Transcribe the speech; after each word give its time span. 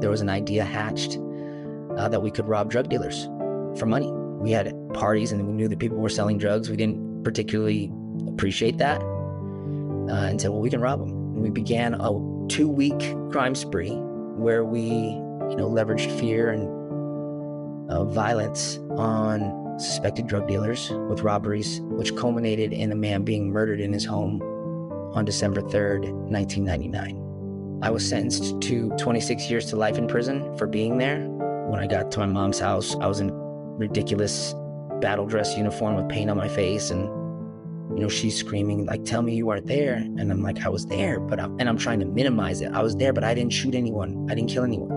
there 0.00 0.10
was 0.10 0.20
an 0.20 0.28
idea 0.28 0.64
hatched 0.64 1.18
uh, 1.96 2.08
that 2.08 2.20
we 2.20 2.30
could 2.30 2.46
rob 2.46 2.70
drug 2.70 2.88
dealers 2.88 3.24
for 3.78 3.86
money. 3.86 4.10
We 4.12 4.50
had 4.50 4.74
parties 4.94 5.32
and 5.32 5.46
we 5.46 5.52
knew 5.52 5.68
that 5.68 5.78
people 5.78 5.98
were 5.98 6.08
selling 6.08 6.38
drugs. 6.38 6.68
We 6.70 6.76
didn't 6.76 7.24
particularly 7.24 7.90
appreciate 8.28 8.78
that 8.78 9.00
uh, 9.02 10.26
and 10.28 10.40
said, 10.40 10.50
well, 10.50 10.60
we 10.60 10.70
can 10.70 10.80
rob 10.80 11.00
them. 11.00 11.10
And 11.10 11.42
we 11.42 11.50
began 11.50 11.94
a 11.94 12.10
two 12.48 12.68
week 12.68 12.98
crime 13.30 13.54
spree 13.54 13.92
where 14.36 14.64
we, 14.64 14.82
you 14.82 15.56
know, 15.56 15.68
leveraged 15.68 16.18
fear 16.20 16.50
and 16.50 17.90
uh, 17.90 18.04
violence 18.04 18.78
on 18.96 19.78
suspected 19.78 20.26
drug 20.26 20.48
dealers 20.48 20.90
with 21.08 21.22
robberies, 21.22 21.80
which 21.82 22.14
culminated 22.16 22.72
in 22.72 22.92
a 22.92 22.96
man 22.96 23.22
being 23.22 23.50
murdered 23.50 23.80
in 23.80 23.92
his 23.92 24.04
home 24.04 24.40
on 25.14 25.24
December 25.24 25.60
3rd, 25.62 26.12
1999. 26.30 27.25
I 27.82 27.90
was 27.90 28.08
sentenced 28.08 28.60
to 28.62 28.90
26 28.98 29.50
years 29.50 29.66
to 29.66 29.76
life 29.76 29.98
in 29.98 30.08
prison 30.08 30.56
for 30.56 30.66
being 30.66 30.96
there. 30.96 31.20
When 31.68 31.78
I 31.78 31.86
got 31.86 32.10
to 32.12 32.20
my 32.20 32.26
mom's 32.26 32.58
house, 32.58 32.96
I 32.96 33.06
was 33.06 33.20
in 33.20 33.30
ridiculous 33.32 34.54
battle 35.00 35.26
dress 35.26 35.56
uniform 35.58 35.96
with 35.96 36.08
paint 36.08 36.30
on 36.30 36.38
my 36.38 36.48
face 36.48 36.90
and 36.90 37.02
you 37.94 38.02
know 38.02 38.08
she's 38.08 38.34
screaming 38.34 38.86
like 38.86 39.04
tell 39.04 39.20
me 39.20 39.34
you 39.34 39.44
weren't 39.44 39.66
there. 39.66 39.94
And 39.94 40.32
i'm 40.32 40.42
like 40.42 40.64
i 40.64 40.70
was 40.70 40.86
there 40.86 41.20
but 41.20 41.38
I'm, 41.38 41.58
and 41.60 41.68
i'm 41.68 41.76
trying 41.76 42.00
to 42.00 42.06
minimize 42.06 42.62
it. 42.62 42.72
I 42.72 42.82
was 42.82 42.96
there 42.96 43.12
but 43.12 43.24
i 43.24 43.34
didn't 43.34 43.52
shoot 43.52 43.74
anyone. 43.74 44.26
I 44.30 44.34
didn't 44.34 44.48
kill 44.48 44.64
anyone. 44.64 44.90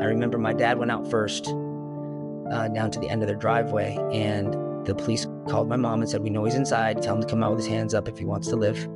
I 0.00 0.04
remember 0.04 0.38
my 0.38 0.54
dad 0.54 0.78
went 0.78 0.90
out 0.90 1.10
first 1.10 1.48
uh, 1.48 2.68
down 2.68 2.90
to 2.92 2.98
the 2.98 3.10
end 3.10 3.22
of 3.22 3.28
their 3.28 3.36
driveway 3.36 3.98
and 4.10 4.54
the 4.86 4.94
police 4.94 5.26
called 5.48 5.68
my 5.68 5.76
mom 5.76 6.00
and 6.00 6.10
said 6.10 6.22
we 6.22 6.30
know 6.30 6.44
he's 6.44 6.54
inside. 6.54 7.02
Tell 7.02 7.14
him 7.14 7.20
to 7.20 7.28
come 7.28 7.42
out 7.42 7.50
with 7.50 7.60
his 7.60 7.68
hands 7.68 7.92
up 7.92 8.08
if 8.08 8.18
he 8.18 8.24
wants 8.24 8.48
to 8.48 8.56
live 8.56 8.88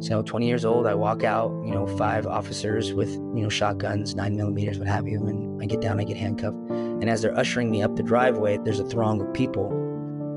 so 0.00 0.22
20 0.22 0.46
years 0.46 0.64
old, 0.64 0.86
I 0.86 0.94
walk 0.94 1.24
out, 1.24 1.50
you 1.64 1.70
know, 1.70 1.86
five 1.96 2.26
officers 2.26 2.92
with, 2.92 3.10
you 3.14 3.42
know, 3.42 3.48
shotguns, 3.48 4.14
nine 4.14 4.36
millimeters, 4.36 4.78
what 4.78 4.88
have 4.88 5.08
you. 5.08 5.26
And 5.26 5.62
I 5.62 5.66
get 5.66 5.80
down, 5.80 5.98
I 5.98 6.04
get 6.04 6.18
handcuffed. 6.18 6.56
And 6.68 7.08
as 7.08 7.22
they're 7.22 7.36
ushering 7.36 7.70
me 7.70 7.82
up 7.82 7.96
the 7.96 8.02
driveway, 8.02 8.58
there's 8.62 8.78
a 8.78 8.84
throng 8.84 9.20
of 9.22 9.32
people, 9.32 9.70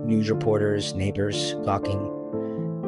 news 0.05 0.29
reporters, 0.29 0.93
neighbors, 0.93 1.55
gawking. 1.65 2.15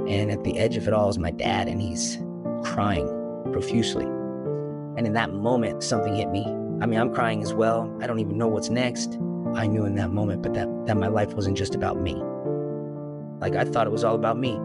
And 0.08 0.32
at 0.32 0.44
the 0.44 0.58
edge 0.58 0.78
of 0.78 0.88
it 0.88 0.94
all 0.94 1.10
is 1.10 1.18
my 1.18 1.32
dad, 1.32 1.68
and 1.68 1.82
he's 1.82 2.18
crying 2.64 3.08
profusely. 3.52 4.06
And 4.06 5.06
in 5.06 5.14
that 5.14 5.34
moment, 5.34 5.84
something 5.84 6.16
hit 6.16 6.30
me. 6.30 6.46
I 6.82 6.86
mean, 6.86 7.00
I'm 7.00 7.14
crying 7.14 7.44
as 7.44 7.54
well. 7.54 7.94
I 8.02 8.08
don't 8.08 8.20
even 8.20 8.38
know 8.38 8.48
what's 8.48 8.70
next. 8.70 9.18
I 9.56 9.68
knew 9.68 9.86
in 9.86 9.96
that 9.96 10.12
moment, 10.12 10.42
but 10.42 10.54
that, 10.54 10.68
that 10.86 10.98
my 10.98 11.08
life 11.08 11.34
wasn't 11.34 11.58
just 11.58 11.76
about 11.76 12.00
me. 12.00 12.16
Like 13.42 13.56
I 13.56 13.66
thought 13.66 13.88
it 13.88 13.92
was 13.92 14.04
all 14.04 14.16
about 14.16 14.38
me. 14.38 14.60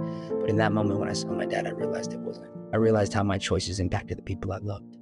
But 0.46 0.52
in 0.52 0.58
that 0.58 0.70
moment 0.70 1.00
when 1.00 1.08
I 1.08 1.12
saw 1.12 1.32
my 1.32 1.44
dad, 1.44 1.66
I 1.66 1.70
realized 1.70 2.12
it 2.12 2.20
wasn't. 2.20 2.46
I 2.72 2.76
realized 2.76 3.12
how 3.12 3.24
my 3.24 3.36
choices 3.36 3.80
impacted 3.80 4.16
the 4.16 4.22
people 4.22 4.52
I 4.52 4.58
loved. 4.58 4.96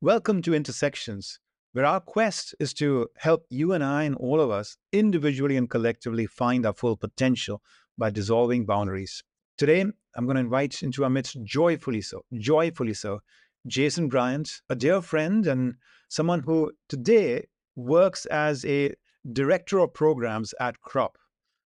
Welcome 0.00 0.42
to 0.42 0.52
Intersections, 0.52 1.38
where 1.74 1.84
our 1.84 2.00
quest 2.00 2.56
is 2.58 2.74
to 2.74 3.06
help 3.18 3.46
you 3.50 3.72
and 3.72 3.84
I 3.84 4.02
and 4.02 4.16
all 4.16 4.40
of 4.40 4.50
us 4.50 4.76
individually 4.90 5.56
and 5.56 5.70
collectively 5.70 6.26
find 6.26 6.66
our 6.66 6.74
full 6.74 6.96
potential 6.96 7.62
by 7.96 8.10
dissolving 8.10 8.66
boundaries. 8.66 9.22
Today, 9.56 9.84
I'm 10.16 10.26
going 10.26 10.34
to 10.34 10.40
invite 10.40 10.82
into 10.82 11.04
our 11.04 11.10
midst, 11.10 11.40
joyfully 11.44 12.00
so, 12.00 12.24
joyfully 12.32 12.94
so, 12.94 13.20
Jason 13.66 14.08
Bryant, 14.08 14.60
a 14.68 14.74
dear 14.74 15.00
friend 15.00 15.46
and 15.46 15.74
someone 16.08 16.40
who 16.40 16.72
today 16.88 17.46
works 17.76 18.26
as 18.26 18.64
a 18.64 18.94
director 19.32 19.78
of 19.78 19.94
programs 19.94 20.54
at 20.60 20.80
CROP, 20.80 21.16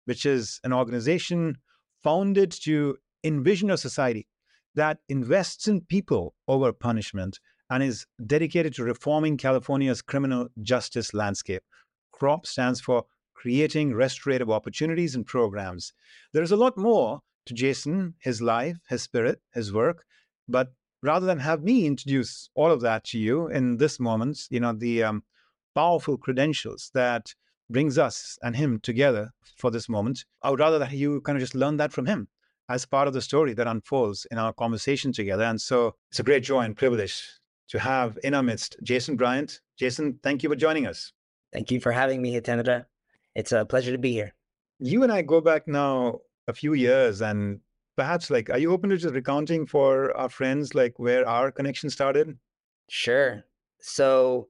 which 0.06 0.26
is 0.26 0.60
an 0.64 0.74
organization 0.74 1.58
founded 2.04 2.52
to 2.52 2.98
envision 3.24 3.72
a 3.72 3.78
society 3.78 4.28
that 4.76 5.00
invests 5.10 5.68
in 5.68 5.82
people 5.82 6.36
over 6.48 6.72
punishment 6.72 7.40
and 7.70 7.82
is 7.82 8.06
dedicated 8.26 8.74
to 8.76 8.84
reforming 8.84 9.38
California's 9.38 10.02
criminal 10.02 10.48
justice 10.62 11.14
landscape. 11.14 11.64
CROP 12.12 12.46
stands 12.46 12.80
for 12.80 13.06
Creating 13.34 13.94
Restorative 13.94 14.50
Opportunities 14.50 15.16
and 15.16 15.26
Programs. 15.26 15.94
There 16.34 16.44
is 16.44 16.52
a 16.52 16.58
lot 16.58 16.78
more 16.78 17.22
to 17.46 17.54
Jason, 17.54 18.16
his 18.20 18.42
life, 18.42 18.78
his 18.90 19.04
spirit, 19.04 19.42
his 19.54 19.74
work. 19.74 20.06
But 20.48 20.74
rather 21.08 21.26
than 21.26 21.40
have 21.40 21.64
me 21.64 21.86
introduce 21.86 22.50
all 22.54 22.72
of 22.72 22.82
that 22.82 23.04
to 23.06 23.18
you 23.18 23.48
in 23.48 23.78
this 23.78 24.00
moment, 24.00 24.48
you 24.50 24.60
know, 24.60 24.74
the 24.74 25.04
um, 25.04 25.24
powerful 25.74 26.18
credentials 26.18 26.92
that 26.94 27.34
brings 27.70 27.98
us 27.98 28.38
and 28.44 28.56
him 28.56 28.80
together 28.80 29.32
for 29.58 29.72
this 29.72 29.90
moment, 29.90 30.26
I 30.42 30.50
would 30.50 30.60
rather 30.60 30.80
that 30.80 30.92
you 30.92 31.22
kind 31.22 31.38
of 31.38 31.42
just 31.42 31.56
learn 31.56 31.78
that 31.78 31.94
from 31.94 32.06
him 32.06 32.28
as 32.70 32.86
part 32.86 33.08
of 33.08 33.14
the 33.14 33.22
story 33.22 33.54
that 33.54 33.68
unfolds 33.68 34.28
in 34.32 34.38
our 34.38 34.54
conversation 34.54 35.12
together. 35.12 35.44
And 35.44 35.62
so 35.62 35.96
it's 36.10 36.20
a 36.20 36.24
great 36.24 36.44
joy 36.44 36.62
and 36.62 36.76
privilege 36.76 37.26
to 37.70 37.80
have 37.80 38.18
in 38.24 38.34
our 38.34 38.44
midst 38.44 38.78
Jason 38.84 39.16
Bryant. 39.16 39.62
Jason, 39.78 40.20
thank 40.22 40.44
you 40.44 40.50
for 40.50 40.56
joining 40.56 40.88
us. 40.88 41.14
Thank 41.54 41.72
you 41.72 41.80
for 41.80 41.92
having 41.92 42.22
me, 42.22 42.40
Hitendra. 42.40 42.86
It's 43.36 43.52
a 43.52 43.66
pleasure 43.66 43.92
to 43.92 43.98
be 43.98 44.12
here. 44.12 44.34
You 44.80 45.04
and 45.04 45.12
I 45.12 45.22
go 45.22 45.42
back 45.42 45.68
now 45.68 46.20
a 46.48 46.54
few 46.54 46.74
years 46.74 47.22
and 47.22 47.62
perhaps 47.98 48.30
like 48.30 48.50
are 48.50 48.58
you 48.58 48.72
open 48.72 48.90
to 48.92 48.98
just 48.98 49.14
recounting 49.14 49.66
for 49.66 50.16
our 50.16 50.30
friends 50.30 50.74
like 50.74 50.98
where 50.98 51.28
our 51.28 51.52
connection 51.52 51.90
started? 51.90 52.38
Sure. 52.90 53.44
So 53.82 54.48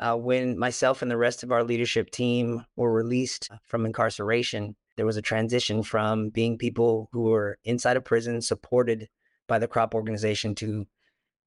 uh, 0.00 0.16
when 0.16 0.58
myself 0.58 1.00
and 1.00 1.10
the 1.10 1.16
rest 1.16 1.42
of 1.42 1.50
our 1.50 1.64
leadership 1.64 2.10
team 2.10 2.64
were 2.76 2.92
released 2.92 3.48
from 3.64 3.86
incarceration 3.86 4.76
there 4.98 5.06
was 5.06 5.16
a 5.16 5.22
transition 5.22 5.84
from 5.84 6.28
being 6.28 6.58
people 6.58 7.08
who 7.12 7.22
were 7.22 7.56
inside 7.62 7.96
of 7.96 8.04
prison 8.04 8.42
supported 8.42 9.08
by 9.46 9.60
the 9.60 9.68
crop 9.68 9.94
organization 9.94 10.56
to 10.56 10.88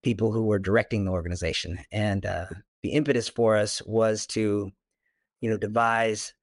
people 0.04 0.32
who 0.32 0.46
were 0.46 0.58
directing 0.58 1.04
the 1.04 1.12
organization. 1.12 1.78
And 1.92 2.26
uh, 2.26 2.46
the 2.82 2.94
impetus 2.94 3.28
for 3.28 3.58
us 3.58 3.82
was 3.86 4.26
to 4.28 4.72
you 5.42 5.50
know 5.50 5.58
devise 5.58 6.34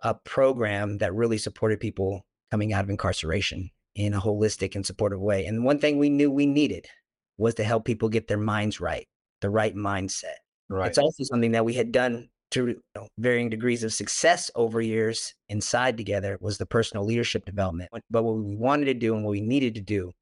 a 0.00 0.14
program 0.14 0.98
that 0.98 1.14
really 1.14 1.36
supported 1.36 1.80
people 1.80 2.24
coming 2.50 2.72
out 2.72 2.84
of 2.84 2.90
incarceration 2.90 3.70
in 3.94 4.14
a 4.14 4.20
holistic 4.20 4.74
and 4.74 4.84
supportive 4.84 5.20
way. 5.20 5.46
And 5.46 5.64
one 5.64 5.78
thing 5.78 5.98
we 5.98 6.10
knew 6.10 6.30
we 6.30 6.46
needed 6.46 6.86
was 7.36 7.54
to 7.54 7.64
help 7.64 7.84
people 7.84 8.08
get 8.08 8.28
their 8.28 8.38
minds 8.38 8.80
right, 8.80 9.06
the 9.40 9.50
right 9.50 9.74
mindset. 9.74 10.36
Right. 10.68 10.88
It's 10.88 10.98
also 10.98 11.24
something 11.24 11.52
that 11.52 11.64
we 11.64 11.74
had 11.74 11.92
done 11.92 12.28
to 12.52 12.68
you 12.68 12.82
know, 12.94 13.08
varying 13.18 13.50
degrees 13.50 13.82
of 13.82 13.92
success 13.92 14.50
over 14.54 14.80
years 14.80 15.34
inside 15.48 15.96
together 15.96 16.38
was 16.40 16.58
the 16.58 16.66
personal 16.66 17.04
leadership 17.04 17.44
development. 17.44 17.90
But 18.10 18.22
what 18.22 18.36
we 18.36 18.56
wanted 18.56 18.86
to 18.86 18.94
do 18.94 19.14
and 19.14 19.24
what 19.24 19.32
we 19.32 19.40
needed 19.40 19.74
to 19.74 19.80
do 19.80 20.12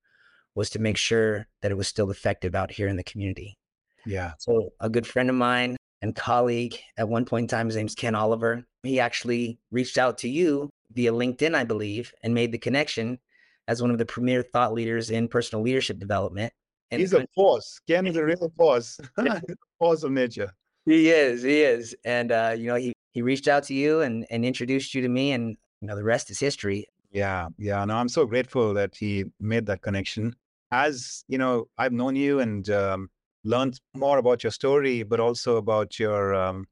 was 0.55 0.71
to 0.71 0.79
make 0.79 0.97
sure 0.97 1.47
that 1.61 1.71
it 1.71 1.77
was 1.77 1.89
still 1.89 2.11
effective 2.11 2.55
out 2.55 2.71
here 2.71 2.89
in 2.89 2.97
the 2.97 3.05
community. 3.05 3.57
Yeah. 4.05 4.33
So 4.39 4.71
a 4.81 4.91
good 4.91 5.07
friend 5.07 5.31
of 5.31 5.37
mine 5.37 5.77
and 6.01 6.15
colleague 6.15 6.77
at 6.97 7.09
one 7.09 7.25
point 7.25 7.45
in 7.45 7.49
time, 7.49 7.67
his 7.67 7.77
name's 7.77 7.95
Ken 7.95 8.15
Oliver. 8.15 8.65
He 8.83 8.99
actually 8.99 9.59
reached 9.71 9.99
out 9.99 10.19
to 10.19 10.29
you 10.29 10.71
via 10.93 11.13
LinkedIn, 11.13 11.55
I 11.55 11.65
believe, 11.65 12.13
and 12.23 12.35
made 12.35 12.53
the 12.53 12.59
connection 12.59 13.19
as 13.69 13.81
one 13.81 13.91
of 13.91 13.99
the 13.99 14.07
premier 14.07 14.43
thought 14.43 14.73
leaders 14.73 15.11
in 15.11 15.29
personal 15.29 15.63
leadership 15.63 15.99
development. 15.99 16.53
And 16.91 17.01
He's 17.01 17.13
a 17.15 17.27
force. 17.35 17.81
Ken 17.87 18.07
is 18.07 18.17
a 18.17 18.25
real 18.25 18.53
force, 18.57 19.01
force 19.79 20.03
of 20.03 20.13
nature. 20.13 20.53
He 20.85 21.11
is. 21.11 21.43
He 21.43 21.63
is. 21.63 21.97
And 22.05 22.33
uh, 22.33 22.55
you 22.57 22.67
know, 22.67 22.75
he 22.75 22.93
he 23.13 23.23
reached 23.23 23.49
out 23.49 23.65
to 23.65 23.75
you 23.75 24.01
and 24.03 24.27
and 24.31 24.45
introduced 24.45 24.95
you 24.95 25.01
to 25.03 25.09
me, 25.09 25.33
and 25.33 25.57
you 25.81 25.89
know, 25.89 25.97
the 25.97 26.05
rest 26.05 26.31
is 26.31 26.39
history. 26.39 26.87
Yeah, 27.11 27.49
yeah. 27.59 27.85
No, 27.85 27.97
I'm 27.97 28.09
so 28.09 28.27
grateful 28.27 28.75
that 28.75 28.95
he 28.97 29.25
made 29.41 29.67
that 29.67 29.83
connection. 29.83 30.35
As 30.71 31.25
you 31.29 31.39
know, 31.39 31.67
I've 31.79 31.93
known 31.93 32.17
you 32.17 32.41
and 32.41 32.69
um, 32.71 33.11
learned 33.45 33.81
more 33.95 34.19
about 34.19 34.43
your 34.43 34.51
story, 34.51 35.03
but 35.03 35.21
also 35.21 35.57
about 35.57 35.99
your 35.99 36.35
um, 36.35 36.67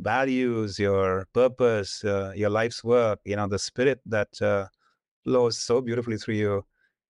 values, 0.00 0.78
your 0.78 1.26
purpose, 1.32 2.04
uh, 2.04 2.32
your 2.34 2.50
life's 2.50 2.84
work, 2.84 3.20
you 3.24 3.36
know, 3.36 3.48
the 3.48 3.58
spirit 3.58 4.00
that 4.06 4.40
uh, 4.42 4.66
flows 5.24 5.58
so 5.58 5.80
beautifully 5.80 6.16
through 6.16 6.34
you. 6.34 6.64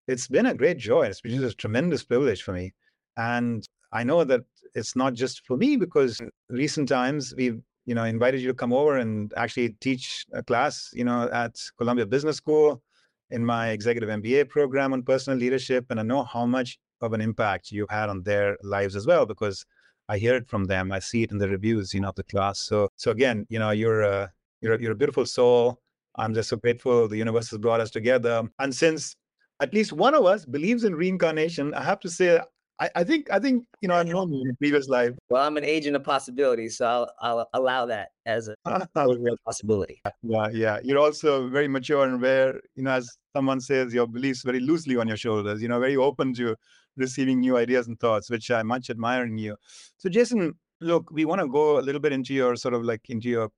It's 0.06 0.28
been 0.28 0.46
a 0.46 0.55
great 0.55 0.78
joy. 0.78 1.06
It's 1.06 1.20
been 1.20 1.43
a 1.43 1.52
tremendous 1.52 2.05
privilege 2.05 2.43
for 2.43 2.52
me. 2.52 2.75
And 3.16 3.66
I 3.93 4.05
know 4.05 4.25
that 4.25 4.43
it's 4.75 4.96
not 4.96 5.14
just 5.14 5.46
for 5.46 5.56
me 5.56 5.76
because 5.76 6.20
recent 6.49 6.88
times 6.88 7.34
we've, 7.37 7.61
you 7.87 7.94
know, 7.94 8.05
invited 8.05 8.40
you 8.40 8.49
to 8.49 8.55
come 8.55 8.72
over 8.72 8.99
and 8.99 9.32
actually 9.37 9.70
teach 9.81 10.26
a 10.32 10.43
class, 10.43 10.90
you 10.93 11.05
know, 11.05 11.28
at 11.32 11.61
Columbia 11.78 12.06
Business 12.06 12.37
School 12.37 12.82
in 13.31 13.44
my 13.44 13.70
executive 13.70 14.08
MBA 14.08 14.49
program 14.49 14.93
on 14.93 15.02
personal 15.02 15.38
leadership. 15.38 15.87
And 15.90 16.00
I 16.00 16.02
know 16.02 16.25
how 16.25 16.46
much 16.46 16.78
of 17.00 17.12
an 17.12 17.20
impact 17.20 17.70
you've 17.70 17.90
had 17.90 18.08
on 18.08 18.22
their 18.22 18.56
lives 18.62 18.96
as 18.96 19.06
well 19.06 19.26
because 19.26 19.64
I 20.08 20.19
hear 20.19 20.34
it 20.37 20.49
from 20.49 20.64
them. 20.64 20.93
I 20.93 20.99
see 20.99 21.22
it 21.22 21.31
in 21.31 21.38
the 21.38 21.49
reviews, 21.49 21.94
you 21.94 22.00
know, 22.00 22.08
of 22.08 22.14
the 22.14 22.25
class. 22.25 22.58
So, 22.58 22.88
so 22.96 23.10
again, 23.10 23.46
you 23.49 23.58
know, 23.58 23.70
you're 23.70 24.02
a 24.02 24.32
you're 24.60 24.75
a, 24.75 24.81
you're 24.81 24.93
a 24.93 24.96
beautiful 24.96 25.26
soul. 25.26 25.81
I'm 26.16 26.34
just 26.34 26.49
so 26.49 26.56
grateful 26.56 27.08
the 27.08 27.16
universe 27.16 27.50
has 27.50 27.58
brought 27.58 27.81
us 27.81 27.90
together. 27.90 28.49
And 28.58 28.75
since 28.75 29.16
at 29.61 29.72
least 29.72 29.93
one 29.93 30.14
of 30.14 30.25
us 30.25 30.44
believes 30.44 30.84
in 30.84 30.94
reincarnation, 30.94 31.75
I 31.75 31.82
have 31.82 32.00
to 32.00 32.11
say 32.11 32.40
I, 32.81 32.90
I 32.96 33.05
think 33.05 33.31
I 33.31 33.38
think 33.38 33.64
you 33.81 33.88
know 33.88 33.94
I 33.94 34.02
know 34.02 34.26
you 34.26 34.43
in 34.43 34.50
a 34.50 34.55
previous 34.55 34.88
life. 34.88 35.12
Well, 35.31 35.46
I'm 35.46 35.56
an 35.56 35.64
agent 35.64 35.94
of 35.94 36.02
possibility, 36.02 36.69
so 36.69 36.87
I'll, 36.87 37.08
I'll 37.20 37.49
allow 37.55 37.87
that 37.87 38.08
as 38.26 38.49
a, 38.49 38.56
a 38.66 39.06
real 39.06 39.37
possibility. 39.44 40.02
Yeah, 40.22 40.49
yeah. 40.52 40.78
You're 40.82 40.99
also 40.99 41.49
very 41.49 41.69
mature 41.69 42.05
and 42.05 42.14
aware. 42.14 42.60
You 42.75 42.82
know, 42.82 42.90
as 42.93 43.08
someone 43.34 43.60
says, 43.60 43.94
your 43.94 44.08
beliefs 44.08 44.43
very 44.43 44.60
loosely 44.60 44.96
on 44.96 45.06
your 45.06 45.17
shoulders. 45.17 45.62
You 45.62 45.69
know, 45.69 45.78
very 45.78 45.96
open 45.96 46.34
to 46.34 46.56
receiving 46.96 47.40
new 47.40 47.56
ideas 47.56 47.87
and 47.87 47.99
thoughts, 48.00 48.28
which 48.28 48.50
I 48.50 48.62
much 48.62 48.90
admire 48.90 49.25
in 49.25 49.38
you. 49.38 49.56
So, 49.99 50.08
Jason, 50.08 50.55
look, 50.81 51.10
we 51.12 51.25
want 51.25 51.40
to 51.43 51.49
go 51.49 51.78
a 51.78 51.82
little 51.82 52.00
bit 52.00 52.12
into 52.12 52.34
your 52.34 52.56
sort 52.56 52.75
of 52.75 52.82
like 52.82 53.08
into 53.08 53.28
your 53.28 53.50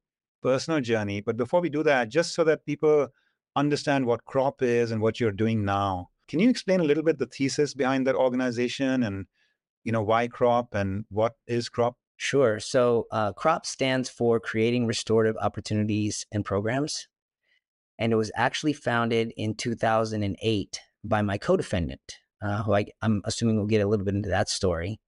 personal 0.51 0.81
journey, 0.81 1.21
but 1.21 1.37
before 1.37 1.61
we 1.61 1.69
do 1.69 1.83
that, 1.83 2.09
just 2.09 2.35
so 2.35 2.43
that 2.45 2.67
people 2.67 3.09
understand 3.55 4.07
what 4.07 4.25
crop 4.25 4.63
is 4.63 4.91
and 4.91 5.01
what 5.01 5.19
you're 5.19 5.41
doing 5.45 5.65
now 5.65 6.11
can 6.29 6.41
you 6.41 6.51
explain 6.51 6.81
a 6.81 6.85
little 6.85 7.05
bit 7.05 7.19
the 7.19 7.27
thesis 7.27 7.75
behind 7.75 8.07
that 8.07 8.17
organization 8.17 9.03
and 9.03 9.27
you 9.85 9.93
know 9.93 10.03
why 10.03 10.27
crop 10.27 10.75
and 10.75 11.05
what 11.09 11.35
is 11.47 11.69
crop? 11.69 11.97
Sure. 12.17 12.59
So 12.59 13.07
uh, 13.13 13.33
crop 13.33 13.67
stands 13.67 14.09
for 14.09 14.41
creating 14.41 14.87
restorative 14.87 15.37
opportunities 15.41 16.27
and 16.33 16.45
programs 16.45 17.09
and 17.99 18.13
it 18.13 18.17
was 18.17 18.33
actually 18.35 18.73
founded 18.73 19.33
in 19.37 19.55
2008 19.55 20.81
by 21.05 21.23
my 21.23 21.39
co-defendant 21.39 22.17
uh, 22.43 22.63
who 22.63 22.75
I, 22.75 22.87
am 23.03 23.23
assuming 23.25 23.57
we'll 23.57 23.67
get 23.67 23.83
a 23.83 23.87
little 23.87 24.05
bit 24.05 24.15
into 24.15 24.29
that 24.31 24.49
story 24.49 24.99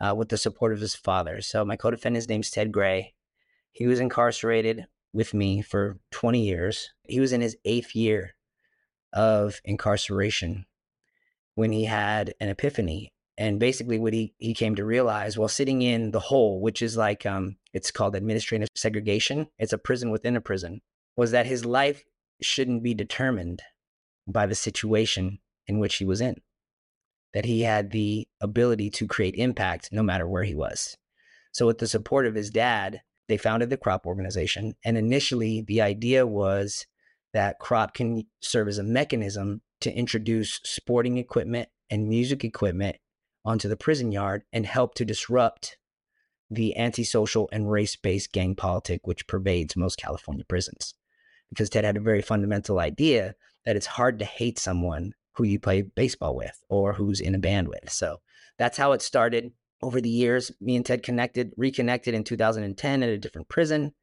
uh, 0.00 0.14
with 0.16 0.30
the 0.30 0.36
support 0.36 0.72
of 0.72 0.80
his 0.80 0.96
father. 0.96 1.40
So 1.40 1.64
my 1.64 1.76
co-defendant's 1.76 2.28
name's 2.28 2.50
ted 2.50 2.72
gray 2.72 3.14
he 3.72 3.86
was 3.86 4.00
incarcerated 4.00 4.86
with 5.12 5.34
me 5.34 5.60
for 5.60 5.98
20 6.12 6.40
years 6.40 6.90
he 7.08 7.20
was 7.20 7.32
in 7.32 7.40
his 7.40 7.56
eighth 7.64 7.94
year 7.96 8.34
of 9.12 9.60
incarceration 9.64 10.66
when 11.54 11.72
he 11.72 11.84
had 11.84 12.34
an 12.40 12.48
epiphany. 12.48 13.12
And 13.36 13.58
basically, 13.58 13.98
what 13.98 14.12
he, 14.12 14.34
he 14.38 14.54
came 14.54 14.74
to 14.76 14.84
realize 14.84 15.38
while 15.38 15.48
sitting 15.48 15.82
in 15.82 16.10
the 16.10 16.20
hole, 16.20 16.60
which 16.60 16.82
is 16.82 16.96
like, 16.96 17.24
um, 17.24 17.56
it's 17.72 17.90
called 17.90 18.14
administrative 18.14 18.68
segregation, 18.74 19.48
it's 19.58 19.72
a 19.72 19.78
prison 19.78 20.10
within 20.10 20.36
a 20.36 20.40
prison, 20.40 20.82
was 21.16 21.30
that 21.30 21.46
his 21.46 21.64
life 21.64 22.04
shouldn't 22.42 22.82
be 22.82 22.94
determined 22.94 23.62
by 24.26 24.46
the 24.46 24.54
situation 24.54 25.38
in 25.66 25.78
which 25.78 25.96
he 25.96 26.04
was 26.04 26.20
in. 26.20 26.36
That 27.32 27.46
he 27.46 27.62
had 27.62 27.90
the 27.90 28.28
ability 28.40 28.90
to 28.90 29.06
create 29.06 29.36
impact 29.36 29.88
no 29.90 30.02
matter 30.02 30.28
where 30.28 30.44
he 30.44 30.54
was. 30.54 30.96
So, 31.52 31.66
with 31.66 31.78
the 31.78 31.88
support 31.88 32.26
of 32.26 32.34
his 32.34 32.50
dad, 32.50 33.00
they 33.30 33.36
founded 33.36 33.70
the 33.70 33.76
Crop 33.76 34.06
Organization. 34.06 34.74
And 34.84 34.98
initially, 34.98 35.62
the 35.62 35.80
idea 35.80 36.26
was 36.26 36.86
that 37.32 37.60
crop 37.60 37.94
can 37.94 38.26
serve 38.40 38.66
as 38.66 38.78
a 38.78 38.82
mechanism 38.82 39.62
to 39.82 39.94
introduce 39.94 40.60
sporting 40.64 41.16
equipment 41.16 41.68
and 41.88 42.08
music 42.08 42.44
equipment 42.44 42.96
onto 43.44 43.68
the 43.68 43.76
prison 43.76 44.10
yard 44.10 44.42
and 44.52 44.66
help 44.66 44.94
to 44.94 45.04
disrupt 45.04 45.78
the 46.50 46.76
antisocial 46.76 47.48
and 47.52 47.70
race-based 47.70 48.32
gang 48.32 48.56
politic 48.56 49.06
which 49.06 49.28
pervades 49.28 49.76
most 49.76 49.96
California 49.96 50.44
prisons. 50.48 50.94
Because 51.50 51.70
Ted 51.70 51.84
had 51.84 51.96
a 51.96 52.00
very 52.00 52.22
fundamental 52.22 52.80
idea 52.80 53.36
that 53.64 53.76
it's 53.76 53.86
hard 53.86 54.18
to 54.18 54.24
hate 54.24 54.58
someone 54.58 55.12
who 55.34 55.44
you 55.44 55.60
play 55.60 55.82
baseball 55.82 56.34
with 56.34 56.60
or 56.68 56.94
who's 56.94 57.20
in 57.20 57.36
a 57.36 57.38
band 57.38 57.68
with. 57.68 57.90
So 57.92 58.18
that's 58.58 58.76
how 58.76 58.90
it 58.90 59.02
started. 59.02 59.52
Over 59.82 60.00
the 60.00 60.10
years, 60.10 60.52
me 60.60 60.76
and 60.76 60.84
Ted 60.84 61.02
connected, 61.02 61.52
reconnected 61.56 62.14
in 62.14 62.24
2010 62.24 63.02
at 63.02 63.08
a 63.08 63.18
different 63.18 63.48
prison. 63.48 63.94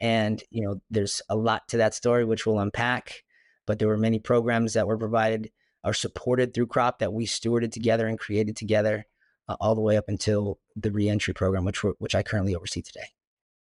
And, 0.00 0.42
you 0.50 0.64
know, 0.64 0.80
there's 0.90 1.22
a 1.28 1.36
lot 1.36 1.68
to 1.68 1.78
that 1.78 1.94
story, 1.94 2.24
which 2.24 2.46
we'll 2.46 2.58
unpack. 2.58 3.24
But 3.66 3.78
there 3.78 3.88
were 3.88 3.96
many 3.96 4.18
programs 4.18 4.74
that 4.74 4.86
were 4.86 4.98
provided 4.98 5.50
or 5.82 5.94
supported 5.94 6.52
through 6.52 6.66
CROP 6.66 6.98
that 6.98 7.12
we 7.12 7.26
stewarded 7.26 7.72
together 7.72 8.06
and 8.06 8.18
created 8.18 8.56
together 8.56 9.06
uh, 9.48 9.56
all 9.60 9.74
the 9.74 9.80
way 9.80 9.96
up 9.96 10.08
until 10.08 10.58
the 10.76 10.90
reentry 10.90 11.32
program, 11.32 11.64
which, 11.64 11.82
which 11.82 12.14
I 12.14 12.22
currently 12.22 12.54
oversee 12.54 12.82
today. 12.82 13.06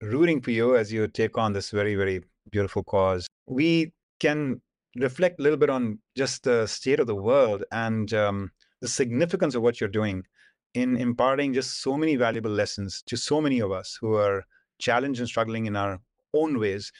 Rooting 0.00 0.40
for 0.40 0.50
you 0.50 0.76
as 0.76 0.92
you 0.92 1.06
take 1.06 1.38
on 1.38 1.52
this 1.52 1.70
very, 1.70 1.94
very 1.94 2.22
beautiful 2.50 2.82
cause. 2.82 3.28
We 3.46 3.92
can 4.18 4.60
reflect 4.96 5.38
a 5.40 5.42
little 5.42 5.58
bit 5.58 5.70
on 5.70 5.98
just 6.16 6.44
the 6.44 6.66
state 6.66 7.00
of 7.00 7.06
the 7.06 7.14
world 7.14 7.64
and 7.70 8.12
um, 8.12 8.50
the 8.80 8.88
significance 8.88 9.54
of 9.54 9.62
what 9.62 9.80
you're 9.80 9.88
doing 9.88 10.24
in 10.74 10.96
imparting 10.96 11.52
just 11.52 11.82
so 11.82 11.96
many 11.96 12.16
valuable 12.16 12.50
lessons 12.50 13.02
to 13.06 13.16
so 13.16 13.40
many 13.40 13.60
of 13.60 13.70
us 13.70 13.98
who 14.00 14.14
are 14.14 14.44
challenged 14.78 15.20
and 15.20 15.28
struggling 15.28 15.66
in 15.66 15.76
our 15.76 16.00
own 16.34 16.58
ways. 16.58 16.92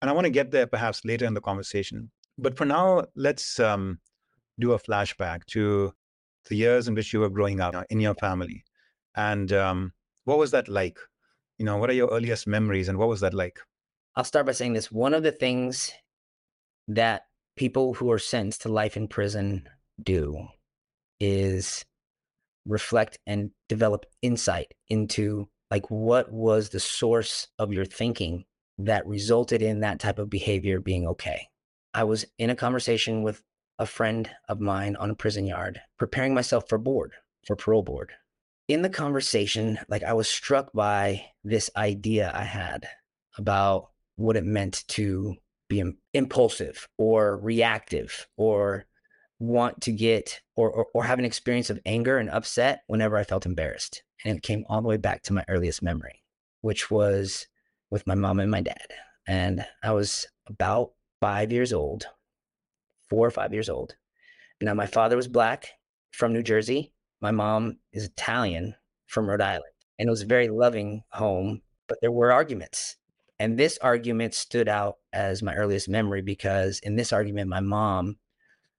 And 0.00 0.10
I 0.10 0.12
want 0.12 0.26
to 0.26 0.30
get 0.30 0.50
there 0.50 0.66
perhaps 0.66 1.04
later 1.04 1.24
in 1.24 1.34
the 1.34 1.40
conversation. 1.40 2.10
But 2.36 2.56
for 2.56 2.64
now, 2.64 3.04
let's 3.16 3.58
um, 3.60 4.00
do 4.58 4.72
a 4.72 4.78
flashback 4.78 5.44
to 5.46 5.92
the 6.48 6.56
years 6.56 6.88
in 6.88 6.94
which 6.94 7.12
you 7.12 7.20
were 7.20 7.30
growing 7.30 7.60
up 7.60 7.74
in 7.90 8.00
your 8.00 8.14
family. 8.14 8.64
And 9.16 9.52
um, 9.52 9.92
what 10.24 10.38
was 10.38 10.50
that 10.50 10.68
like? 10.68 10.98
You 11.58 11.64
know, 11.64 11.76
what 11.76 11.88
are 11.88 11.94
your 11.94 12.08
earliest 12.08 12.46
memories 12.46 12.88
and 12.88 12.98
what 12.98 13.08
was 13.08 13.20
that 13.20 13.32
like? 13.32 13.60
I'll 14.16 14.24
start 14.24 14.46
by 14.46 14.52
saying 14.52 14.74
this. 14.74 14.92
One 14.92 15.14
of 15.14 15.22
the 15.22 15.32
things 15.32 15.92
that 16.88 17.22
people 17.56 17.94
who 17.94 18.10
are 18.10 18.18
sentenced 18.18 18.62
to 18.62 18.68
life 18.68 18.96
in 18.96 19.08
prison 19.08 19.68
do 20.02 20.48
is 21.20 21.84
reflect 22.66 23.18
and 23.26 23.50
develop 23.68 24.06
insight 24.22 24.72
into 24.88 25.48
like 25.70 25.90
what 25.90 26.32
was 26.32 26.68
the 26.68 26.80
source 26.80 27.48
of 27.58 27.72
your 27.72 27.84
thinking 27.84 28.44
that 28.78 29.06
resulted 29.06 29.62
in 29.62 29.80
that 29.80 30.00
type 30.00 30.18
of 30.18 30.30
behavior 30.30 30.80
being 30.80 31.06
okay. 31.06 31.48
I 31.92 32.04
was 32.04 32.24
in 32.38 32.50
a 32.50 32.56
conversation 32.56 33.22
with 33.22 33.42
a 33.78 33.86
friend 33.86 34.30
of 34.48 34.60
mine 34.60 34.96
on 34.96 35.10
a 35.10 35.14
prison 35.14 35.46
yard, 35.46 35.80
preparing 35.98 36.34
myself 36.34 36.68
for 36.68 36.78
board, 36.78 37.12
for 37.46 37.56
parole 37.56 37.82
board. 37.82 38.12
In 38.68 38.82
the 38.82 38.90
conversation, 38.90 39.78
like 39.88 40.02
I 40.02 40.12
was 40.12 40.28
struck 40.28 40.72
by 40.72 41.26
this 41.42 41.70
idea 41.76 42.32
I 42.34 42.44
had 42.44 42.86
about 43.36 43.90
what 44.16 44.36
it 44.36 44.44
meant 44.44 44.84
to 44.88 45.36
be 45.68 45.82
impulsive 46.12 46.88
or 46.98 47.36
reactive 47.38 48.28
or 48.36 48.86
want 49.46 49.80
to 49.82 49.92
get 49.92 50.40
or, 50.56 50.70
or, 50.70 50.86
or 50.94 51.04
have 51.04 51.18
an 51.18 51.24
experience 51.24 51.70
of 51.70 51.80
anger 51.86 52.18
and 52.18 52.30
upset 52.30 52.82
whenever 52.86 53.16
I 53.16 53.24
felt 53.24 53.46
embarrassed. 53.46 54.02
And 54.24 54.36
it 54.36 54.42
came 54.42 54.64
all 54.68 54.82
the 54.82 54.88
way 54.88 54.96
back 54.96 55.22
to 55.24 55.32
my 55.32 55.44
earliest 55.48 55.82
memory, 55.82 56.22
which 56.62 56.90
was 56.90 57.46
with 57.90 58.06
my 58.06 58.14
mom 58.14 58.40
and 58.40 58.50
my 58.50 58.60
dad. 58.60 58.86
And 59.26 59.64
I 59.82 59.92
was 59.92 60.26
about 60.46 60.92
five 61.20 61.52
years 61.52 61.72
old, 61.72 62.06
four 63.08 63.26
or 63.26 63.30
five 63.30 63.52
years 63.52 63.68
old. 63.68 63.96
Now, 64.60 64.74
my 64.74 64.86
father 64.86 65.16
was 65.16 65.28
black 65.28 65.68
from 66.12 66.32
New 66.32 66.42
Jersey. 66.42 66.92
My 67.20 67.30
mom 67.30 67.78
is 67.92 68.04
Italian 68.04 68.74
from 69.06 69.28
Rhode 69.28 69.40
Island. 69.40 69.72
And 69.98 70.08
it 70.08 70.10
was 70.10 70.22
a 70.22 70.26
very 70.26 70.48
loving 70.48 71.02
home, 71.10 71.62
but 71.86 71.98
there 72.00 72.12
were 72.12 72.32
arguments. 72.32 72.96
And 73.38 73.58
this 73.58 73.78
argument 73.78 74.34
stood 74.34 74.68
out 74.68 74.96
as 75.12 75.42
my 75.42 75.54
earliest 75.54 75.88
memory 75.88 76.22
because 76.22 76.78
in 76.80 76.96
this 76.96 77.12
argument, 77.12 77.48
my 77.48 77.60
mom, 77.60 78.16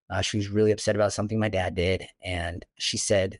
uh, 0.10 0.22
she 0.22 0.38
was 0.38 0.50
really 0.50 0.72
upset 0.72 0.96
about 0.96 1.14
something 1.14 1.40
my 1.40 1.50
dad 1.50 1.76
did. 1.76 2.06
And 2.24 2.66
she 2.78 2.98
said 2.98 3.40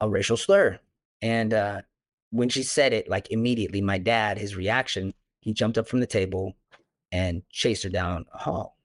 a 0.00 0.08
racial 0.08 0.36
slur. 0.36 0.78
And 1.22 1.54
uh, 1.54 1.82
when 2.30 2.48
she 2.48 2.62
said 2.62 2.92
it, 2.92 3.08
like 3.08 3.30
immediately, 3.30 3.80
my 3.80 3.98
dad, 3.98 4.38
his 4.38 4.56
reaction, 4.56 5.14
he 5.40 5.52
jumped 5.52 5.78
up 5.78 5.88
from 5.88 6.00
the 6.00 6.06
table 6.06 6.54
and 7.12 7.42
chased 7.50 7.84
her 7.84 7.88
down 7.88 8.26
a 8.34 8.38
hall. 8.38 8.76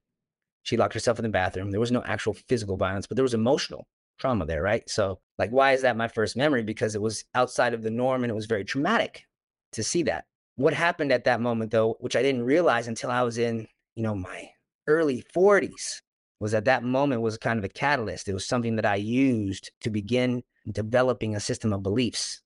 She 0.64 0.78
locked 0.78 0.94
herself 0.94 1.20
in 1.20 1.24
the 1.24 1.30
bathroom. 1.30 1.72
There 1.72 1.80
was 1.80 1.92
no 1.92 2.04
actual 2.04 2.34
physical 2.34 2.78
violence, 2.78 3.08
but 3.08 3.16
there 3.16 3.24
was 3.24 3.34
emotional 3.34 3.88
trauma 4.20 4.46
there, 4.46 4.62
right? 4.62 4.88
So, 4.90 5.20
like, 5.38 5.50
why 5.50 5.72
is 5.74 5.82
that 5.82 5.98
my 5.98 6.08
first 6.08 6.38
memory? 6.38 6.62
Because 6.62 6.96
it 6.96 7.02
was 7.02 7.24
outside 7.34 7.74
of 7.74 7.82
the 7.82 7.90
norm 7.90 8.24
and 8.24 8.30
it 8.30 8.36
was 8.36 8.46
very 8.46 8.66
traumatic 8.66 9.26
to 9.72 9.84
see 9.84 10.04
that. 10.04 10.26
What 10.58 10.74
happened 10.74 11.12
at 11.12 11.24
that 11.24 11.42
moment, 11.42 11.72
though, 11.72 11.96
which 12.00 12.16
I 12.16 12.22
didn't 12.22 12.44
realize 12.44 12.88
until 12.88 13.10
I 13.10 13.24
was 13.24 13.38
in, 13.38 13.68
you 13.96 14.04
know, 14.04 14.14
my 14.14 14.50
early 14.88 15.24
40s, 15.36 16.02
was 16.40 16.52
that 16.54 16.66
that 16.66 16.84
moment 16.84 17.22
was 17.22 17.38
kind 17.38 17.60
of 17.60 17.66
a 17.66 17.70
catalyst. 17.70 18.28
It 18.28 18.34
was 18.34 18.48
something 18.48 18.76
that 18.78 18.86
I 18.86 18.96
used 18.96 19.72
to 19.82 19.90
begin 19.90 20.44
developing 20.72 21.36
a 21.36 21.40
system 21.40 21.74
of 21.74 21.84
beliefs 21.84 22.42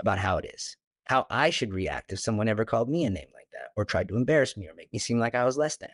about 0.00 0.18
how 0.18 0.38
it 0.38 0.50
is, 0.54 0.76
how 1.06 1.26
I 1.30 1.50
should 1.50 1.72
react 1.72 2.12
if 2.12 2.20
someone 2.20 2.48
ever 2.48 2.64
called 2.64 2.88
me 2.88 3.04
a 3.04 3.10
name 3.10 3.28
like 3.34 3.48
that 3.52 3.70
or 3.76 3.84
tried 3.84 4.08
to 4.08 4.16
embarrass 4.16 4.56
me 4.56 4.68
or 4.68 4.74
make 4.74 4.92
me 4.92 4.98
seem 4.98 5.18
like 5.18 5.34
I 5.34 5.44
was 5.44 5.56
less 5.56 5.76
than. 5.76 5.90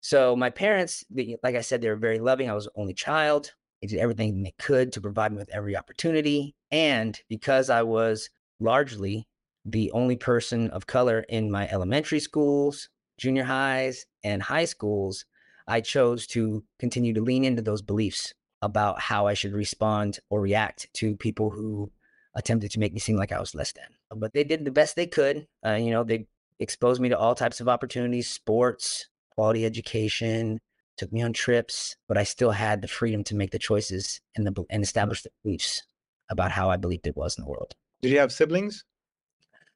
So 0.00 0.36
my 0.36 0.50
parents, 0.50 1.04
like 1.42 1.56
I 1.56 1.60
said, 1.60 1.82
they 1.82 1.88
were 1.88 1.96
very 1.96 2.18
loving. 2.18 2.48
I 2.48 2.54
was 2.54 2.68
only 2.76 2.94
child. 2.94 3.52
They 3.80 3.88
did 3.88 3.98
everything 3.98 4.42
they 4.42 4.54
could 4.58 4.92
to 4.92 5.00
provide 5.00 5.32
me 5.32 5.38
with 5.38 5.50
every 5.50 5.76
opportunity. 5.76 6.54
And 6.70 7.20
because 7.28 7.68
I 7.68 7.82
was 7.82 8.30
largely 8.60 9.26
the 9.64 9.90
only 9.90 10.16
person 10.16 10.70
of 10.70 10.86
color 10.86 11.26
in 11.28 11.50
my 11.50 11.68
elementary 11.68 12.20
schools, 12.20 12.88
junior 13.18 13.44
highs, 13.44 14.06
and 14.22 14.42
high 14.42 14.64
schools, 14.64 15.24
I 15.66 15.80
chose 15.80 16.26
to 16.28 16.64
continue 16.78 17.12
to 17.14 17.20
lean 17.20 17.44
into 17.44 17.62
those 17.62 17.82
beliefs 17.82 18.32
about 18.62 19.00
how 19.00 19.26
I 19.26 19.34
should 19.34 19.52
respond 19.52 20.18
or 20.30 20.40
react 20.40 20.88
to 20.94 21.16
people 21.16 21.50
who 21.50 21.90
attempted 22.34 22.70
to 22.70 22.78
make 22.78 22.92
me 22.92 23.00
seem 23.00 23.16
like 23.16 23.32
I 23.32 23.40
was 23.40 23.54
less 23.54 23.72
than. 23.72 23.84
But 24.14 24.32
they 24.32 24.44
did 24.44 24.64
the 24.64 24.70
best 24.70 24.96
they 24.96 25.06
could. 25.06 25.46
Uh, 25.64 25.72
you 25.72 25.90
know, 25.90 26.04
they 26.04 26.26
exposed 26.58 27.00
me 27.00 27.08
to 27.08 27.18
all 27.18 27.34
types 27.34 27.60
of 27.60 27.68
opportunities, 27.68 28.28
sports, 28.28 29.08
quality 29.30 29.64
education, 29.64 30.60
took 30.96 31.12
me 31.12 31.22
on 31.22 31.32
trips, 31.32 31.96
but 32.08 32.16
I 32.16 32.24
still 32.24 32.52
had 32.52 32.80
the 32.80 32.88
freedom 32.88 33.22
to 33.24 33.34
make 33.34 33.50
the 33.50 33.58
choices 33.58 34.20
and 34.34 34.46
the 34.46 34.64
and 34.70 34.82
establish 34.82 35.22
the 35.22 35.30
beliefs 35.42 35.82
about 36.30 36.52
how 36.52 36.70
I 36.70 36.76
believed 36.76 37.06
it 37.06 37.16
was 37.16 37.36
in 37.36 37.44
the 37.44 37.50
world. 37.50 37.74
Did 38.02 38.10
you 38.12 38.18
have 38.18 38.32
siblings? 38.32 38.84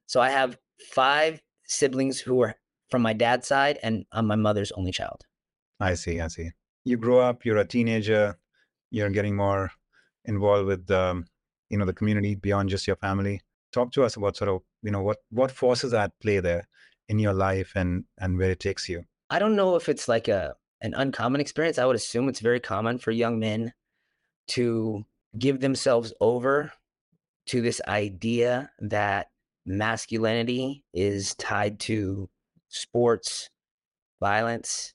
So 0.07 0.21
I 0.21 0.31
have 0.31 0.59
five 0.93 1.41
siblings 1.65 2.21
who 2.21 2.41
are 2.43 2.57
from 2.91 3.03
my 3.03 3.13
dad's 3.13 3.47
side, 3.47 3.79
and 3.83 4.05
I'm 4.13 4.27
my 4.27 4.37
mother's 4.37 4.73
only 4.73 4.93
child. 4.93 5.25
I 5.81 5.95
see. 5.95 6.21
I 6.21 6.29
see. 6.29 6.51
You 6.85 6.97
grow 6.97 7.19
up. 7.21 7.45
You're 7.45 7.59
a 7.59 7.67
teenager. 7.67 8.37
You're 8.91 9.11
getting 9.11 9.37
more 9.37 9.71
involved 10.25 10.67
with 10.67 10.91
um, 10.91 11.27
you 11.71 11.79
know 11.79 11.85
the 11.85 11.95
community 11.95 12.35
beyond 12.35 12.69
just 12.69 12.87
your 12.87 12.97
family. 12.97 13.41
Talk 13.73 13.93
to 13.93 14.05
us 14.05 14.17
about 14.17 14.37
sort 14.37 14.51
of 14.51 14.63
you 14.83 14.91
know 14.91 15.03
what 15.03 15.19
what 15.31 15.51
forces 15.51 15.95
are 15.95 16.05
at 16.05 16.21
play 16.21 16.41
there 16.41 16.69
in 17.09 17.19
your 17.19 17.33
life 17.33 17.73
and 17.75 18.05
and 18.19 18.37
where 18.37 18.51
it 18.51 18.61
takes 18.61 18.89
you. 18.89 19.05
I 19.31 19.39
don't 19.39 19.57
know 19.57 19.77
if 19.77 19.89
it's 19.89 20.09
like 20.09 20.29
a 20.29 20.55
an 20.83 20.95
uncommon 20.95 21.41
experience. 21.41 21.79
I 21.79 21.87
would 21.87 21.97
assume 21.97 22.29
it's 22.29 22.41
very 22.41 22.61
common 22.61 22.99
for 22.99 23.11
young 23.11 23.39
men 23.39 23.73
to 24.49 25.05
give 25.39 25.61
themselves 25.61 26.13
over 26.21 26.73
to 27.47 27.61
this 27.61 27.81
idea 27.87 28.71
that 28.81 29.29
masculinity 29.65 30.85
is 30.93 31.35
tied 31.37 31.79
to 31.81 32.29
sports, 32.69 33.51
violence, 34.21 34.95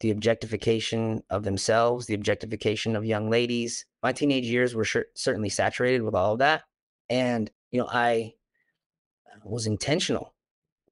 the 0.00 0.10
objectification 0.10 1.22
of 1.30 1.42
themselves, 1.42 2.06
the 2.06 2.14
objectification 2.14 2.94
of 2.96 3.04
young 3.04 3.30
ladies. 3.30 3.84
My 4.02 4.12
teenage 4.12 4.46
years 4.46 4.74
were 4.74 4.84
sure, 4.84 5.06
certainly 5.14 5.48
saturated 5.48 6.02
with 6.02 6.14
all 6.14 6.34
of 6.34 6.38
that. 6.38 6.62
And, 7.08 7.50
you 7.70 7.80
know, 7.80 7.88
I 7.90 8.34
uh, 9.26 9.38
was 9.44 9.66
intentional. 9.66 10.34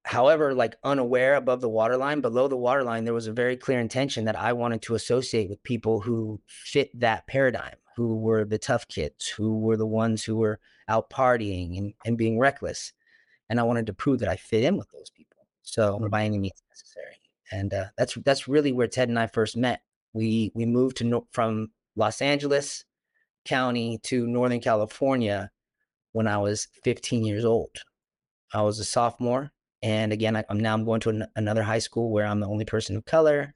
However, 0.05 0.55
like 0.55 0.77
unaware 0.85 1.35
above 1.35 1.61
the 1.61 1.69
waterline, 1.69 2.21
below 2.21 2.47
the 2.49 2.57
waterline, 2.57 3.05
there 3.05 3.15
was 3.15 3.27
a 3.27 3.33
very 3.33 3.57
clear 3.57 3.81
intention 3.81 4.25
that 4.27 4.39
I 4.39 4.53
wanted 4.53 4.83
to 4.83 4.95
associate 4.95 5.49
with 5.51 5.63
people 5.63 6.01
who 6.01 6.41
fit 6.47 6.91
that 7.01 7.27
paradigm, 7.27 7.75
who 7.97 8.17
were 8.17 8.45
the 8.45 8.59
tough 8.59 8.87
kids, 8.87 9.27
who 9.29 9.59
were 9.59 9.77
the 9.77 9.87
ones 9.87 10.23
who 10.23 10.37
were 10.37 10.61
out 10.89 11.11
partying 11.11 11.77
and, 11.77 11.95
and 12.05 12.17
being 12.17 12.39
reckless. 12.39 12.93
And 13.49 13.59
I 13.59 13.65
wanted 13.65 13.87
to 13.87 13.93
prove 13.93 14.21
that 14.21 14.29
I 14.29 14.37
fit 14.37 14.63
in 14.63 14.77
with 14.77 14.89
those 14.91 15.11
people. 15.11 15.47
So 15.63 15.99
by 16.09 16.25
any 16.25 16.39
means 16.39 16.63
necessary. 16.71 17.17
And 17.53 17.73
uh, 17.73 17.87
that's 17.97 18.15
that's 18.25 18.49
really 18.49 18.73
where 18.73 18.89
Ted 18.89 19.09
and 19.09 19.19
I 19.19 19.27
first 19.27 19.57
met. 19.57 19.81
We 20.13 20.53
we 20.55 20.67
moved 20.67 20.97
to 20.99 21.27
from 21.33 21.71
Los 21.95 22.21
Angeles 22.21 22.85
County 23.45 23.99
to 24.05 24.27
Northern 24.27 24.61
California 24.61 25.51
when 26.13 26.27
I 26.27 26.39
was 26.39 26.69
15 26.83 27.25
years 27.25 27.45
old. 27.45 27.71
I 28.53 28.63
was 28.63 28.79
a 28.79 28.85
sophomore, 28.85 29.51
and 29.83 30.13
again, 30.13 30.37
I, 30.37 30.45
am 30.49 30.61
now 30.61 30.75
I'm 30.75 30.85
going 30.85 31.01
to 31.01 31.11
an, 31.11 31.27
another 31.37 31.63
high 31.63 31.79
school 31.79 32.11
where 32.11 32.27
I'm 32.27 32.41
the 32.41 32.49
only 32.49 32.65
person 32.65 32.97
of 32.97 33.05
color, 33.05 33.55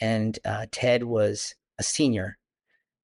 and 0.00 0.38
uh, 0.44 0.66
Ted 0.70 1.02
was 1.02 1.54
a 1.78 1.82
senior, 1.82 2.38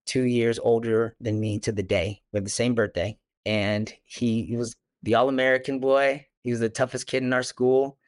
two 0.06 0.23
years 0.23 0.58
older 0.58 1.16
than 1.20 1.40
me 1.40 1.58
to 1.61 1.73
the 1.73 1.82
day. 1.82 2.23
We 2.32 2.38
have 2.38 2.44
the 2.44 2.50
same 2.50 2.75
birthday, 2.75 3.18
and 3.44 3.92
he, 4.04 4.44
he 4.44 4.56
was 4.56 4.76
the 5.02 5.14
All 5.14 5.28
American 5.28 5.80
boy. 5.80 6.26
He 6.42 6.50
was 6.50 6.61
the 6.61 6.68
toughest 6.68 7.06
kid 7.06 7.23
in 7.23 7.32
our 7.32 7.42
school, 7.42 7.99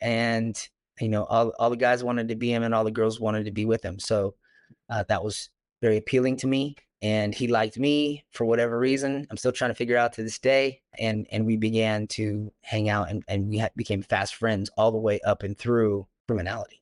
and 0.00 0.56
you 1.02 1.08
know 1.08 1.24
all 1.24 1.52
all 1.58 1.70
the 1.70 1.76
guys 1.76 2.02
wanted 2.04 2.28
to 2.28 2.36
be 2.36 2.52
him, 2.52 2.62
and 2.62 2.74
all 2.74 2.84
the 2.84 2.90
girls 2.90 3.20
wanted 3.20 3.44
to 3.44 3.52
be 3.52 3.64
with 3.64 3.84
him. 3.84 3.98
So 3.98 4.34
uh, 4.88 5.04
that 5.08 5.22
was 5.22 5.50
very 5.80 5.96
appealing 5.96 6.36
to 6.38 6.46
me 6.46 6.76
and 7.02 7.34
he 7.34 7.48
liked 7.48 7.78
me 7.78 8.24
for 8.30 8.44
whatever 8.44 8.78
reason. 8.78 9.26
I'm 9.28 9.36
still 9.36 9.50
trying 9.50 9.72
to 9.72 9.74
figure 9.74 9.96
out 9.96 10.12
to 10.14 10.22
this 10.22 10.38
day. 10.38 10.80
And 10.98 11.26
and 11.32 11.44
we 11.44 11.56
began 11.56 12.06
to 12.08 12.52
hang 12.62 12.88
out 12.88 13.10
and, 13.10 13.24
and 13.26 13.48
we 13.48 13.64
became 13.76 14.02
fast 14.02 14.36
friends 14.36 14.70
all 14.76 14.92
the 14.92 14.98
way 14.98 15.20
up 15.26 15.42
and 15.42 15.58
through 15.58 16.06
criminality. 16.28 16.80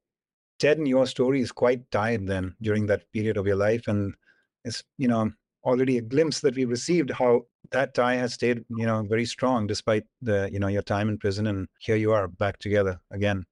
Ted, 0.58 0.76
and 0.76 0.86
your 0.86 1.06
story 1.06 1.40
is 1.40 1.50
quite 1.50 1.90
tied 1.90 2.26
then 2.26 2.54
during 2.60 2.84
that 2.86 3.10
period 3.12 3.38
of 3.38 3.46
your 3.46 3.56
life. 3.56 3.88
And 3.88 4.14
it's, 4.62 4.84
you 4.98 5.08
know, 5.08 5.32
already 5.64 5.96
a 5.96 6.02
glimpse 6.02 6.40
that 6.40 6.54
we 6.54 6.66
received 6.66 7.10
how 7.10 7.46
that 7.70 7.94
tie 7.94 8.16
has 8.16 8.34
stayed, 8.34 8.62
you 8.68 8.84
know, 8.84 9.02
very 9.08 9.24
strong 9.24 9.66
despite 9.66 10.04
the, 10.20 10.50
you 10.52 10.58
know, 10.58 10.66
your 10.68 10.82
time 10.82 11.08
in 11.08 11.16
prison. 11.16 11.46
And 11.46 11.66
here 11.78 11.96
you 11.96 12.12
are 12.12 12.28
back 12.28 12.58
together 12.58 13.00
again. 13.10 13.46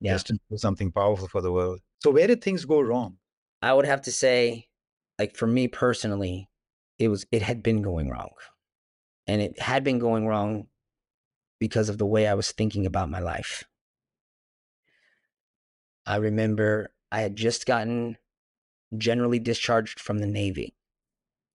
Yeah. 0.00 0.12
Just 0.14 0.28
to 0.28 0.38
do 0.50 0.56
something 0.56 0.90
powerful 0.90 1.28
for 1.28 1.42
the 1.42 1.52
world. 1.52 1.80
So 2.02 2.10
where 2.10 2.26
did 2.26 2.42
things 2.42 2.64
go 2.64 2.80
wrong? 2.80 3.18
I 3.60 3.74
would 3.74 3.84
have 3.84 4.02
to 4.02 4.12
say 4.12 4.68
like 5.18 5.36
for 5.36 5.46
me 5.46 5.68
personally, 5.68 6.48
it 6.98 7.08
was 7.08 7.26
it 7.30 7.42
had 7.42 7.62
been 7.62 7.82
going 7.82 8.08
wrong. 8.08 8.30
And 9.26 9.42
it 9.42 9.60
had 9.60 9.84
been 9.84 9.98
going 9.98 10.26
wrong 10.26 10.66
because 11.58 11.90
of 11.90 11.98
the 11.98 12.06
way 12.06 12.26
I 12.26 12.34
was 12.34 12.50
thinking 12.50 12.86
about 12.86 13.10
my 13.10 13.20
life. 13.20 13.64
I 16.06 16.16
remember 16.16 16.92
I 17.12 17.20
had 17.20 17.36
just 17.36 17.66
gotten 17.66 18.16
generally 18.96 19.38
discharged 19.38 20.00
from 20.00 20.18
the 20.18 20.26
Navy. 20.26 20.74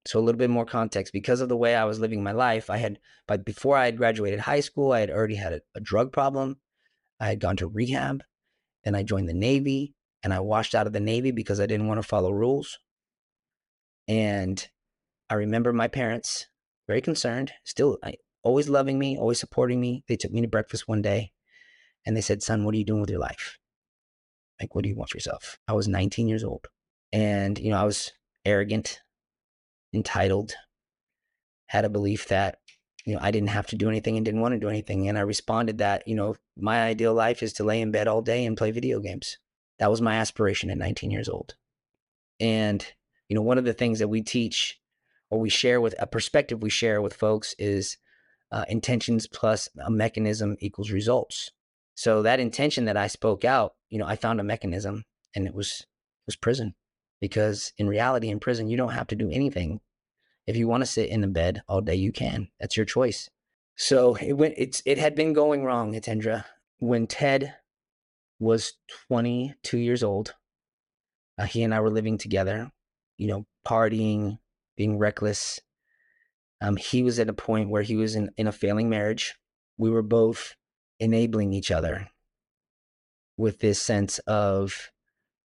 So 0.06 0.20
a 0.20 0.22
little 0.22 0.38
bit 0.38 0.50
more 0.50 0.64
context 0.64 1.12
because 1.12 1.40
of 1.40 1.48
the 1.48 1.56
way 1.56 1.74
I 1.74 1.84
was 1.84 1.98
living 1.98 2.22
my 2.22 2.32
life, 2.32 2.70
I 2.70 2.76
had 2.76 3.00
but 3.26 3.44
before 3.44 3.76
I 3.76 3.86
had 3.86 3.96
graduated 3.96 4.38
high 4.38 4.60
school, 4.60 4.92
I 4.92 5.00
had 5.00 5.10
already 5.10 5.34
had 5.34 5.52
a, 5.52 5.60
a 5.74 5.80
drug 5.80 6.12
problem. 6.12 6.58
I 7.18 7.26
had 7.26 7.40
gone 7.40 7.56
to 7.56 7.66
rehab, 7.66 8.22
then 8.86 8.94
I 8.94 9.02
joined 9.02 9.28
the 9.28 9.34
Navy 9.34 9.94
and 10.22 10.32
I 10.32 10.38
washed 10.38 10.74
out 10.74 10.86
of 10.86 10.92
the 10.92 11.00
Navy 11.00 11.32
because 11.32 11.58
I 11.58 11.66
didn't 11.66 11.88
want 11.88 12.00
to 12.00 12.06
follow 12.06 12.30
rules. 12.30 12.78
And 14.06 14.66
I 15.28 15.34
remember 15.34 15.72
my 15.72 15.88
parents 15.88 16.46
very 16.86 17.00
concerned, 17.00 17.52
still 17.64 17.98
I, 18.04 18.14
always 18.44 18.68
loving 18.68 18.96
me, 18.96 19.18
always 19.18 19.40
supporting 19.40 19.80
me. 19.80 20.04
They 20.06 20.14
took 20.14 20.30
me 20.30 20.40
to 20.40 20.46
breakfast 20.46 20.86
one 20.86 21.02
day 21.02 21.32
and 22.06 22.16
they 22.16 22.20
said, 22.20 22.44
Son, 22.44 22.64
what 22.64 22.76
are 22.76 22.78
you 22.78 22.84
doing 22.84 23.00
with 23.00 23.10
your 23.10 23.18
life? 23.18 23.58
Like, 24.60 24.72
what 24.76 24.84
do 24.84 24.88
you 24.88 24.94
want 24.94 25.10
for 25.10 25.16
yourself? 25.16 25.58
I 25.66 25.72
was 25.72 25.88
19 25.88 26.28
years 26.28 26.44
old. 26.44 26.68
And, 27.12 27.58
you 27.58 27.70
know, 27.70 27.78
I 27.78 27.84
was 27.84 28.12
arrogant, 28.44 29.00
entitled, 29.92 30.54
had 31.66 31.84
a 31.84 31.90
belief 31.90 32.28
that, 32.28 32.58
you 33.06 33.14
know, 33.14 33.20
I 33.22 33.30
didn't 33.30 33.48
have 33.48 33.68
to 33.68 33.76
do 33.76 33.88
anything 33.88 34.16
and 34.16 34.24
didn't 34.24 34.40
want 34.40 34.52
to 34.52 34.60
do 34.60 34.68
anything. 34.68 35.08
And 35.08 35.16
I 35.16 35.22
responded 35.22 35.78
that, 35.78 36.06
you 36.06 36.14
know, 36.14 36.36
my 36.58 36.82
ideal 36.82 37.14
life 37.14 37.42
is 37.42 37.54
to 37.54 37.64
lay 37.64 37.80
in 37.80 37.92
bed 37.92 38.08
all 38.08 38.20
day 38.20 38.44
and 38.44 38.56
play 38.56 38.72
video 38.72 39.00
games. 39.00 39.38
That 39.78 39.90
was 39.90 40.02
my 40.02 40.16
aspiration 40.16 40.70
at 40.70 40.78
19 40.78 41.10
years 41.10 41.28
old. 41.28 41.54
And 42.40 42.86
you 43.28 43.34
know, 43.34 43.42
one 43.42 43.58
of 43.58 43.64
the 43.64 43.72
things 43.72 43.98
that 43.98 44.08
we 44.08 44.22
teach 44.22 44.80
or 45.30 45.40
we 45.40 45.50
share 45.50 45.80
with 45.80 45.94
a 45.98 46.06
perspective 46.06 46.62
we 46.62 46.70
share 46.70 47.02
with 47.02 47.14
folks 47.14 47.54
is 47.58 47.96
uh, 48.52 48.64
intentions 48.68 49.26
plus 49.26 49.68
a 49.84 49.90
mechanism 49.90 50.56
equals 50.60 50.90
results. 50.90 51.50
So 51.94 52.22
that 52.22 52.40
intention 52.40 52.84
that 52.84 52.96
I 52.96 53.08
spoke 53.08 53.44
out, 53.44 53.74
you 53.88 53.98
know, 53.98 54.06
I 54.06 54.16
found 54.16 54.40
a 54.40 54.44
mechanism 54.44 55.04
and 55.34 55.46
it 55.46 55.54
was 55.54 55.80
it 55.80 56.26
was 56.26 56.36
prison. 56.36 56.74
Because 57.20 57.72
in 57.78 57.88
reality, 57.88 58.28
in 58.28 58.40
prison, 58.40 58.68
you 58.68 58.76
don't 58.76 58.92
have 58.92 59.06
to 59.08 59.16
do 59.16 59.30
anything. 59.30 59.80
If 60.46 60.56
you 60.56 60.68
want 60.68 60.82
to 60.82 60.86
sit 60.86 61.10
in 61.10 61.20
the 61.20 61.26
bed 61.26 61.62
all 61.68 61.80
day, 61.80 61.94
you 61.94 62.12
can. 62.12 62.48
That's 62.60 62.76
your 62.76 62.86
choice. 62.86 63.28
So 63.76 64.14
it 64.14 64.34
went. 64.34 64.54
It's 64.56 64.82
it 64.86 64.98
had 64.98 65.14
been 65.14 65.32
going 65.32 65.64
wrong, 65.64 65.92
Hitendra. 65.92 66.44
When 66.78 67.06
Ted 67.06 67.54
was 68.38 68.74
22 69.08 69.78
years 69.78 70.02
old, 70.02 70.34
uh, 71.38 71.44
he 71.44 71.62
and 71.62 71.74
I 71.74 71.80
were 71.80 71.90
living 71.90 72.18
together 72.18 72.70
you 73.16 73.28
know, 73.28 73.46
partying, 73.66 74.38
being 74.76 74.98
reckless. 74.98 75.60
Um, 76.60 76.76
he 76.76 77.02
was 77.02 77.18
at 77.18 77.28
a 77.28 77.34
point 77.34 77.70
where 77.70 77.82
he 77.82 77.96
was 77.96 78.14
in, 78.14 78.30
in 78.36 78.46
a 78.46 78.52
failing 78.52 78.88
marriage. 78.88 79.34
We 79.78 79.90
were 79.90 80.02
both 80.02 80.54
enabling 81.00 81.52
each 81.52 81.70
other 81.70 82.08
with 83.36 83.60
this 83.60 83.80
sense 83.80 84.18
of, 84.20 84.90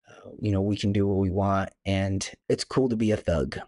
uh, 0.09 0.29
you 0.39 0.51
know, 0.51 0.61
we 0.61 0.77
can 0.77 0.93
do 0.93 1.07
what 1.07 1.17
we 1.17 1.29
want 1.29 1.69
and 1.85 2.29
it's 2.47 2.63
cool 2.63 2.87
to 2.89 2.95
be 2.95 3.11
a 3.11 3.17
thug 3.17 3.59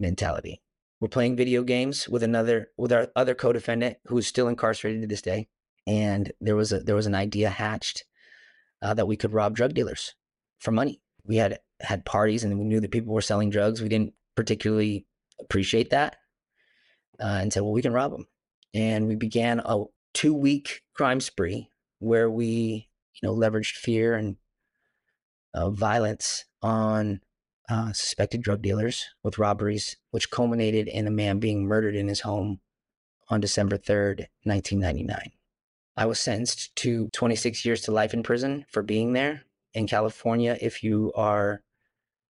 mentality. 0.00 0.60
We're 1.00 1.08
playing 1.08 1.36
video 1.36 1.62
games 1.62 2.08
with 2.08 2.22
another, 2.22 2.70
with 2.76 2.92
our 2.92 3.08
other 3.14 3.34
co-defendant 3.34 3.98
who 4.06 4.18
is 4.18 4.26
still 4.26 4.48
incarcerated 4.48 5.02
to 5.02 5.06
this 5.06 5.22
day. 5.22 5.48
And 5.86 6.32
there 6.40 6.56
was 6.56 6.72
a, 6.72 6.80
there 6.80 6.96
was 6.96 7.06
an 7.06 7.14
idea 7.14 7.50
hatched 7.50 8.04
uh, 8.82 8.94
that 8.94 9.06
we 9.06 9.16
could 9.16 9.32
rob 9.32 9.54
drug 9.54 9.74
dealers 9.74 10.14
for 10.58 10.72
money. 10.72 11.00
We 11.24 11.36
had 11.36 11.60
had 11.80 12.04
parties 12.04 12.42
and 12.42 12.58
we 12.58 12.64
knew 12.64 12.80
that 12.80 12.90
people 12.90 13.14
were 13.14 13.20
selling 13.20 13.50
drugs. 13.50 13.80
We 13.80 13.88
didn't 13.88 14.14
particularly 14.34 15.06
appreciate 15.40 15.90
that 15.90 16.16
uh, 17.20 17.38
and 17.40 17.52
said, 17.52 17.62
well, 17.62 17.72
we 17.72 17.82
can 17.82 17.92
rob 17.92 18.12
them. 18.12 18.26
And 18.74 19.06
we 19.06 19.14
began 19.14 19.60
a 19.64 19.84
two 20.14 20.34
week 20.34 20.82
crime 20.94 21.20
spree 21.20 21.70
where 22.00 22.30
we, 22.30 22.88
you 23.14 23.28
know, 23.28 23.34
leveraged 23.34 23.76
fear 23.76 24.14
and 24.14 24.36
uh, 25.54 25.70
violence 25.70 26.44
on 26.62 27.20
uh, 27.68 27.92
suspected 27.92 28.42
drug 28.42 28.62
dealers 28.62 29.06
with 29.22 29.38
robberies, 29.38 29.96
which 30.10 30.30
culminated 30.30 30.88
in 30.88 31.06
a 31.06 31.10
man 31.10 31.38
being 31.38 31.66
murdered 31.66 31.94
in 31.94 32.08
his 32.08 32.20
home 32.20 32.60
on 33.28 33.40
December 33.40 33.76
3rd, 33.76 34.26
1999. 34.44 35.32
I 35.96 36.06
was 36.06 36.18
sentenced 36.18 36.74
to 36.76 37.08
26 37.08 37.64
years 37.64 37.80
to 37.82 37.92
life 37.92 38.14
in 38.14 38.22
prison 38.22 38.64
for 38.68 38.82
being 38.82 39.12
there. 39.12 39.42
In 39.74 39.86
California, 39.86 40.56
if 40.60 40.82
you 40.82 41.12
are 41.14 41.62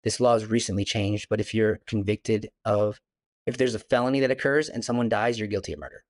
this 0.03 0.19
law 0.19 0.33
has 0.33 0.45
recently 0.45 0.83
changed, 0.83 1.27
but 1.29 1.39
if 1.39 1.53
you're 1.53 1.79
convicted 1.87 2.49
of, 2.65 2.99
if 3.45 3.57
there's 3.57 3.75
a 3.75 3.79
felony 3.79 4.19
that 4.19 4.31
occurs 4.31 4.67
and 4.67 4.83
someone 4.83 5.09
dies, 5.09 5.39
you're 5.39 5.47
guilty 5.47 5.73
of 5.73 5.79
murder. 5.79 6.03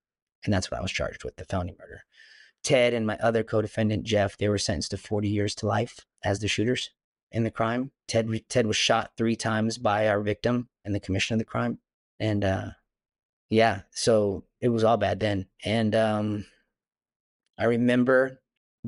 And 0.44 0.54
that's 0.54 0.70
what 0.70 0.80
I 0.80 0.82
was 0.82 0.92
charged 0.92 1.24
with 1.24 1.36
the 1.36 1.46
felony 1.46 1.76
murder. 1.80 2.02
Ted 2.64 2.94
and 2.94 3.06
my 3.06 3.18
other 3.18 3.44
co 3.44 3.62
defendant, 3.62 4.04
Jeff, 4.04 4.36
they 4.38 4.50
were 4.50 4.58
sentenced 4.58 4.92
to 4.92 4.98
40 4.98 5.30
years 5.30 5.54
to 5.56 5.68
life 5.68 6.00
as 6.24 6.40
the 6.40 6.48
shooters 6.48 6.90
in 7.34 7.44
the 7.44 7.52
crime. 7.52 7.92
Ted, 8.08 8.30
Ted 8.48 8.68
was 8.68 8.78
shot 8.78 9.12
three 9.18 9.36
times 9.36 9.78
by 9.78 10.08
our 10.08 10.22
victim 10.22 10.70
in 10.86 10.94
the 10.94 11.00
commission 11.00 11.34
of 11.34 11.40
the 11.40 11.46
crime. 11.46 11.80
And 12.20 12.46
uh, 12.46 12.70
yeah, 13.50 13.82
so 13.92 14.46
it 14.62 14.70
was 14.70 14.84
all 14.84 14.98
bad 14.98 15.20
then. 15.20 15.48
And 15.66 15.96
um, 15.96 16.46
I 17.58 17.66
remember 17.66 18.40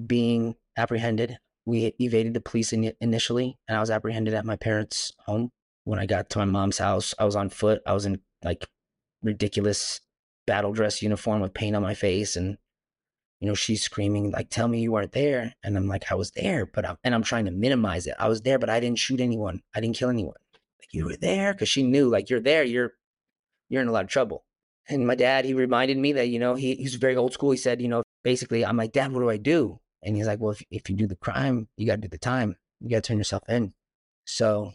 being 0.05 0.55
apprehended. 0.77 1.37
We 1.65 1.93
evaded 1.99 2.33
the 2.33 2.41
police 2.41 2.71
in- 2.73 2.93
initially, 3.01 3.57
and 3.67 3.75
I 3.75 3.79
was 3.79 3.89
apprehended 3.89 4.33
at 4.33 4.45
my 4.45 4.55
parents' 4.55 5.11
home. 5.25 5.49
When 5.83 5.99
I 5.99 6.05
got 6.05 6.29
to 6.31 6.39
my 6.39 6.45
mom's 6.45 6.77
house, 6.77 7.13
I 7.19 7.25
was 7.25 7.35
on 7.35 7.49
foot. 7.49 7.81
I 7.85 7.93
was 7.93 8.05
in 8.05 8.21
like 8.43 8.67
ridiculous 9.23 10.01
battle 10.47 10.73
dress 10.73 11.01
uniform 11.01 11.41
with 11.41 11.53
paint 11.53 11.75
on 11.75 11.81
my 11.81 11.95
face, 11.95 12.35
and 12.35 12.57
you 13.45 13.51
know 13.51 13.55
she's 13.55 13.83
screaming 13.83 14.31
like, 14.31 14.49
"Tell 14.49 14.67
me 14.67 14.81
you 14.81 14.91
weren't 14.91 15.11
there!" 15.11 15.53
And 15.63 15.77
I'm 15.77 15.87
like, 15.87 16.11
"I 16.11 16.15
was 16.15 16.31
there, 16.31 16.65
but 16.65 16.83
I'm 16.83 16.97
and 17.03 17.13
I'm 17.13 17.21
trying 17.21 17.45
to 17.45 17.51
minimize 17.51 18.07
it. 18.07 18.15
I 18.17 18.27
was 18.27 18.41
there, 18.41 18.57
but 18.57 18.71
I 18.71 18.79
didn't 18.79 18.97
shoot 18.97 19.21
anyone. 19.21 19.61
I 19.75 19.81
didn't 19.81 19.97
kill 19.97 20.09
anyone. 20.09 20.39
Like 20.81 20.91
you 20.93 21.05
were 21.05 21.15
there 21.15 21.53
because 21.53 21.69
she 21.69 21.83
knew 21.83 22.09
like 22.09 22.31
you're 22.31 22.39
there. 22.39 22.63
You're 22.63 22.93
you're 23.69 23.83
in 23.83 23.87
a 23.87 23.91
lot 23.91 24.03
of 24.03 24.09
trouble." 24.09 24.45
And 24.87 25.05
my 25.05 25.13
dad, 25.13 25.45
he 25.45 25.53
reminded 25.53 25.97
me 25.97 26.13
that, 26.13 26.29
you 26.29 26.37
know, 26.39 26.55
he, 26.55 26.75
he's 26.75 26.95
very 26.95 27.15
old 27.15 27.33
school. 27.33 27.51
He 27.51 27.57
said, 27.57 27.81
you 27.81 27.87
know, 27.87 28.03
basically, 28.23 28.63
I'm 28.63 28.77
like, 28.77 28.91
Dad, 28.91 29.11
what 29.11 29.21
do 29.21 29.29
I 29.29 29.37
do? 29.37 29.79
And 30.03 30.15
he's 30.15 30.27
like, 30.27 30.39
well, 30.39 30.51
if, 30.51 30.61
if 30.69 30.89
you 30.89 30.95
do 30.95 31.07
the 31.07 31.15
crime, 31.15 31.67
you 31.75 31.87
got 31.87 31.95
to 31.95 32.01
do 32.01 32.07
the 32.07 32.19
time. 32.19 32.55
You 32.79 32.89
got 32.91 32.97
to 32.97 33.01
turn 33.01 33.17
yourself 33.17 33.49
in. 33.49 33.73
So, 34.25 34.73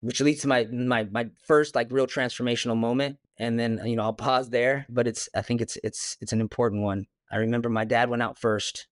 which 0.00 0.22
leads 0.22 0.40
to 0.40 0.48
my, 0.48 0.64
my, 0.72 1.04
my 1.04 1.28
first 1.44 1.74
like 1.74 1.88
real 1.90 2.06
transformational 2.06 2.78
moment. 2.78 3.18
And 3.36 3.58
then, 3.58 3.80
you 3.84 3.96
know, 3.96 4.04
I'll 4.04 4.14
pause 4.14 4.48
there, 4.48 4.86
but 4.88 5.06
it's, 5.06 5.28
I 5.34 5.42
think 5.42 5.60
it's, 5.60 5.76
it's, 5.84 6.16
it's 6.20 6.32
an 6.32 6.40
important 6.40 6.82
one. 6.82 7.06
I 7.30 7.38
remember 7.38 7.68
my 7.68 7.84
dad 7.84 8.10
went 8.10 8.22
out 8.22 8.38
first 8.38 8.86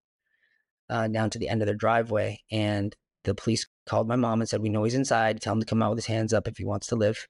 uh, 0.89 1.09
down 1.09 1.31
to 1.31 1.39
the 1.39 1.49
end 1.49 1.63
of 1.63 1.67
their 1.67 1.75
driveway 1.75 2.41
and 2.51 2.95
the 3.25 3.35
police 3.35 3.67
called 3.87 4.09
my 4.09 4.17
mom 4.17 4.41
and 4.41 4.49
said, 4.49 4.63
we 4.63 4.69
know 4.69 4.85
he's 4.85 4.95
inside. 4.95 5.41
Tell 5.41 5.53
him 5.53 5.61
to 5.61 5.67
come 5.67 5.83
out 5.83 5.91
with 5.91 5.99
his 5.99 6.07
hands 6.07 6.33
up 6.33 6.49
if 6.49 6.57
he 6.57 6.65
wants 6.65 6.87
to 6.89 6.97
live. 6.97 7.29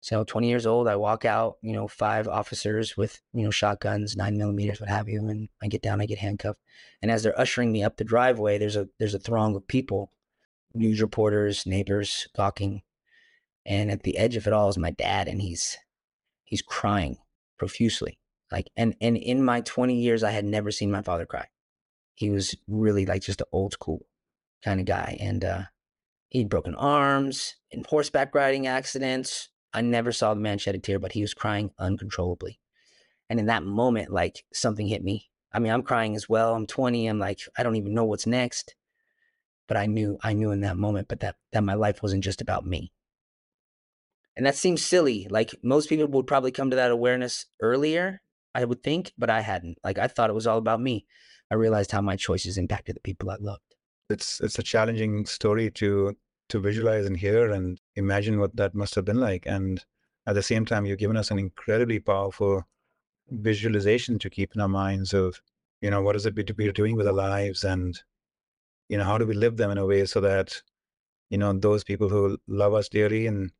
So 0.00 0.22
20 0.22 0.48
years 0.48 0.66
old, 0.66 0.86
I 0.86 0.96
walk 0.96 1.24
out, 1.24 1.56
you 1.62 1.72
know, 1.72 1.88
five 1.88 2.28
officers 2.28 2.94
with, 2.94 3.22
you 3.32 3.42
know, 3.42 3.50
shotguns, 3.50 4.16
nine 4.16 4.36
millimeters, 4.36 4.78
what 4.78 4.90
have 4.90 5.08
you. 5.08 5.26
And 5.28 5.48
I 5.62 5.68
get 5.68 5.80
down, 5.80 6.02
I 6.02 6.06
get 6.06 6.18
handcuffed. 6.18 6.60
And 7.00 7.10
as 7.10 7.22
they're 7.22 7.40
ushering 7.40 7.72
me 7.72 7.82
up 7.82 7.96
the 7.96 8.04
driveway, 8.04 8.58
there's 8.58 8.76
a 8.76 8.86
there's 8.98 9.14
a 9.14 9.18
throng 9.18 9.56
of 9.56 9.66
people, 9.66 10.10
news 10.74 11.00
reporters, 11.00 11.64
neighbors 11.64 12.28
talking. 12.34 12.82
And 13.64 13.90
at 13.90 14.02
the 14.02 14.18
edge 14.18 14.36
of 14.36 14.46
it 14.46 14.52
all 14.52 14.68
is 14.68 14.76
my 14.76 14.90
dad, 14.90 15.26
and 15.26 15.40
he's 15.40 15.78
he's 16.44 16.60
crying 16.60 17.16
profusely. 17.56 18.18
Like 18.52 18.70
and 18.76 18.94
and 19.00 19.16
in 19.16 19.44
my 19.44 19.60
20 19.62 19.94
years, 19.94 20.22
I 20.22 20.30
had 20.30 20.44
never 20.44 20.70
seen 20.70 20.90
my 20.90 21.02
father 21.02 21.26
cry. 21.26 21.48
He 22.14 22.30
was 22.30 22.54
really 22.68 23.06
like 23.06 23.22
just 23.22 23.40
an 23.40 23.46
old 23.52 23.72
school 23.72 24.06
kind 24.62 24.80
of 24.80 24.86
guy. 24.86 25.16
And 25.20 25.44
uh 25.44 25.62
he'd 26.28 26.48
broken 26.48 26.74
arms 26.74 27.56
in 27.70 27.84
horseback 27.88 28.34
riding 28.34 28.66
accidents, 28.66 29.48
I 29.74 29.80
never 29.80 30.12
saw 30.12 30.32
the 30.32 30.40
man 30.40 30.58
shed 30.58 30.76
a 30.76 30.78
tear, 30.78 31.00
but 31.00 31.12
he 31.12 31.20
was 31.20 31.34
crying 31.34 31.72
uncontrollably. 31.78 32.60
And 33.28 33.40
in 33.40 33.46
that 33.46 33.64
moment, 33.64 34.12
like 34.12 34.44
something 34.52 34.86
hit 34.86 35.02
me. 35.02 35.30
I 35.52 35.58
mean, 35.58 35.72
I'm 35.72 35.82
crying 35.82 36.14
as 36.14 36.28
well. 36.28 36.54
I'm 36.54 36.66
20. 36.66 37.06
I'm 37.06 37.18
like, 37.18 37.40
I 37.58 37.62
don't 37.62 37.76
even 37.76 37.94
know 37.94 38.04
what's 38.04 38.26
next. 38.26 38.76
But 39.66 39.76
I 39.76 39.86
knew, 39.86 40.18
I 40.22 40.32
knew 40.32 40.52
in 40.52 40.60
that 40.60 40.76
moment, 40.76 41.08
but 41.08 41.20
that 41.20 41.36
that 41.52 41.64
my 41.64 41.74
life 41.74 42.02
wasn't 42.02 42.22
just 42.22 42.40
about 42.40 42.66
me. 42.66 42.92
And 44.36 44.46
that 44.46 44.56
seems 44.56 44.84
silly. 44.84 45.26
Like 45.28 45.54
most 45.62 45.88
people 45.88 46.06
would 46.06 46.26
probably 46.26 46.52
come 46.52 46.70
to 46.70 46.76
that 46.76 46.90
awareness 46.90 47.46
earlier, 47.60 48.20
I 48.54 48.64
would 48.64 48.82
think, 48.82 49.12
but 49.18 49.30
I 49.30 49.40
hadn't. 49.40 49.78
Like 49.84 49.98
I 49.98 50.06
thought 50.06 50.30
it 50.30 50.34
was 50.34 50.46
all 50.46 50.58
about 50.58 50.80
me. 50.80 51.06
I 51.50 51.54
realized 51.54 51.90
how 51.90 52.00
my 52.00 52.16
choices 52.16 52.58
impacted 52.58 52.96
the 52.96 53.00
people 53.00 53.30
I 53.30 53.36
loved. 53.40 53.74
It's 54.10 54.40
it's 54.40 54.58
a 54.58 54.62
challenging 54.62 55.26
story 55.26 55.70
to 55.72 56.16
to 56.48 56.60
visualize 56.60 57.06
and 57.06 57.16
hear 57.16 57.50
and 57.50 57.80
imagine 57.96 58.38
what 58.38 58.56
that 58.56 58.74
must 58.74 58.94
have 58.94 59.04
been 59.04 59.20
like. 59.20 59.46
And 59.46 59.84
at 60.26 60.34
the 60.34 60.42
same 60.42 60.64
time, 60.64 60.86
you've 60.86 60.98
given 60.98 61.16
us 61.16 61.30
an 61.30 61.38
incredibly 61.38 61.98
powerful 62.00 62.64
visualization 63.30 64.18
to 64.18 64.30
keep 64.30 64.54
in 64.54 64.60
our 64.60 64.68
minds 64.68 65.14
of, 65.14 65.40
you 65.80 65.90
know, 65.90 66.02
what 66.02 66.16
is 66.16 66.26
it 66.26 66.34
we're 66.56 66.72
doing 66.72 66.96
with 66.96 67.06
our 67.06 67.14
lives 67.14 67.64
and, 67.64 67.98
you 68.88 68.98
know, 68.98 69.04
how 69.04 69.18
do 69.18 69.26
we 69.26 69.34
live 69.34 69.56
them 69.56 69.70
in 69.70 69.78
a 69.78 69.86
way 69.86 70.04
so 70.04 70.20
that, 70.20 70.62
you 71.30 71.38
know, 71.38 71.52
those 71.52 71.84
people 71.84 72.08
who 72.08 72.38
love 72.46 72.74
us 72.74 72.88
dearly 72.88 73.26
and 73.26 73.50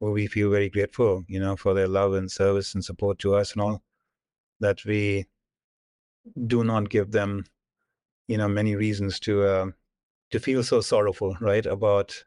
who 0.00 0.12
we 0.12 0.26
feel 0.26 0.50
very 0.50 0.70
grateful, 0.70 1.24
you 1.26 1.40
know, 1.40 1.56
for 1.56 1.74
their 1.74 1.88
love 1.88 2.14
and 2.14 2.30
service 2.30 2.74
and 2.74 2.84
support 2.84 3.18
to 3.18 3.34
us 3.34 3.52
and 3.52 3.62
all, 3.62 3.82
that 4.60 4.84
we 4.84 5.26
do 6.46 6.64
not 6.64 6.88
give 6.88 7.10
them, 7.10 7.44
you 8.26 8.36
know, 8.36 8.48
many 8.48 8.76
reasons 8.76 9.20
to, 9.20 9.42
uh, 9.42 9.66
to 10.30 10.38
feel 10.38 10.62
so 10.62 10.80
sorrowful, 10.80 11.36
right, 11.40 11.66
about 11.66 12.24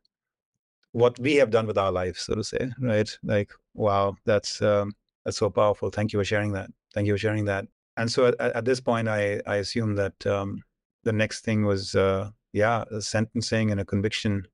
what 0.93 1.17
we 1.19 1.35
have 1.35 1.51
done 1.51 1.67
with 1.67 1.77
our 1.77 1.91
lives, 1.91 2.21
so 2.21 2.35
to 2.35 2.43
say, 2.43 2.71
right? 2.79 3.17
Like, 3.23 3.51
wow, 3.73 4.15
that's 4.25 4.61
um, 4.61 4.93
that's 5.23 5.37
so 5.37 5.49
powerful. 5.49 5.89
Thank 5.89 6.11
you 6.11 6.19
for 6.19 6.25
sharing 6.25 6.51
that. 6.53 6.69
Thank 6.93 7.07
you 7.07 7.13
for 7.13 7.17
sharing 7.17 7.45
that. 7.45 7.67
And 7.95 8.11
so 8.11 8.25
at, 8.25 8.39
at 8.39 8.65
this 8.65 8.81
point, 8.81 9.07
I 9.07 9.41
I 9.45 9.57
assume 9.57 9.95
that 9.95 10.25
um, 10.25 10.63
the 11.03 11.13
next 11.13 11.45
thing 11.45 11.65
was 11.65 11.95
uh, 11.95 12.31
yeah, 12.51 12.83
sentencing 12.99 13.71
and 13.71 13.79
a 13.79 13.85
conviction. 13.85 14.47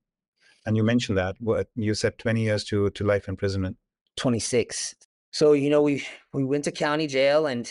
And 0.65 0.75
you 0.75 0.83
mentioned 0.83 1.17
that 1.17 1.35
what 1.39 1.69
you 1.75 1.93
said, 1.93 2.17
twenty 2.17 2.41
years 2.41 2.63
to 2.65 2.89
to 2.91 3.03
life 3.03 3.27
imprisonment. 3.27 3.77
Twenty 4.15 4.39
six. 4.39 4.93
So 5.37 5.53
you 5.53 5.69
know 5.69 5.81
we 5.81 6.05
we 6.33 6.43
went 6.43 6.63
to 6.63 6.71
county 6.71 7.07
jail, 7.07 7.45
and 7.45 7.69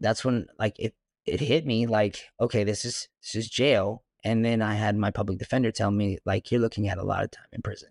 that's 0.00 0.24
when 0.24 0.46
like 0.58 0.78
it 0.78 0.94
it 1.26 1.40
hit 1.40 1.66
me 1.66 1.86
like 1.86 2.24
okay, 2.40 2.64
this 2.64 2.84
is 2.84 3.08
this 3.22 3.34
is 3.34 3.50
jail 3.50 4.02
and 4.24 4.44
then 4.44 4.60
I 4.60 4.74
had 4.74 4.96
my 4.96 5.10
public 5.10 5.38
defender 5.38 5.72
tell 5.72 5.90
me, 5.90 6.18
like, 6.24 6.50
you're 6.50 6.60
looking 6.60 6.88
at 6.88 6.98
a 6.98 7.04
lot 7.04 7.24
of 7.24 7.30
time 7.30 7.46
in 7.52 7.62
prison. 7.62 7.90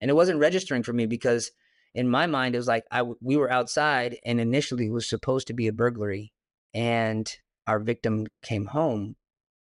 And 0.00 0.10
it 0.10 0.14
wasn't 0.14 0.40
registering 0.40 0.82
for 0.82 0.92
me 0.92 1.06
because 1.06 1.52
in 1.94 2.08
my 2.08 2.26
mind, 2.26 2.54
it 2.54 2.58
was 2.58 2.68
like 2.68 2.84
I, 2.90 3.02
we 3.02 3.36
were 3.36 3.50
outside 3.50 4.18
and 4.24 4.40
initially 4.40 4.86
it 4.86 4.92
was 4.92 5.08
supposed 5.08 5.46
to 5.46 5.54
be 5.54 5.68
a 5.68 5.72
burglary. 5.72 6.32
And 6.74 7.34
our 7.66 7.78
victim 7.78 8.26
came 8.42 8.66
home 8.66 9.16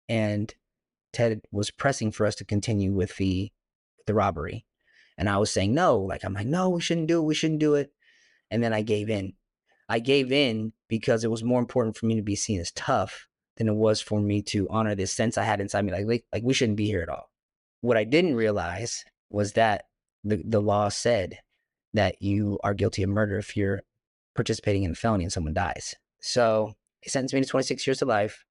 and 0.08 0.54
Ted 1.12 1.42
was 1.50 1.70
pressing 1.70 2.12
for 2.12 2.26
us 2.26 2.34
to 2.36 2.44
continue 2.44 2.92
with 2.92 3.16
the, 3.16 3.50
the 4.06 4.14
robbery. 4.14 4.66
And 5.16 5.28
I 5.30 5.38
was 5.38 5.50
saying, 5.50 5.72
no, 5.72 5.98
like, 5.98 6.24
I'm 6.24 6.34
like, 6.34 6.46
no, 6.46 6.68
we 6.68 6.82
shouldn't 6.82 7.06
do 7.06 7.18
it. 7.20 7.24
We 7.24 7.34
shouldn't 7.34 7.60
do 7.60 7.74
it. 7.74 7.90
And 8.50 8.62
then 8.62 8.72
I 8.72 8.82
gave 8.82 9.10
in. 9.10 9.34
I 9.88 9.98
gave 9.98 10.32
in 10.32 10.72
because 10.88 11.24
it 11.24 11.30
was 11.30 11.44
more 11.44 11.60
important 11.60 11.96
for 11.96 12.06
me 12.06 12.16
to 12.16 12.22
be 12.22 12.36
seen 12.36 12.60
as 12.60 12.72
tough 12.72 13.26
than 13.56 13.68
it 13.68 13.74
was 13.74 14.00
for 14.00 14.20
me 14.20 14.42
to 14.42 14.66
honor 14.68 14.94
this 14.94 15.12
sense 15.12 15.38
I 15.38 15.44
had 15.44 15.60
inside 15.60 15.84
me. 15.84 15.92
Like, 15.92 16.24
like, 16.32 16.42
we 16.42 16.54
shouldn't 16.54 16.76
be 16.76 16.86
here 16.86 17.02
at 17.02 17.08
all. 17.08 17.30
What 17.80 17.96
I 17.96 18.04
didn't 18.04 18.34
realize 18.34 19.04
was 19.30 19.52
that 19.52 19.84
the, 20.24 20.42
the 20.44 20.60
law 20.60 20.88
said 20.88 21.38
that 21.94 22.20
you 22.20 22.58
are 22.62 22.74
guilty 22.74 23.02
of 23.02 23.10
murder 23.10 23.38
if 23.38 23.56
you're 23.56 23.82
participating 24.34 24.82
in 24.82 24.92
a 24.92 24.94
felony 24.94 25.24
and 25.24 25.32
someone 25.32 25.54
dies. 25.54 25.94
So 26.20 26.74
they 27.02 27.08
sentenced 27.08 27.34
me 27.34 27.40
to 27.40 27.46
26 27.46 27.86
years 27.86 27.98
to 27.98 28.04
life. 28.04 28.44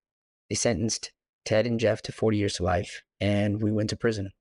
They 0.49 0.55
sentenced 0.55 1.11
Ted 1.43 1.67
and 1.67 1.79
Jeff 1.79 2.01
to 2.03 2.11
40 2.11 2.37
years 2.37 2.55
to 2.55 2.63
life, 2.63 3.03
and 3.21 3.61
we 3.61 3.71
went 3.71 3.89
to 3.91 3.95
prison. 3.95 4.31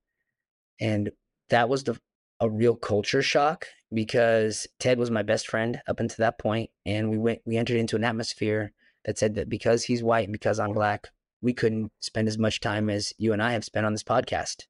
And 0.80 1.10
that 1.50 1.68
was 1.68 1.84
the 1.84 1.98
a 2.40 2.50
real 2.50 2.76
culture 2.76 3.22
shock 3.22 3.66
because 3.92 4.66
Ted 4.78 4.98
was 4.98 5.10
my 5.10 5.22
best 5.22 5.48
friend 5.48 5.80
up 5.86 6.00
until 6.00 6.16
that 6.18 6.38
point, 6.38 6.70
and 6.84 7.10
we 7.10 7.18
went 7.18 7.40
we 7.44 7.56
entered 7.56 7.76
into 7.76 7.96
an 7.96 8.04
atmosphere 8.04 8.72
that 9.04 9.18
said 9.18 9.34
that 9.34 9.48
because 9.48 9.84
he's 9.84 10.02
white 10.02 10.24
and 10.24 10.32
because 10.32 10.58
I'm 10.58 10.72
black, 10.72 11.08
we 11.40 11.52
couldn't 11.52 11.92
spend 12.00 12.28
as 12.28 12.38
much 12.38 12.60
time 12.60 12.90
as 12.90 13.12
you 13.18 13.32
and 13.32 13.42
I 13.42 13.52
have 13.52 13.64
spent 13.64 13.86
on 13.86 13.92
this 13.92 14.02
podcast 14.02 14.64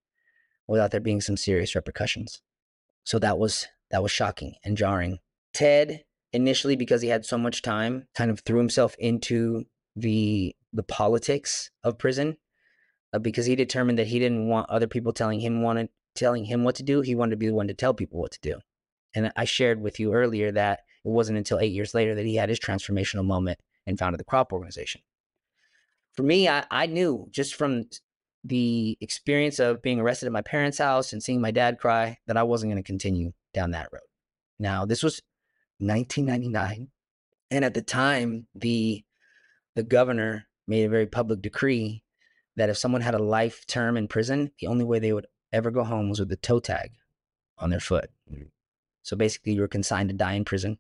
without 0.67 0.91
there 0.91 1.01
being 1.01 1.21
some 1.21 1.37
serious 1.37 1.75
repercussions. 1.75 2.43
So 3.05 3.19
that 3.19 3.39
was 3.39 3.69
that 3.91 4.03
was 4.03 4.13
shocking 4.13 4.55
and 4.65 4.77
jarring. 4.77 5.19
Ted 5.53 6.05
initially 6.33 6.75
because 6.75 7.01
he 7.01 7.09
had 7.09 7.25
so 7.25 7.39
much 7.39 7.63
time 7.63 8.09
kind 8.15 8.31
of 8.31 8.41
threw 8.41 8.59
himself 8.59 8.97
into 8.99 9.65
the 9.95 10.55
the 10.73 10.83
politics 10.83 11.71
of 11.85 11.99
prison 11.99 12.37
uh, 13.13 13.19
because 13.21 13.47
he 13.47 13.55
determined 13.55 13.99
that 13.99 14.09
he 14.09 14.19
didn't 14.19 14.49
want 14.49 14.69
other 14.69 14.89
people 14.89 15.13
telling 15.13 15.41
him 15.41 15.63
wanted 15.63 15.89
telling 16.15 16.45
him 16.45 16.65
what 16.65 16.75
to 16.75 16.83
do 16.83 17.01
he 17.01 17.15
wanted 17.15 17.31
to 17.31 17.37
be 17.37 17.47
the 17.47 17.55
one 17.55 17.69
to 17.69 17.75
tell 17.75 17.95
people 17.95 18.21
what 18.21 18.33
to 18.33 18.41
do 18.41 18.59
and 19.15 19.33
i 19.37 19.45
shared 19.45 19.81
with 19.81 19.99
you 19.99 20.13
earlier 20.13 20.53
that 20.53 20.81
it 21.05 21.09
wasn't 21.09 21.39
until 21.39 21.59
8 21.59 21.67
years 21.67 21.95
later 21.95 22.15
that 22.15 22.25
he 22.25 22.37
had 22.37 22.49
his 22.49 22.61
transformational 22.61 23.25
moment 23.25 23.59
and 23.87 23.99
founded 23.99 24.21
the 24.21 24.25
crop 24.25 24.53
organization. 24.53 25.03
For 26.15 26.23
me, 26.23 26.49
I, 26.49 26.65
I 26.71 26.87
knew 26.87 27.27
just 27.31 27.55
from 27.55 27.85
the 28.43 28.97
experience 29.01 29.59
of 29.59 29.83
being 29.83 30.01
arrested 30.01 30.27
at 30.27 30.33
my 30.33 30.43
parents' 30.43 30.79
house 30.79 31.13
and 31.13 31.23
seeing 31.23 31.41
my 31.41 31.51
dad 31.51 31.79
cry 31.79 32.19
that 32.27 32.37
I 32.37 32.43
wasn't 32.43 32.73
going 32.73 32.83
to 32.83 32.87
continue 32.87 33.33
down 33.53 33.73
that 33.73 33.89
road. 33.93 34.03
Now, 34.59 34.85
this 34.85 35.03
was 35.03 35.21
1999, 35.79 36.89
and 37.51 37.65
at 37.65 37.75
the 37.75 37.83
time, 37.83 38.47
the 38.55 39.05
the 39.75 39.83
governor 39.83 40.47
made 40.69 40.85
a 40.85 40.89
very 40.89 41.07
public 41.07 41.43
decree 41.43 42.05
that 42.55 42.69
if 42.69 42.79
someone 42.79 43.01
had 43.01 43.15
a 43.15 43.23
life 43.23 43.67
term 43.67 43.97
in 43.97 44.07
prison, 44.07 44.53
the 44.61 44.69
only 44.69 44.85
way 44.85 45.01
they 45.01 45.13
would 45.13 45.27
ever 45.55 45.71
go 45.71 45.85
home 45.85 46.09
was 46.11 46.21
with 46.21 46.33
a 46.33 46.37
toe 46.37 46.61
tag 46.61 46.91
on 47.59 47.71
their 47.71 47.81
foot. 47.81 48.11
Mm. 48.31 48.49
So 49.03 49.17
basically, 49.17 49.53
you 49.53 49.61
were 49.61 49.69
consigned 49.69 50.09
to 50.11 50.15
die 50.15 50.35
in 50.35 50.45
prison. 50.45 50.79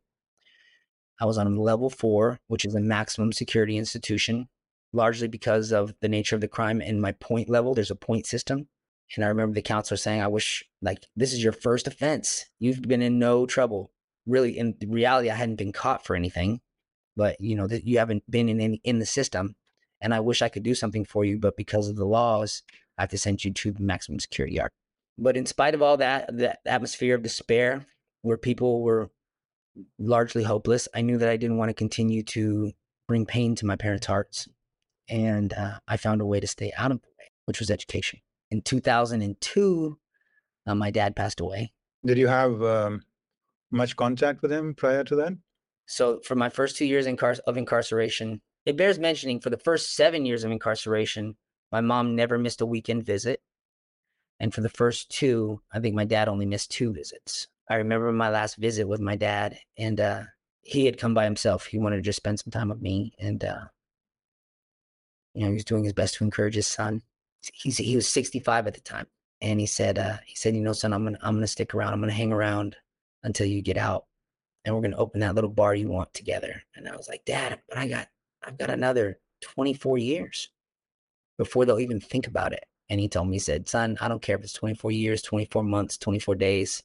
I 1.20 1.26
was 1.26 1.38
on 1.38 1.56
level 1.56 1.90
four, 1.90 2.40
which 2.48 2.64
is 2.64 2.74
a 2.74 2.80
maximum 2.80 3.32
security 3.32 3.76
institution, 3.76 4.48
largely 4.92 5.28
because 5.28 5.72
of 5.72 5.94
the 6.00 6.08
nature 6.08 6.34
of 6.34 6.40
the 6.40 6.48
crime 6.48 6.80
and 6.80 7.00
my 7.00 7.12
point 7.12 7.48
level. 7.48 7.74
There's 7.74 7.90
a 7.90 7.96
point 7.96 8.26
system. 8.26 8.68
And 9.14 9.24
I 9.24 9.28
remember 9.28 9.54
the 9.54 9.62
counselor 9.62 9.96
saying, 9.98 10.22
I 10.22 10.28
wish, 10.28 10.64
like, 10.82 11.06
this 11.14 11.32
is 11.32 11.44
your 11.44 11.52
first 11.52 11.86
offense. 11.86 12.46
You've 12.58 12.82
been 12.82 13.02
in 13.02 13.18
no 13.18 13.46
trouble. 13.46 13.92
really 14.26 14.56
in 14.58 14.76
reality 14.86 15.30
I 15.30 15.34
hadn't 15.34 15.56
been 15.56 15.72
caught 15.72 16.04
for 16.04 16.16
anything, 16.16 16.60
but 17.16 17.40
you 17.40 17.54
know 17.56 17.66
that 17.66 17.86
you 17.86 17.98
haven't 17.98 18.28
been 18.30 18.48
in 18.48 18.60
any, 18.60 18.80
in 18.84 18.98
the 18.98 19.06
system, 19.06 19.56
and 20.00 20.14
I 20.14 20.20
wish 20.20 20.42
I 20.42 20.48
could 20.48 20.62
do 20.62 20.74
something 20.74 21.04
for 21.04 21.24
you, 21.24 21.38
but 21.38 21.56
because 21.56 21.88
of 21.88 21.96
the 21.96 22.06
laws, 22.06 22.62
I 22.98 23.02
have 23.02 23.10
to 23.10 23.18
send 23.18 23.44
you 23.44 23.52
to 23.52 23.72
the 23.72 23.82
maximum 23.82 24.20
security 24.20 24.56
yard. 24.56 24.70
But 25.18 25.36
in 25.36 25.46
spite 25.46 25.74
of 25.74 25.82
all 25.82 25.96
that, 25.98 26.36
the 26.36 26.56
atmosphere 26.66 27.14
of 27.14 27.22
despair, 27.22 27.86
where 28.22 28.36
people 28.36 28.82
were 28.82 29.10
largely 29.98 30.42
hopeless, 30.42 30.88
I 30.94 31.02
knew 31.02 31.18
that 31.18 31.28
I 31.28 31.36
didn't 31.36 31.56
want 31.56 31.70
to 31.70 31.74
continue 31.74 32.22
to 32.24 32.72
bring 33.06 33.26
pain 33.26 33.54
to 33.56 33.66
my 33.66 33.76
parents' 33.76 34.06
hearts, 34.06 34.48
and 35.08 35.52
uh, 35.52 35.78
I 35.86 35.96
found 35.96 36.20
a 36.20 36.26
way 36.26 36.40
to 36.40 36.46
stay 36.46 36.72
out 36.76 36.90
of 36.90 37.00
the 37.00 37.08
way, 37.18 37.30
which 37.44 37.60
was 37.60 37.70
education. 37.70 38.20
In 38.50 38.62
2002, 38.62 39.98
uh, 40.66 40.74
my 40.74 40.90
dad 40.90 41.16
passed 41.16 41.40
away. 41.40 41.72
Did 42.04 42.18
you 42.18 42.28
have 42.28 42.62
um, 42.62 43.02
much 43.70 43.96
contact 43.96 44.42
with 44.42 44.52
him 44.52 44.74
prior 44.74 45.04
to 45.04 45.16
that? 45.16 45.34
So, 45.86 46.20
for 46.20 46.34
my 46.34 46.48
first 46.48 46.76
two 46.76 46.86
years 46.86 47.06
incar- 47.06 47.40
of 47.46 47.56
incarceration, 47.56 48.40
it 48.64 48.76
bears 48.76 48.98
mentioning 48.98 49.40
for 49.40 49.50
the 49.50 49.58
first 49.58 49.94
seven 49.94 50.24
years 50.24 50.44
of 50.44 50.50
incarceration, 50.50 51.36
my 51.74 51.80
mom 51.80 52.14
never 52.14 52.38
missed 52.38 52.60
a 52.60 52.66
weekend 52.66 53.04
visit. 53.04 53.40
And 54.38 54.54
for 54.54 54.60
the 54.60 54.68
first 54.68 55.10
two, 55.10 55.60
I 55.72 55.80
think 55.80 55.96
my 55.96 56.04
dad 56.04 56.28
only 56.28 56.46
missed 56.46 56.70
two 56.70 56.92
visits. 56.92 57.48
I 57.68 57.74
remember 57.74 58.12
my 58.12 58.28
last 58.28 58.58
visit 58.58 58.86
with 58.86 59.00
my 59.00 59.16
dad, 59.16 59.58
and 59.76 59.98
uh, 59.98 60.22
he 60.62 60.86
had 60.86 60.98
come 60.98 61.14
by 61.14 61.24
himself. 61.24 61.66
He 61.66 61.78
wanted 61.78 61.96
to 61.96 62.02
just 62.02 62.18
spend 62.18 62.38
some 62.38 62.52
time 62.52 62.68
with 62.68 62.80
me, 62.80 63.12
and 63.18 63.42
uh, 63.42 63.64
you 65.34 65.40
know, 65.42 65.48
he 65.48 65.54
was 65.54 65.64
doing 65.64 65.82
his 65.82 65.92
best 65.92 66.14
to 66.14 66.24
encourage 66.24 66.54
his 66.54 66.68
son. 66.68 67.02
He's 67.52 67.78
he 67.78 67.96
was 67.96 68.06
65 68.06 68.68
at 68.68 68.74
the 68.74 68.80
time, 68.80 69.08
and 69.40 69.58
he 69.58 69.66
said, 69.66 69.98
uh, 69.98 70.18
he 70.26 70.36
said, 70.36 70.54
you 70.54 70.62
know, 70.62 70.74
son, 70.74 70.92
I'm 70.92 71.02
gonna 71.02 71.18
I'm 71.22 71.34
gonna 71.34 71.48
stick 71.48 71.74
around. 71.74 71.92
I'm 71.92 72.00
gonna 72.00 72.12
hang 72.12 72.32
around 72.32 72.76
until 73.24 73.48
you 73.48 73.62
get 73.62 73.78
out, 73.78 74.04
and 74.64 74.76
we're 74.76 74.82
gonna 74.82 74.96
open 74.96 75.18
that 75.20 75.34
little 75.34 75.50
bar 75.50 75.74
you 75.74 75.88
want 75.88 76.14
together. 76.14 76.62
And 76.76 76.86
I 76.86 76.94
was 76.94 77.08
like, 77.08 77.24
Dad, 77.24 77.58
but 77.68 77.78
I 77.78 77.88
got 77.88 78.06
I've 78.44 78.58
got 78.58 78.70
another 78.70 79.18
24 79.42 79.98
years 79.98 80.50
before 81.38 81.64
they'll 81.64 81.80
even 81.80 82.00
think 82.00 82.26
about 82.26 82.52
it. 82.52 82.64
And 82.90 83.00
he 83.00 83.08
told 83.08 83.28
me, 83.28 83.36
he 83.36 83.40
said, 83.40 83.68
son, 83.68 83.96
I 84.00 84.08
don't 84.08 84.22
care 84.22 84.36
if 84.36 84.42
it's 84.42 84.52
24 84.52 84.90
years, 84.92 85.22
24 85.22 85.64
months, 85.64 85.96
24 85.98 86.34
days. 86.34 86.82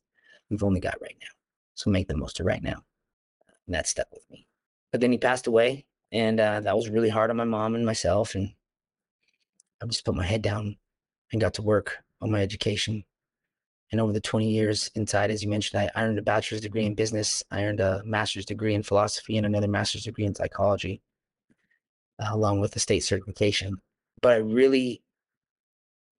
We've 0.49 0.63
only 0.63 0.79
got 0.79 1.01
right 1.01 1.17
now. 1.19 1.27
So 1.75 1.89
make 1.89 2.07
the 2.07 2.17
most 2.17 2.39
of 2.39 2.45
right 2.45 2.63
now. 2.63 2.83
And 3.67 3.75
that 3.75 3.87
stuck 3.87 4.07
with 4.11 4.29
me. 4.31 4.47
But 4.91 5.01
then 5.01 5.11
he 5.11 5.17
passed 5.17 5.47
away. 5.47 5.85
And 6.11 6.39
uh, 6.39 6.61
that 6.61 6.75
was 6.75 6.89
really 6.89 7.09
hard 7.09 7.29
on 7.29 7.37
my 7.37 7.43
mom 7.43 7.75
and 7.75 7.85
myself. 7.85 8.33
And 8.33 8.53
I 9.81 9.85
just 9.85 10.05
put 10.05 10.15
my 10.15 10.25
head 10.25 10.41
down 10.41 10.77
and 11.31 11.41
got 11.41 11.53
to 11.55 11.61
work 11.61 11.97
on 12.21 12.31
my 12.31 12.41
education. 12.41 13.03
And 13.91 13.99
over 13.99 14.13
the 14.13 14.21
20 14.21 14.49
years 14.49 14.89
inside, 14.95 15.31
as 15.31 15.43
you 15.43 15.49
mentioned, 15.49 15.81
I 15.81 16.01
earned 16.01 16.19
a 16.19 16.23
bachelor's 16.23 16.61
degree 16.61 16.85
in 16.85 16.95
business. 16.95 17.43
I 17.49 17.63
earned 17.63 17.79
a 17.79 18.01
master's 18.05 18.45
degree 18.45 18.75
in 18.75 18.83
philosophy 18.83 19.37
and 19.37 19.45
another 19.45 19.67
master's 19.67 20.03
degree 20.03 20.25
in 20.25 20.35
psychology, 20.35 21.01
uh, 22.19 22.29
along 22.31 22.59
with 22.61 22.71
the 22.71 22.79
state 22.79 23.01
certification. 23.01 23.81
But 24.21 24.33
I 24.33 24.37
really 24.37 25.01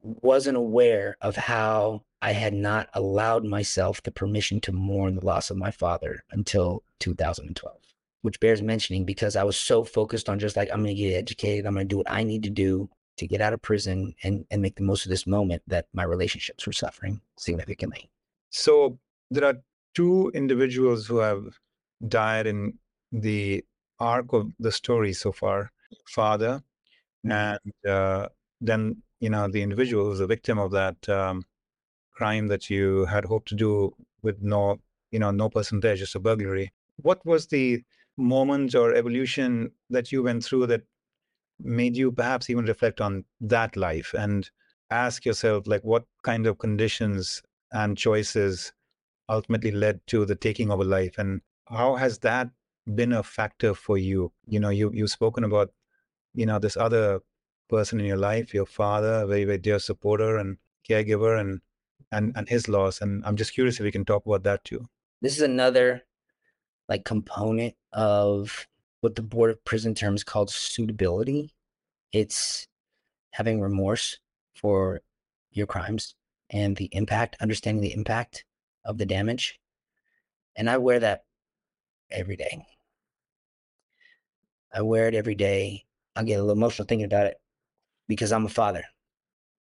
wasn't 0.02 0.58
aware 0.58 1.18
of 1.22 1.36
how 1.36 2.04
I 2.22 2.32
had 2.32 2.54
not 2.54 2.90
allowed 2.94 3.46
myself 3.46 4.02
the 4.04 4.12
permission 4.12 4.60
to 4.62 4.72
mourn 4.72 5.16
the 5.16 5.26
loss 5.26 5.50
of 5.50 5.58
my 5.58 5.72
father 5.72 6.24
until 6.32 6.84
2012, 7.00 7.76
which 8.22 8.40
bears 8.40 8.62
mentioning 8.62 9.06
because 9.06 9.36
I 9.36 9.44
was 9.44 9.58
so 9.58 9.84
focused 9.84 10.30
on 10.30 10.40
just 10.40 10.56
like, 10.58 10.70
I'm 10.72 10.84
going 10.84 10.96
to 10.96 11.02
get 11.02 11.16
educated, 11.16 11.66
I'm 11.66 11.74
going 11.74 11.88
to 11.88 11.94
do 11.94 11.98
what 11.98 12.12
I 12.12 12.24
need 12.24 12.44
to 12.44 12.50
do 12.50 12.90
to 13.18 13.28
get 13.28 13.42
out 13.42 13.54
of 13.54 13.62
prison 13.62 14.16
and, 14.24 14.46
and 14.50 14.62
make 14.62 14.76
the 14.76 14.84
most 14.84 15.06
of 15.06 15.10
this 15.10 15.28
moment 15.28 15.62
that 15.68 15.88
my 15.94 16.04
relationships 16.04 16.66
were 16.66 16.74
suffering 16.74 17.22
significantly. 17.38 18.10
So 18.50 18.98
there 19.30 19.46
are 19.46 19.56
two 19.94 20.32
individuals 20.34 21.06
who 21.06 21.18
have 21.18 21.60
died 22.08 22.48
in 22.48 22.80
the 23.12 23.66
arc 24.00 24.32
of 24.34 24.52
the 24.60 24.72
story 24.72 25.14
so 25.14 25.32
far 25.32 25.72
father. 26.08 26.64
And 27.24 27.60
uh, 27.88 28.28
then 28.62 29.02
you 29.20 29.30
know 29.30 29.48
the 29.48 29.62
individual 29.62 30.06
who's 30.06 30.20
a 30.20 30.28
victim 30.28 30.58
of 30.58 30.72
that 30.72 31.10
um, 31.10 31.44
crime 32.14 32.48
that 32.48 32.70
you 32.70 33.06
had 33.06 33.26
hoped 33.26 33.48
to 33.50 33.56
do 33.56 33.94
with 34.22 34.42
no 34.42 34.78
you 35.12 35.20
know 35.20 35.32
no 35.32 35.50
person 35.50 35.80
there 35.80 35.96
just 35.96 36.16
a 36.16 36.20
burglary 36.20 36.72
what 36.98 37.26
was 37.26 37.48
the 37.48 37.84
moment 38.18 38.76
or 38.76 38.94
evolution 38.94 39.72
that 39.90 40.12
you 40.12 40.22
went 40.22 40.44
through 40.44 40.68
that 40.68 40.82
made 41.60 41.96
you 41.96 42.12
perhaps 42.12 42.50
even 42.50 42.66
reflect 42.66 43.02
on 43.02 43.24
that 43.42 43.76
life 43.76 44.14
and 44.18 44.50
ask 44.92 45.26
yourself 45.26 45.68
like 45.68 45.84
what 45.84 46.06
kind 46.24 46.48
of 46.48 46.58
conditions 46.58 47.42
and 47.72 47.98
choices 47.98 48.74
ultimately 49.28 49.72
led 49.72 50.00
to 50.08 50.26
the 50.26 50.36
taking 50.36 50.72
of 50.72 50.80
a 50.80 50.84
life? 50.84 51.18
And 51.18 51.42
how 51.68 51.96
has 51.96 52.20
that 52.20 52.50
been 52.96 53.14
a 53.14 53.24
factor 53.24 53.74
for 53.74 53.98
you? 53.98 54.32
You 54.48 54.60
know 54.60 54.70
you 54.70 54.92
you've 54.94 55.12
spoken 55.12 55.44
about 55.44 55.72
you 56.40 56.46
know 56.46 56.58
this 56.58 56.78
other 56.78 57.20
person 57.68 58.00
in 58.00 58.06
your 58.06 58.18
life, 58.18 58.54
your 58.54 58.66
father, 58.66 59.14
a 59.24 59.28
very, 59.28 59.44
very 59.44 59.58
dear 59.58 59.78
supporter 59.78 60.38
and 60.38 60.58
caregiver 60.88 61.40
and 61.40 61.60
and 62.12 62.32
and 62.36 62.48
his 62.48 62.70
loss. 62.70 63.02
And 63.02 63.24
I'm 63.26 63.36
just 63.36 63.54
curious 63.54 63.80
if 63.80 63.84
we 63.84 63.92
can 63.92 64.06
talk 64.06 64.26
about 64.26 64.44
that 64.44 64.64
too. 64.64 64.86
This 65.22 65.36
is 65.36 65.42
another 65.42 66.04
like 66.88 67.04
component 67.04 67.76
of 67.92 68.68
what 69.02 69.16
the 69.16 69.22
Board 69.22 69.52
of 69.52 69.64
Prison 69.66 69.94
Terms 69.94 70.24
called 70.24 70.50
suitability. 70.50 71.54
It's 72.14 72.68
having 73.32 73.60
remorse 73.60 74.18
for 74.56 75.02
your 75.52 75.68
crimes 75.68 76.16
and 76.50 76.78
the 76.78 76.90
impact, 76.94 77.36
understanding 77.42 77.82
the 77.82 77.94
impact 77.94 78.46
of 78.86 78.98
the 78.98 79.06
damage. 79.06 79.60
And 80.56 80.70
I 80.70 80.78
wear 80.78 81.00
that 81.00 81.26
every 82.10 82.38
day. 82.38 82.66
I 84.74 84.82
wear 84.82 85.08
it 85.08 85.16
every 85.16 85.36
day. 85.36 85.86
I 86.20 86.24
get 86.24 86.34
a 86.34 86.42
little 86.42 86.58
emotional 86.58 86.86
thinking 86.86 87.06
about 87.06 87.28
it 87.28 87.38
because 88.10 88.34
I'm 88.34 88.46
a 88.46 88.50
father. 88.50 88.84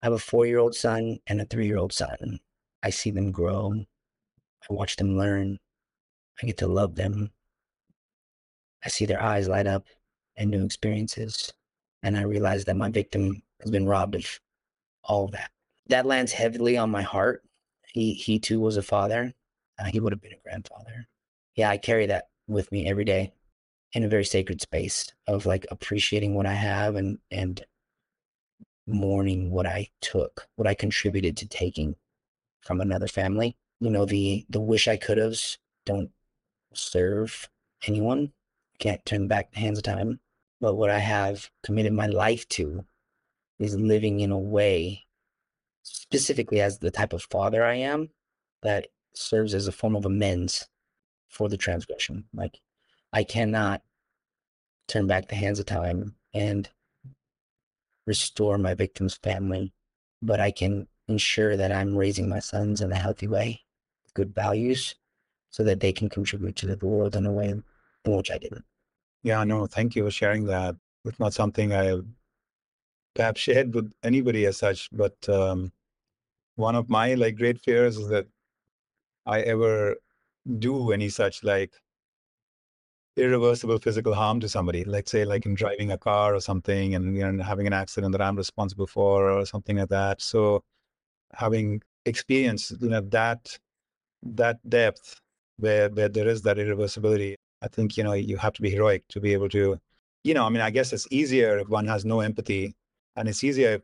I 0.03 0.07
have 0.07 0.15
a 0.15 0.19
four 0.19 0.47
year 0.47 0.59
old 0.59 0.75
son 0.75 1.19
and 1.27 1.43
a 1.43 1.45
three 1.45 1.67
year 1.67 1.77
old 1.77 1.93
son. 1.93 2.41
I 2.83 2.89
see 2.89 3.11
them 3.11 3.33
grow. 3.33 3.75
I 4.63 4.73
watch 4.73 4.97
them 4.97 5.19
learn. 5.19 5.59
I 6.43 6.47
get 6.47 6.57
to 6.59 6.67
love 6.67 6.95
them. 6.95 7.33
I 8.83 8.89
see 8.89 9.05
their 9.05 9.23
eyes 9.23 9.47
light 9.47 9.67
up 9.67 9.85
and 10.39 10.51
new 10.51 10.65
experiences. 10.65 11.53
And 12.03 12.17
I 12.17 12.23
realize 12.23 12.65
that 12.65 12.79
my 12.79 12.89
victim 12.89 13.43
has 13.61 13.71
been 13.71 13.87
robbed 13.87 14.15
of 14.15 14.41
all 15.05 15.27
of 15.27 15.33
that. 15.33 15.51
That 15.89 16.07
lands 16.07 16.33
heavily 16.33 16.79
on 16.79 16.91
my 16.91 17.03
heart. 17.03 17.43
He, 17.93 18.15
he 18.15 18.39
too 18.39 18.59
was 18.59 18.79
a 18.79 18.83
father. 18.83 19.35
Uh, 19.79 19.85
he 19.85 20.01
would 20.01 20.15
have 20.15 20.23
been 20.23 20.33
a 20.33 20.43
grandfather. 20.43 21.09
Yeah, 21.57 21.69
I 21.69 21.77
carry 21.77 22.07
that 22.07 22.29
with 22.47 22.73
me 22.73 22.89
every 22.89 23.05
day 23.05 23.35
in 23.93 24.05
a 24.05 24.09
very 24.09 24.25
sacred 24.25 24.61
space 24.61 25.13
of 25.27 25.47
like 25.47 25.67
appreciating 25.71 26.35
what 26.35 26.47
I 26.47 26.55
have 26.55 26.97
and, 26.97 27.19
and 27.31 27.65
mourning 28.87 29.51
what 29.51 29.67
I 29.67 29.89
took, 30.01 30.49
what 30.57 30.67
I 30.67 30.75
contributed 30.75 31.37
to 31.39 31.49
taking 31.49 31.97
from 32.63 32.81
another 32.81 33.09
family. 33.09 33.57
You 33.81 33.91
know, 33.91 34.05
the 34.05 34.45
the 34.49 34.61
wish 34.61 34.89
I 34.89 34.97
could 34.97 35.19
have 35.19 35.39
don't 35.87 36.11
serve 36.75 37.49
anyone. 37.87 38.33
Can't 38.79 39.05
turn 39.05 39.29
back 39.29 39.53
the 39.53 39.61
hands 39.61 39.79
of 39.79 39.85
time. 39.85 40.21
But 40.61 40.75
what 40.75 40.91
I 40.91 40.99
have 40.99 41.51
committed 41.63 41.93
my 41.93 42.07
life 42.07 42.49
to 42.51 42.85
is 43.59 43.77
living 43.77 44.21
in 44.21 44.33
a 44.33 44.39
way, 44.39 45.07
specifically 45.83 46.61
as 46.61 46.79
the 46.79 46.91
type 46.91 47.13
of 47.13 47.23
father 47.23 47.65
I 47.65 47.75
am, 47.77 48.11
that 48.63 48.89
serves 49.15 49.55
as 49.55 49.69
a 49.69 49.73
form 49.73 49.95
of 49.95 50.05
amends 50.05 50.69
for 51.29 51.49
the 51.49 51.57
transgression. 51.57 52.25
Like 52.35 52.61
I 53.13 53.25
cannot 53.25 53.83
turn 54.87 55.07
back 55.07 55.29
the 55.29 55.35
hands 55.35 55.59
of 55.59 55.67
time 55.67 56.15
and 56.35 56.69
restore 58.07 58.59
my 58.59 58.75
victim's 58.75 59.15
family, 59.15 59.73
but 60.23 60.41
I 60.41 60.51
can 60.51 60.89
ensure 61.09 61.57
that 61.57 61.73
I'm 61.73 61.97
raising 61.97 62.29
my 62.29 62.39
sons 62.39 62.81
in 62.81 62.93
a 62.93 62.97
healthy 62.97 63.27
way, 63.27 63.63
good 64.15 64.35
values, 64.35 64.95
so 65.51 65.65
that 65.65 65.81
they 65.81 65.93
can 65.93 66.09
contribute 66.09 66.57
to 66.57 66.67
the 66.67 66.87
world 66.87 67.17
in 67.17 67.27
a 67.27 67.33
way 67.33 67.49
in 67.49 67.65
which 68.05 68.31
I 68.31 68.39
didn't. 68.39 68.65
Yeah, 69.23 69.45
no, 69.45 69.67
thank 69.67 69.97
you 69.97 70.05
for 70.05 70.11
sharing 70.11 70.45
that. 70.47 70.77
It's 71.05 71.19
not 71.19 71.35
something 71.35 71.73
I 71.73 72.01
perhaps 73.15 73.41
shared 73.41 73.75
with 73.75 73.93
anybody 74.03 74.47
as 74.47 74.59
such, 74.59 74.89
but 74.93 75.29
um, 75.29 75.73
one 76.57 76.77
of 76.77 76.89
my 76.89 77.15
like 77.15 77.37
great 77.37 77.61
fears 77.61 77.97
is 77.97 78.09
that 78.09 78.27
I 79.27 79.41
ever 79.43 79.97
do 80.59 80.93
any 80.93 81.09
such 81.09 81.45
like 81.45 81.73
irreversible 83.19 83.79
physical 83.79 84.15
harm 84.15 84.41
to 84.41 84.49
somebody. 84.49 84.85
Let's 84.85 85.11
say 85.11 85.25
like 85.25 85.47
in 85.47 85.55
driving 85.55 85.91
a 85.93 85.99
car 85.99 86.35
or 86.35 86.41
something 86.41 86.95
and 86.95 87.17
you 87.17 87.31
know 87.31 87.43
having 87.43 87.67
an 87.67 87.73
accident 87.73 88.13
that 88.13 88.23
i'm 88.23 88.37
responsible 88.37 88.87
for 88.87 89.31
or 89.31 89.47
something 89.47 89.77
like 89.79 89.89
that. 89.91 90.23
So 90.23 90.63
having 91.35 91.83
experienced 92.07 92.75
you 92.81 92.89
know 92.89 93.03
that 93.03 93.59
that 94.23 94.59
depth 94.69 95.21
where 95.59 95.89
where 95.91 96.09
there 96.09 96.29
is 96.29 96.43
that 96.43 96.57
irreversibility 96.57 97.35
i 97.63 97.69
think 97.69 97.97
you 97.99 98.05
know 98.05 98.15
you 98.15 98.37
have 98.39 98.55
to 98.55 98.63
be 98.63 98.71
heroic 98.71 99.03
to 99.09 99.21
be 99.21 99.33
able 99.35 99.49
to 99.49 99.79
you 100.25 100.33
know 100.33 100.45
i 100.45 100.49
mean 100.49 100.63
i 100.63 100.71
guess 100.71 100.93
it's 100.93 101.07
easier 101.11 101.59
if 101.59 101.69
one 101.69 101.87
has 101.87 102.05
no 102.07 102.21
empathy 102.21 102.75
and 103.17 103.29
it's 103.29 103.45
easier 103.45 103.75
if 103.75 103.83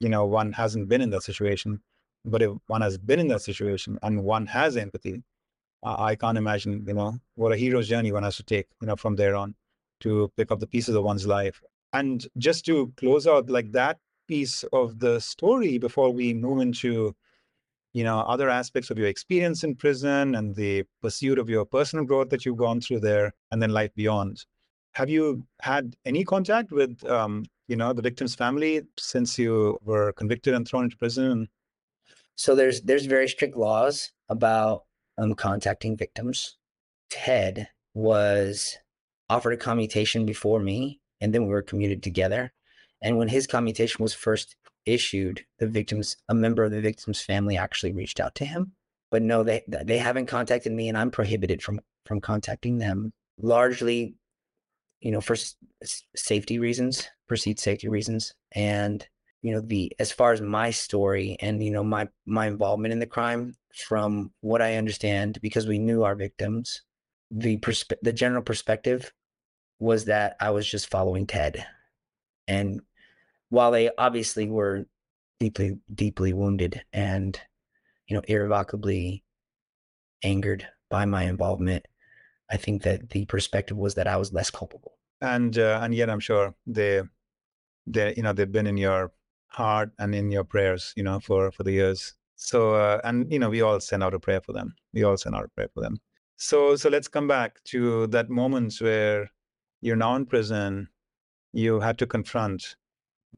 you 0.00 0.08
know 0.08 0.24
one 0.24 0.52
hasn't 0.52 0.88
been 0.88 1.00
in 1.00 1.10
that 1.10 1.22
situation. 1.22 1.80
But 2.24 2.42
if 2.42 2.52
one 2.66 2.80
has 2.80 2.98
been 2.98 3.20
in 3.20 3.28
that 3.28 3.42
situation 3.42 3.98
and 4.02 4.24
one 4.24 4.46
has 4.46 4.76
empathy 4.76 5.22
I, 5.82 6.10
I 6.10 6.14
can't 6.16 6.38
imagine, 6.38 6.84
you 6.86 6.94
know, 6.94 7.18
what 7.34 7.52
a 7.52 7.56
hero's 7.56 7.88
journey 7.88 8.12
one 8.12 8.22
has 8.22 8.36
to 8.36 8.42
take, 8.42 8.66
you 8.80 8.86
know, 8.86 8.96
from 8.96 9.16
there 9.16 9.34
on 9.36 9.54
to 10.00 10.30
pick 10.36 10.50
up 10.50 10.60
the 10.60 10.66
pieces 10.66 10.94
of 10.94 11.04
one's 11.04 11.26
life. 11.26 11.60
And 11.92 12.26
just 12.38 12.66
to 12.66 12.92
close 12.96 13.26
out 13.26 13.48
like 13.48 13.72
that 13.72 13.98
piece 14.28 14.64
of 14.72 14.98
the 14.98 15.20
story 15.20 15.78
before 15.78 16.10
we 16.10 16.34
move 16.34 16.60
into 16.60 17.14
you 17.92 18.04
know 18.04 18.18
other 18.20 18.50
aspects 18.50 18.90
of 18.90 18.98
your 18.98 19.06
experience 19.06 19.64
in 19.64 19.74
prison 19.74 20.34
and 20.34 20.54
the 20.54 20.84
pursuit 21.00 21.38
of 21.38 21.48
your 21.48 21.64
personal 21.64 22.04
growth 22.04 22.28
that 22.28 22.44
you've 22.44 22.58
gone 22.58 22.80
through 22.80 23.00
there 23.00 23.32
and 23.50 23.62
then 23.62 23.70
life 23.70 23.94
beyond 23.94 24.44
have 24.92 25.08
you 25.08 25.42
had 25.62 25.94
any 26.04 26.22
contact 26.24 26.72
with 26.72 27.02
um, 27.08 27.44
you 27.68 27.76
know 27.76 27.94
the 27.94 28.02
victim's 28.02 28.34
family 28.34 28.82
since 28.98 29.38
you 29.38 29.78
were 29.82 30.12
convicted 30.12 30.52
and 30.52 30.68
thrown 30.68 30.84
into 30.84 30.96
prison 30.98 31.48
so 32.34 32.54
there's 32.54 32.82
there's 32.82 33.06
very 33.06 33.28
strict 33.28 33.56
laws 33.56 34.12
about 34.28 34.82
um, 35.18 35.34
contacting 35.34 35.96
victims 35.96 36.56
ted 37.10 37.68
was 37.94 38.76
offered 39.28 39.52
a 39.52 39.56
commutation 39.56 40.26
before 40.26 40.60
me 40.60 41.00
and 41.20 41.34
then 41.34 41.42
we 41.42 41.48
were 41.48 41.62
commuted 41.62 42.02
together 42.02 42.52
and 43.02 43.18
when 43.18 43.28
his 43.28 43.46
commutation 43.46 44.02
was 44.02 44.14
first 44.14 44.56
issued, 44.86 45.44
the 45.58 45.66
victims, 45.66 46.16
a 46.28 46.34
member 46.34 46.64
of 46.64 46.70
the 46.70 46.80
victim's 46.80 47.20
family 47.20 47.56
actually 47.56 47.92
reached 47.92 48.20
out 48.20 48.34
to 48.36 48.44
him. 48.44 48.72
But 49.10 49.22
no, 49.22 49.42
they 49.42 49.62
they 49.68 49.98
haven't 49.98 50.26
contacted 50.26 50.72
me, 50.72 50.88
and 50.88 50.96
I'm 50.96 51.10
prohibited 51.10 51.62
from 51.62 51.80
from 52.06 52.20
contacting 52.20 52.78
them. 52.78 53.12
Largely, 53.38 54.16
you 55.00 55.12
know, 55.12 55.20
for 55.20 55.34
s- 55.34 55.56
safety 56.16 56.58
reasons, 56.58 57.08
perceived 57.28 57.60
safety 57.60 57.88
reasons, 57.88 58.34
and 58.52 59.06
you 59.46 59.52
know 59.54 59.60
the 59.60 59.92
as 59.98 60.10
far 60.12 60.32
as 60.32 60.40
my 60.40 60.70
story 60.70 61.36
and 61.40 61.62
you 61.62 61.70
know 61.70 61.84
my 61.84 62.08
my 62.24 62.46
involvement 62.46 62.92
in 62.92 62.98
the 62.98 63.06
crime 63.06 63.54
from 63.74 64.32
what 64.40 64.62
i 64.62 64.76
understand 64.76 65.38
because 65.40 65.66
we 65.66 65.78
knew 65.78 66.02
our 66.02 66.14
victims 66.14 66.82
the 67.30 67.56
perspe- 67.58 68.02
the 68.02 68.12
general 68.12 68.42
perspective 68.42 69.12
was 69.78 70.06
that 70.06 70.36
i 70.40 70.50
was 70.50 70.66
just 70.68 70.90
following 70.90 71.26
ted 71.26 71.64
and 72.48 72.80
while 73.48 73.70
they 73.70 73.90
obviously 73.96 74.48
were 74.48 74.86
deeply, 75.38 75.78
deeply 75.92 76.32
wounded 76.32 76.82
and, 76.92 77.40
you 78.06 78.16
know, 78.16 78.22
irrevocably 78.26 79.24
angered 80.22 80.66
by 80.90 81.04
my 81.04 81.24
involvement, 81.24 81.86
I 82.50 82.56
think 82.56 82.82
that 82.82 83.10
the 83.10 83.24
perspective 83.26 83.76
was 83.76 83.94
that 83.94 84.06
I 84.06 84.16
was 84.16 84.32
less 84.32 84.50
culpable. 84.50 84.92
And 85.20 85.56
uh, 85.58 85.80
and 85.82 85.94
yet, 85.94 86.10
I'm 86.10 86.20
sure 86.20 86.54
they, 86.66 87.02
they, 87.86 88.14
you 88.16 88.22
know, 88.22 88.32
they've 88.32 88.50
been 88.50 88.66
in 88.66 88.76
your 88.76 89.12
heart 89.48 89.90
and 89.98 90.14
in 90.14 90.30
your 90.30 90.44
prayers, 90.44 90.92
you 90.96 91.02
know, 91.02 91.20
for 91.20 91.50
for 91.52 91.62
the 91.62 91.72
years. 91.72 92.14
So 92.36 92.74
uh, 92.74 93.00
and 93.04 93.30
you 93.32 93.38
know, 93.38 93.50
we 93.50 93.62
all 93.62 93.80
send 93.80 94.02
out 94.02 94.14
a 94.14 94.20
prayer 94.20 94.40
for 94.40 94.52
them. 94.52 94.74
We 94.92 95.04
all 95.04 95.16
send 95.16 95.34
out 95.34 95.44
a 95.44 95.48
prayer 95.48 95.68
for 95.72 95.80
them. 95.80 96.00
So 96.36 96.76
so 96.76 96.88
let's 96.88 97.08
come 97.08 97.28
back 97.28 97.62
to 97.64 98.06
that 98.08 98.28
moment 98.30 98.74
where 98.80 99.30
you're 99.80 99.96
now 99.96 100.16
in 100.16 100.26
prison. 100.26 100.88
You 101.52 101.80
had 101.80 101.98
to 101.98 102.06
confront 102.06 102.76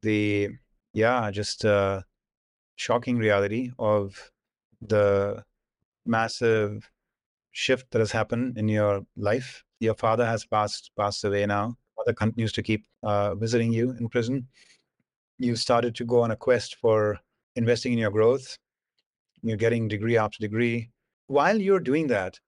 the 0.01 0.49
yeah 0.93 1.31
just 1.31 1.65
uh, 1.65 2.01
shocking 2.75 3.17
reality 3.17 3.71
of 3.79 4.31
the 4.81 5.43
massive 6.05 6.89
shift 7.51 7.91
that 7.91 7.99
has 7.99 8.11
happened 8.11 8.57
in 8.57 8.67
your 8.69 9.05
life 9.17 9.63
your 9.79 9.95
father 9.95 10.25
has 10.25 10.45
passed 10.45 10.91
passed 10.97 11.23
away 11.23 11.45
now 11.45 11.75
mother 11.97 12.13
continues 12.13 12.51
to 12.53 12.63
keep 12.63 12.85
uh, 13.03 13.35
visiting 13.35 13.73
you 13.73 13.91
in 13.99 14.07
prison 14.07 14.47
you 15.39 15.55
started 15.55 15.95
to 15.95 16.05
go 16.05 16.21
on 16.21 16.31
a 16.31 16.35
quest 16.35 16.75
for 16.75 17.17
investing 17.55 17.93
in 17.93 17.99
your 17.99 18.11
growth 18.11 18.57
you're 19.41 19.57
getting 19.57 19.87
degree 19.87 20.17
after 20.17 20.37
degree 20.39 20.89
while 21.27 21.59
you're 21.59 21.79
doing 21.79 22.07
that 22.07 22.39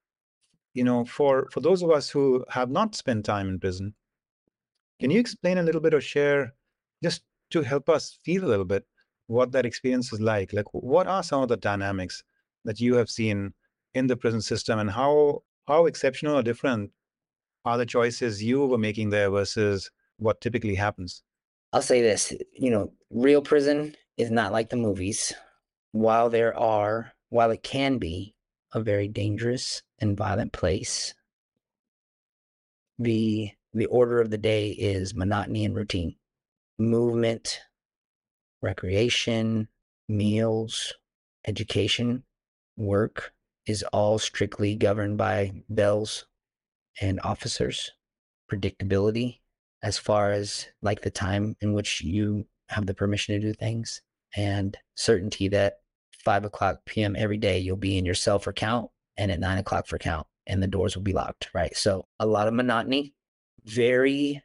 you 0.74 0.84
know 0.84 1.04
for 1.06 1.48
for 1.52 1.62
those 1.62 1.82
of 1.82 1.90
us 1.90 2.10
who 2.10 2.44
have 2.50 2.70
not 2.70 2.96
spent 2.96 3.26
time 3.26 3.50
in 3.50 3.60
prison 3.60 3.94
can 5.00 5.10
you 5.10 5.20
explain 5.20 5.58
a 5.58 5.64
little 5.64 5.82
bit 5.82 5.94
or 5.94 6.02
share 6.02 6.54
just 7.04 7.24
to 7.50 7.62
help 7.62 7.90
us 7.90 8.20
feel 8.24 8.46
a 8.46 8.48
little 8.48 8.66
bit 8.66 8.86
what 9.32 9.52
that 9.54 9.66
experience 9.66 10.12
is 10.12 10.20
like. 10.20 10.54
Like, 10.54 10.66
what 10.74 11.08
are 11.08 11.24
some 11.24 11.42
of 11.42 11.50
the 11.50 11.58
dynamics 11.58 12.24
that 12.66 12.80
you 12.80 12.96
have 12.96 13.10
seen 13.10 13.54
in 13.94 14.08
the 14.08 14.18
prison 14.18 14.42
system, 14.42 14.80
and 14.80 14.92
how 14.92 15.44
how 15.68 15.86
exceptional 15.86 16.38
or 16.38 16.44
different 16.44 16.92
are 17.66 17.78
the 17.78 17.86
choices 17.86 18.44
you 18.44 18.66
were 18.66 18.78
making 18.78 19.10
there 19.10 19.30
versus 19.30 19.90
what 20.18 20.42
typically 20.42 20.76
happens? 20.76 21.24
I'll 21.74 21.82
say 21.82 22.02
this: 22.02 22.34
you 22.54 22.70
know, 22.72 22.94
real 23.10 23.42
prison 23.42 23.96
is 24.18 24.32
not 24.32 24.52
like 24.52 24.70
the 24.70 24.76
movies. 24.78 25.34
While 25.92 26.30
there 26.30 26.58
are, 26.58 27.14
while 27.30 27.52
it 27.52 27.64
can 27.64 27.98
be 27.98 28.36
a 28.74 28.82
very 28.82 29.08
dangerous 29.08 29.84
and 30.00 30.18
violent 30.18 30.54
place, 30.54 31.14
the 32.98 33.52
the 33.74 33.86
order 33.88 34.22
of 34.22 34.30
the 34.30 34.38
day 34.38 34.70
is 34.70 35.16
monotony 35.16 35.66
and 35.66 35.76
routine 35.76 36.16
movement, 36.78 37.62
recreation, 38.62 39.68
meals, 40.10 40.94
education, 41.46 42.24
work 42.76 43.34
is 43.66 43.84
all 43.94 44.18
strictly 44.18 44.76
governed 44.76 45.18
by 45.18 45.52
bells 45.70 46.26
and 47.00 47.20
officers. 47.24 47.92
Predictability, 48.52 49.41
as 49.84 49.98
far 49.98 50.32
as 50.32 50.68
like 50.82 51.02
the 51.02 51.12
time 51.12 51.56
in 51.62 51.74
which 51.74 52.02
you 52.02 52.46
have 52.70 52.86
the 52.86 52.94
permission 52.94 53.36
to 53.36 53.48
do 53.48 53.54
things, 53.54 54.02
and 54.36 54.78
certainty 54.96 55.48
that 55.50 55.76
five 56.24 56.46
o'clock 56.46 56.80
p.m. 56.86 57.16
every 57.18 57.38
day 57.38 57.60
you'll 57.60 57.76
be 57.78 57.98
in 57.98 58.06
your 58.06 58.16
cell 58.16 58.40
for 58.40 58.54
count 58.54 58.90
and 59.18 59.32
at 59.32 59.40
nine 59.40 59.58
o'clock 59.58 59.88
for 59.88 59.98
count, 59.98 60.28
and 60.48 60.62
the 60.62 60.68
doors 60.68 60.96
will 60.96 61.04
be 61.04 61.14
locked, 61.14 61.50
right? 61.54 61.76
So 61.76 62.06
a 62.20 62.26
lot 62.26 62.48
of 62.48 62.54
monotony, 62.54 63.14
very 63.66 64.42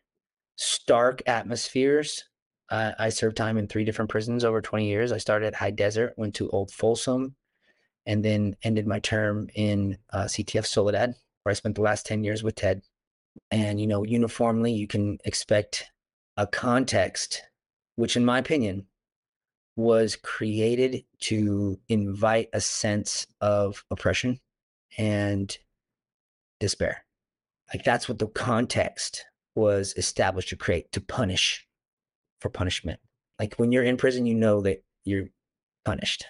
stark 0.57 1.23
atmospheres. 1.27 2.25
Uh, 2.69 2.93
I 2.99 3.11
served 3.11 3.37
time 3.37 3.59
in 3.59 3.69
three 3.69 3.85
different 3.85 4.11
prisons 4.11 4.45
over 4.45 4.61
20 4.61 4.89
years. 4.89 5.13
I 5.13 5.19
started 5.19 5.47
at 5.47 5.55
High 5.55 5.71
Desert, 5.71 6.15
went 6.17 6.35
to 6.37 6.51
Old 6.51 6.73
Folsom, 6.73 7.37
and 8.07 8.25
then 8.25 8.57
ended 8.63 8.87
my 8.87 8.99
term 8.99 9.49
in 9.55 9.99
uh, 10.13 10.25
CTF 10.25 10.67
Soledad, 10.67 11.15
where 11.43 11.51
I 11.51 11.55
spent 11.55 11.77
the 11.77 11.83
last 11.83 12.07
10 12.07 12.25
years 12.25 12.43
with 12.43 12.57
Ted. 12.57 12.83
And, 13.51 13.81
you 13.81 13.87
know, 13.87 14.05
uniformly, 14.05 14.73
you 14.73 14.87
can 14.87 15.19
expect 15.25 15.91
a 16.37 16.47
context, 16.47 17.43
which, 17.97 18.17
in 18.17 18.25
my 18.25 18.39
opinion, 18.39 18.87
was 19.77 20.17
created 20.17 21.05
to 21.21 21.79
invite 21.89 22.49
a 22.53 22.61
sense 22.61 23.27
of 23.41 23.85
oppression 23.91 24.41
and 24.97 25.57
despair. 26.61 27.05
Like 27.73 27.85
that's 27.85 28.09
what 28.09 28.19
the 28.19 28.29
context 28.29 29.27
was 29.55 29.95
established 29.97 30.51
to 30.51 30.57
create 30.57 30.93
to 30.93 31.01
punish 31.01 31.67
for 32.41 32.49
punishment. 32.49 33.01
Like 33.39 33.57
when 33.57 33.73
you're 33.73 33.85
in 33.85 33.97
prison, 33.97 34.27
you 34.27 34.35
know 34.35 34.63
that 34.63 34.83
you're 35.05 35.29
punished. 35.85 36.25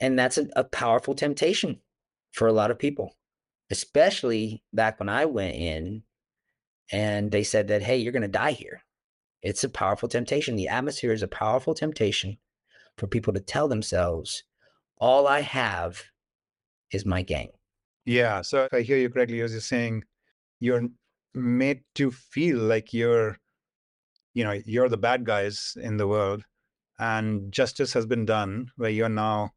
And 0.00 0.18
that's 0.18 0.36
a, 0.36 0.48
a 0.56 0.64
powerful 0.64 1.14
temptation 1.14 1.80
for 2.32 2.48
a 2.48 2.52
lot 2.52 2.70
of 2.70 2.78
people, 2.78 3.16
especially 3.70 4.62
back 4.72 4.98
when 4.98 5.08
I 5.08 5.24
went 5.24 5.54
in 5.54 6.02
and 6.92 7.30
they 7.30 7.42
said 7.42 7.68
that, 7.68 7.82
hey, 7.82 7.96
you're 7.96 8.12
going 8.12 8.22
to 8.22 8.28
die 8.28 8.52
here. 8.52 8.82
It's 9.42 9.64
a 9.64 9.68
powerful 9.68 10.08
temptation. 10.08 10.56
The 10.56 10.68
atmosphere 10.68 11.12
is 11.12 11.22
a 11.22 11.28
powerful 11.28 11.74
temptation 11.74 12.38
for 12.96 13.06
people 13.06 13.32
to 13.32 13.40
tell 13.40 13.68
themselves, 13.68 14.44
all 14.98 15.26
I 15.26 15.40
have 15.40 16.02
is 16.92 17.04
my 17.04 17.22
gang. 17.22 17.48
Yeah. 18.06 18.42
So 18.42 18.64
if 18.64 18.72
I 18.72 18.82
hear 18.82 18.98
you 18.98 19.10
correctly, 19.10 19.40
as 19.40 19.52
you're 19.52 19.60
saying, 19.60 20.04
you're 20.60 20.88
made 21.34 21.82
to 21.96 22.10
feel 22.10 22.58
like 22.58 22.92
you're 22.92 23.36
you 24.34 24.44
know 24.44 24.60
you're 24.64 24.88
the 24.88 24.96
bad 24.96 25.24
guys 25.24 25.76
in 25.80 25.96
the 25.96 26.06
world 26.06 26.44
and 26.98 27.52
justice 27.52 27.92
has 27.92 28.06
been 28.06 28.24
done 28.24 28.68
where 28.76 28.90
you're 28.90 29.08
now 29.08 29.50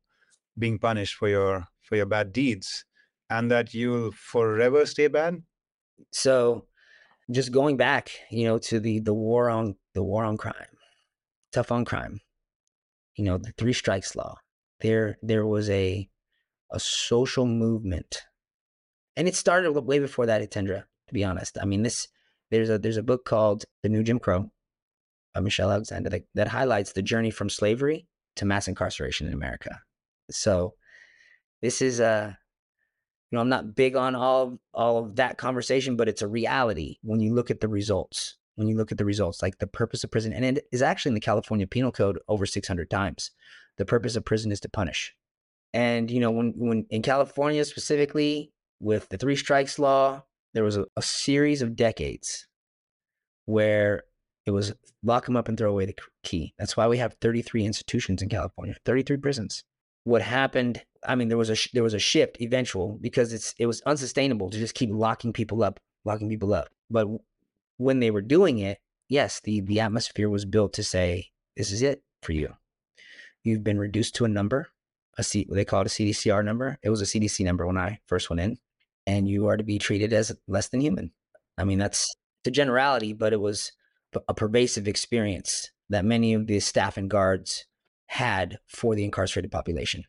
being 0.58 0.80
punished 0.80 1.16
for 1.16 1.30
your 1.30 1.68
for 1.84 1.96
your 1.96 2.06
bad 2.06 2.34
deeds 2.34 2.84
and 3.30 3.52
that 3.52 3.74
you'll 3.74 4.12
forever 4.12 4.86
stay 4.86 5.08
bad 5.08 5.42
so 6.12 6.66
just 7.32 7.52
going 7.52 7.78
back 7.78 8.12
you 8.30 8.46
know 8.46 8.58
to 8.58 8.80
the 8.80 9.00
the 9.00 9.14
war 9.14 9.50
on 9.50 9.76
the 9.94 10.04
war 10.04 10.24
on 10.24 10.38
crime 10.38 10.78
tough 11.52 11.72
on 11.72 11.86
crime 11.86 12.20
you 13.16 13.24
know 13.24 13.38
the 13.38 13.52
three 13.58 13.74
strikes 13.74 14.16
law 14.16 14.36
there 14.82 15.18
there 15.22 15.46
was 15.46 15.70
a 15.70 16.08
a 16.72 16.80
social 16.80 17.46
movement 17.46 18.24
and 19.16 19.28
it 19.28 19.36
started 19.36 19.72
way 19.72 20.00
before 20.00 20.26
that 20.28 20.42
Hitendra 20.42 20.84
to 21.08 21.14
be 21.14 21.24
honest. 21.24 21.58
I 21.62 21.66
mean, 21.66 21.84
this 21.84 22.08
there's 22.52 22.70
a 22.70 22.78
there's 22.78 22.98
a 22.98 23.04
book 23.04 23.26
called 23.26 23.66
The 23.84 23.90
New 23.90 24.04
Jim 24.04 24.20
Crow 24.20 24.52
by 25.34 25.42
Michelle 25.42 25.72
Alexander 25.72 26.10
that, 26.10 26.24
that 26.36 26.48
highlights 26.50 26.94
the 26.94 27.02
journey 27.02 27.32
from 27.32 27.50
slavery 27.50 28.08
to 28.36 28.46
mass 28.46 28.68
incarceration 28.68 29.28
in 29.28 29.34
America. 29.34 29.82
So 30.30 30.76
this 31.62 31.82
is 31.82 32.00
a 32.00 32.38
you 33.32 33.36
know, 33.36 33.42
I'm 33.42 33.50
not 33.50 33.76
big 33.76 33.96
on 33.96 34.16
all 34.16 34.60
all 34.74 35.00
of 35.00 35.16
that 35.18 35.38
conversation, 35.38 35.96
but 35.96 36.08
it's 36.08 36.22
a 36.22 36.28
reality 36.28 36.98
when 37.02 37.20
you 37.20 37.34
look 37.34 37.52
at 37.52 37.60
the 37.60 37.68
results. 37.68 38.36
When 38.56 38.68
you 38.68 38.76
look 38.76 38.92
at 38.92 38.98
the 38.98 39.06
results, 39.06 39.44
like 39.44 39.60
the 39.60 39.68
purpose 39.68 40.04
of 40.04 40.10
prison, 40.10 40.34
and 40.34 40.44
it 40.44 40.68
is 40.72 40.82
actually 40.82 41.12
in 41.12 41.14
the 41.14 41.20
California 41.20 41.68
Penal 41.68 41.92
Code 41.92 42.18
over 42.28 42.48
600 42.48 42.90
times. 42.90 43.30
The 43.78 43.86
purpose 43.86 44.16
of 44.16 44.26
prison 44.26 44.52
is 44.52 44.60
to 44.62 44.70
punish. 44.70 45.16
And 45.74 46.10
you 46.10 46.20
know, 46.20 46.32
when 46.32 46.54
when 46.56 46.88
in 46.90 47.04
California 47.04 47.64
specifically, 47.66 48.52
with 48.80 49.10
the 49.10 49.18
three 49.18 49.36
strikes 49.36 49.78
law, 49.78 50.24
there 50.54 50.64
was 50.64 50.78
a, 50.78 50.86
a 50.96 51.02
series 51.02 51.62
of 51.62 51.76
decades 51.76 52.48
where 53.46 54.04
it 54.46 54.52
was 54.52 54.74
lock 55.04 55.26
them 55.26 55.36
up 55.36 55.48
and 55.48 55.58
throw 55.58 55.70
away 55.70 55.86
the 55.86 55.96
key. 56.24 56.54
That's 56.58 56.78
why 56.78 56.88
we 56.88 56.98
have 56.98 57.16
33 57.22 57.66
institutions 57.66 58.22
in 58.22 58.30
California, 58.30 58.76
33 58.86 59.18
prisons. 59.18 59.64
What 60.08 60.22
happened? 60.22 60.82
I 61.06 61.16
mean, 61.16 61.28
there 61.28 61.38
was 61.38 61.50
a 61.50 61.56
sh- 61.56 61.72
there 61.74 61.84
was 61.84 61.94
a 61.94 62.00
shift 62.00 62.38
eventual 62.40 62.98
because 63.02 63.34
it's 63.34 63.54
it 63.60 63.66
was 63.66 63.82
unsustainable 63.82 64.50
to 64.50 64.58
just 64.58 64.74
keep 64.74 64.90
locking 64.90 65.34
people 65.34 65.62
up, 65.62 65.82
locking 66.06 66.30
people 66.30 66.54
up. 66.54 66.70
But 66.90 67.10
when 67.76 68.00
they 68.00 68.10
were 68.10 68.22
doing 68.22 68.60
it, 68.60 68.80
yes, 69.10 69.42
the 69.44 69.60
the 69.60 69.82
atmosphere 69.82 70.30
was 70.30 70.46
built 70.46 70.72
to 70.76 70.84
say, 70.84 71.32
"This 71.58 71.74
is 71.74 71.82
it 71.82 72.04
for 72.22 72.32
you. 72.32 72.54
You've 73.44 73.66
been 73.66 73.78
reduced 73.78 74.16
to 74.16 74.24
a 74.24 74.30
number, 74.30 74.70
a 75.18 75.24
C, 75.24 75.46
they 75.52 75.66
call 75.66 75.82
it 75.82 75.88
a 75.88 75.90
CDCR 75.90 76.42
number. 76.42 76.80
It 76.82 76.90
was 76.90 77.02
a 77.02 77.06
CDC 77.06 77.44
number 77.44 77.68
when 77.68 77.78
I 77.78 78.00
first 78.08 78.30
went 78.30 78.40
in, 78.40 78.60
and 79.06 79.28
you 79.28 79.48
are 79.48 79.58
to 79.58 79.64
be 79.66 79.78
treated 79.78 80.14
as 80.14 80.32
less 80.48 80.70
than 80.70 80.80
human. 80.80 81.12
I 81.58 81.66
mean, 81.66 81.80
that's 81.80 82.16
the 82.46 82.52
generality, 82.52 83.12
but 83.12 83.34
it 83.34 83.42
was 83.42 83.74
a 84.26 84.34
pervasive 84.34 84.88
experience 84.88 85.70
that 85.90 86.06
many 86.06 86.34
of 86.34 86.48
the 86.48 86.62
staff 86.62 86.96
and 86.96 87.10
guards 87.10 87.66
had 88.08 88.60
for 88.68 88.96
the 88.96 89.04
incarcerated 89.04 89.52
population. 89.52 90.04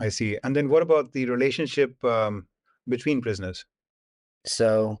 I 0.00 0.08
see. 0.08 0.38
And 0.42 0.56
then 0.56 0.68
what 0.68 0.82
about 0.82 1.12
the 1.12 1.26
relationship 1.26 2.02
um, 2.04 2.46
between 2.88 3.20
prisoners? 3.20 3.66
So, 4.46 4.98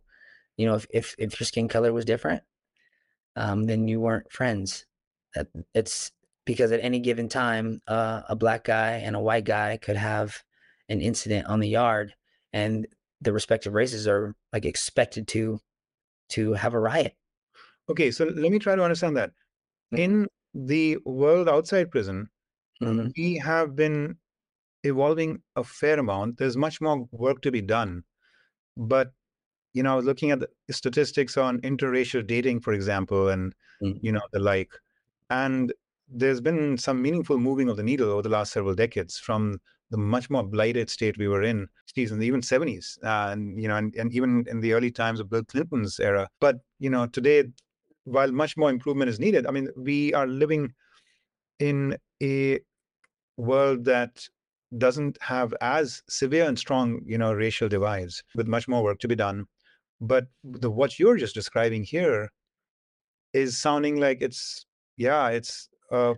you 0.56 0.66
know, 0.66 0.74
if, 0.74 0.86
if, 0.90 1.14
if 1.18 1.40
your 1.40 1.46
skin 1.46 1.68
color 1.68 1.92
was 1.92 2.04
different, 2.04 2.42
um, 3.36 3.66
then 3.66 3.88
you 3.88 4.00
weren't 4.00 4.30
friends. 4.30 4.84
It's 5.74 6.12
because 6.44 6.72
at 6.72 6.80
any 6.82 6.98
given 6.98 7.28
time, 7.28 7.80
uh, 7.86 8.22
a 8.28 8.36
black 8.36 8.64
guy 8.64 8.92
and 9.04 9.16
a 9.16 9.20
white 9.20 9.44
guy 9.44 9.78
could 9.80 9.96
have 9.96 10.42
an 10.88 11.00
incident 11.00 11.46
on 11.46 11.60
the 11.60 11.68
yard, 11.68 12.14
and 12.52 12.86
the 13.20 13.32
respective 13.32 13.74
races 13.74 14.08
are 14.08 14.34
like 14.52 14.64
expected 14.64 15.28
to 15.28 15.60
to 16.30 16.52
have 16.54 16.74
a 16.74 16.80
riot. 16.80 17.14
Okay, 17.88 18.10
so 18.10 18.24
let 18.24 18.50
me 18.50 18.58
try 18.58 18.74
to 18.74 18.82
understand 18.82 19.16
that. 19.16 19.30
Mm-hmm. 19.92 19.96
In 19.96 20.28
the 20.52 20.98
world 21.04 21.48
outside 21.48 21.90
prison, 21.90 22.28
mm-hmm. 22.82 23.08
we 23.16 23.36
have 23.36 23.76
been 23.76 24.16
evolving 24.84 25.42
a 25.56 25.64
fair 25.64 25.98
amount. 25.98 26.38
There's 26.38 26.56
much 26.56 26.80
more 26.80 27.06
work 27.12 27.42
to 27.42 27.50
be 27.50 27.60
done. 27.60 28.04
But, 28.76 29.12
you 29.74 29.82
know, 29.82 29.92
I 29.92 29.96
was 29.96 30.04
looking 30.04 30.30
at 30.30 30.40
the 30.40 30.48
statistics 30.72 31.36
on 31.36 31.60
interracial 31.60 32.26
dating, 32.26 32.60
for 32.60 32.72
example, 32.72 33.28
and, 33.28 33.54
mm-hmm. 33.82 33.98
you 34.02 34.12
know, 34.12 34.22
the 34.32 34.40
like. 34.40 34.72
And 35.28 35.72
there's 36.08 36.40
been 36.40 36.76
some 36.76 37.00
meaningful 37.00 37.38
moving 37.38 37.68
of 37.68 37.76
the 37.76 37.82
needle 37.82 38.10
over 38.10 38.22
the 38.22 38.28
last 38.28 38.52
several 38.52 38.74
decades 38.74 39.18
from 39.18 39.60
the 39.90 39.98
much 39.98 40.30
more 40.30 40.42
blighted 40.42 40.88
state 40.88 41.18
we 41.18 41.28
were 41.28 41.42
in, 41.42 41.68
in 41.96 42.18
the 42.18 42.26
even 42.26 42.40
70s, 42.40 42.96
uh, 43.04 43.32
and 43.32 43.60
you 43.60 43.68
know, 43.68 43.76
and, 43.76 43.94
and 43.96 44.12
even 44.12 44.44
in 44.48 44.60
the 44.60 44.72
early 44.72 44.90
times 44.90 45.18
of 45.18 45.28
Bill 45.28 45.44
Clinton's 45.44 45.98
era. 45.98 46.28
But 46.40 46.56
you 46.78 46.90
know, 46.90 47.06
today, 47.06 47.44
while 48.04 48.30
much 48.30 48.56
more 48.56 48.70
improvement 48.70 49.10
is 49.10 49.18
needed, 49.18 49.46
I 49.46 49.50
mean, 49.50 49.68
we 49.76 50.14
are 50.14 50.26
living 50.26 50.72
in 51.58 51.96
a 52.22 52.60
world 53.40 53.84
that 53.84 54.28
doesn't 54.76 55.18
have 55.22 55.54
as 55.60 56.02
severe 56.08 56.44
and 56.44 56.58
strong, 56.58 57.00
you 57.04 57.18
know, 57.18 57.32
racial 57.32 57.68
divides, 57.68 58.22
with 58.34 58.46
much 58.46 58.68
more 58.68 58.82
work 58.82 59.00
to 59.00 59.08
be 59.08 59.16
done. 59.16 59.46
But 60.00 60.28
the 60.44 60.70
what 60.70 60.98
you're 60.98 61.16
just 61.16 61.34
describing 61.34 61.84
here 61.84 62.30
is 63.32 63.58
sounding 63.58 64.00
like 64.00 64.22
it's 64.22 64.66
yeah, 64.96 65.28
it's 65.28 65.68
a 65.90 66.16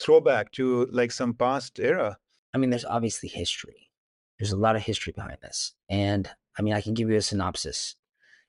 throwback 0.00 0.52
to 0.52 0.86
like 0.92 1.12
some 1.12 1.34
past 1.34 1.78
era 1.78 2.18
I 2.54 2.58
mean, 2.58 2.70
there's 2.70 2.84
obviously 2.84 3.28
history. 3.28 3.90
There's 4.38 4.52
a 4.52 4.56
lot 4.56 4.76
of 4.76 4.82
history 4.82 5.12
behind 5.12 5.38
this. 5.42 5.74
And 5.90 6.30
I 6.56 6.62
mean, 6.62 6.72
I 6.72 6.80
can 6.80 6.94
give 6.94 7.10
you 7.10 7.16
a 7.16 7.22
synopsis. 7.22 7.96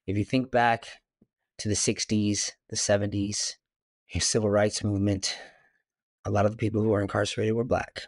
If 0.06 0.16
you 0.16 0.24
think 0.24 0.52
back 0.52 0.88
to 1.58 1.68
the 1.68 1.76
60s, 1.76 2.52
the 2.70 2.76
70s, 2.76 3.56
the 4.14 4.20
civil 4.20 4.50
rights 4.50 4.84
movement, 4.84 5.36
a 6.24 6.30
lot 6.30 6.46
of 6.46 6.52
the 6.52 6.58
people 6.58 6.84
who 6.84 6.90
were 6.90 7.02
incarcerated 7.02 7.56
were 7.56 7.64
black. 7.64 8.04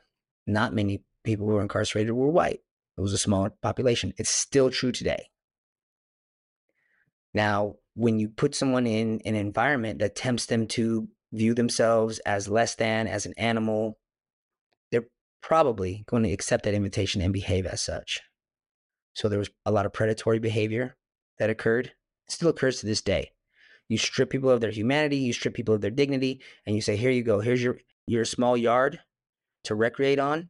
Not 0.47 0.73
many 0.73 1.03
people 1.23 1.45
who 1.45 1.53
were 1.53 1.61
incarcerated 1.61 2.13
were 2.13 2.29
white. 2.29 2.61
It 2.97 3.01
was 3.01 3.13
a 3.13 3.17
small 3.17 3.49
population. 3.61 4.13
It's 4.17 4.29
still 4.29 4.71
true 4.71 4.91
today. 4.91 5.27
Now, 7.33 7.75
when 7.93 8.17
you 8.17 8.29
put 8.29 8.55
someone 8.55 8.87
in 8.87 9.21
an 9.25 9.35
environment 9.35 9.99
that 9.99 10.15
tempts 10.15 10.45
them 10.47 10.65
to 10.67 11.07
view 11.33 11.53
themselves 11.53 12.19
as 12.19 12.47
less 12.47 12.75
than, 12.75 13.07
as 13.07 13.25
an 13.25 13.33
animal, 13.37 13.99
they're 14.91 15.09
probably 15.41 16.05
going 16.07 16.23
to 16.23 16.31
accept 16.31 16.63
that 16.63 16.73
invitation 16.73 17.21
and 17.21 17.33
behave 17.33 17.65
as 17.65 17.81
such. 17.81 18.21
So 19.13 19.27
there 19.27 19.39
was 19.39 19.49
a 19.65 19.71
lot 19.71 19.85
of 19.85 19.93
predatory 19.93 20.39
behavior 20.39 20.95
that 21.37 21.49
occurred. 21.49 21.87
It 21.87 22.31
still 22.31 22.49
occurs 22.49 22.79
to 22.79 22.85
this 22.85 23.01
day. 23.01 23.31
You 23.89 23.97
strip 23.97 24.29
people 24.29 24.49
of 24.49 24.61
their 24.61 24.71
humanity, 24.71 25.17
you 25.17 25.33
strip 25.33 25.53
people 25.53 25.75
of 25.75 25.81
their 25.81 25.91
dignity, 25.91 26.41
and 26.65 26.75
you 26.75 26.81
say, 26.81 26.95
"Here 26.95 27.11
you 27.11 27.23
go. 27.23 27.39
Here's 27.39 27.61
your 27.61 27.79
your 28.05 28.25
small 28.25 28.55
yard 28.57 28.99
to 29.67 29.75
recreate 29.75 30.19
on." 30.19 30.49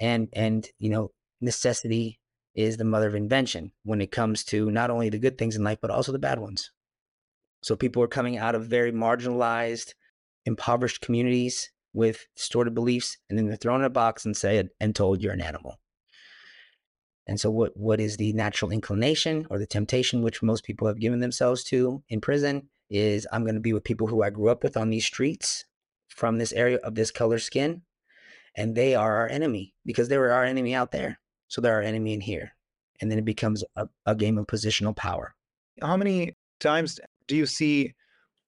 And 0.00 0.28
and 0.32 0.68
you 0.78 0.90
know, 0.90 1.12
necessity 1.40 2.18
is 2.54 2.76
the 2.76 2.84
mother 2.84 3.08
of 3.08 3.14
invention 3.14 3.72
when 3.84 4.00
it 4.00 4.10
comes 4.10 4.44
to 4.44 4.70
not 4.70 4.90
only 4.90 5.08
the 5.08 5.18
good 5.18 5.38
things 5.38 5.56
in 5.56 5.64
life 5.64 5.78
but 5.80 5.90
also 5.90 6.12
the 6.12 6.18
bad 6.18 6.38
ones. 6.38 6.70
So 7.62 7.76
people 7.76 8.02
are 8.02 8.08
coming 8.08 8.36
out 8.36 8.54
of 8.54 8.66
very 8.66 8.92
marginalized, 8.92 9.94
impoverished 10.44 11.00
communities 11.00 11.70
with 11.94 12.26
distorted 12.36 12.74
beliefs, 12.74 13.18
and 13.28 13.38
then 13.38 13.46
they're 13.46 13.56
thrown 13.56 13.80
in 13.80 13.86
a 13.86 13.90
box 13.90 14.24
and 14.24 14.36
said 14.36 14.70
and 14.80 14.94
told 14.94 15.22
you're 15.22 15.32
an 15.32 15.40
animal. 15.40 15.78
And 17.26 17.38
so, 17.38 17.50
what 17.50 17.76
what 17.76 18.00
is 18.00 18.16
the 18.16 18.32
natural 18.32 18.72
inclination 18.72 19.46
or 19.48 19.58
the 19.58 19.66
temptation 19.66 20.22
which 20.22 20.42
most 20.42 20.64
people 20.64 20.88
have 20.88 20.98
given 20.98 21.20
themselves 21.20 21.62
to 21.64 22.02
in 22.08 22.20
prison 22.20 22.68
is 22.90 23.26
I'm 23.32 23.44
going 23.44 23.54
to 23.54 23.60
be 23.60 23.72
with 23.72 23.84
people 23.84 24.08
who 24.08 24.22
I 24.22 24.30
grew 24.30 24.48
up 24.48 24.62
with 24.62 24.76
on 24.76 24.90
these 24.90 25.06
streets 25.06 25.64
from 26.08 26.38
this 26.38 26.52
area 26.52 26.78
of 26.78 26.94
this 26.94 27.10
color 27.10 27.38
skin, 27.38 27.82
and 28.56 28.74
they 28.74 28.94
are 28.94 29.16
our 29.16 29.28
enemy 29.28 29.74
because 29.86 30.08
they 30.08 30.18
were 30.18 30.32
our 30.32 30.44
enemy 30.44 30.74
out 30.74 30.90
there. 30.90 31.18
So 31.48 31.60
they're 31.60 31.74
our 31.74 31.82
enemy 31.82 32.14
in 32.14 32.20
here, 32.20 32.54
and 33.00 33.10
then 33.10 33.18
it 33.18 33.24
becomes 33.24 33.62
a, 33.76 33.86
a 34.06 34.14
game 34.14 34.38
of 34.38 34.46
positional 34.46 34.96
power. 34.96 35.34
How 35.80 35.96
many 35.96 36.36
times 36.60 36.98
do 37.26 37.36
you 37.36 37.46
see 37.46 37.94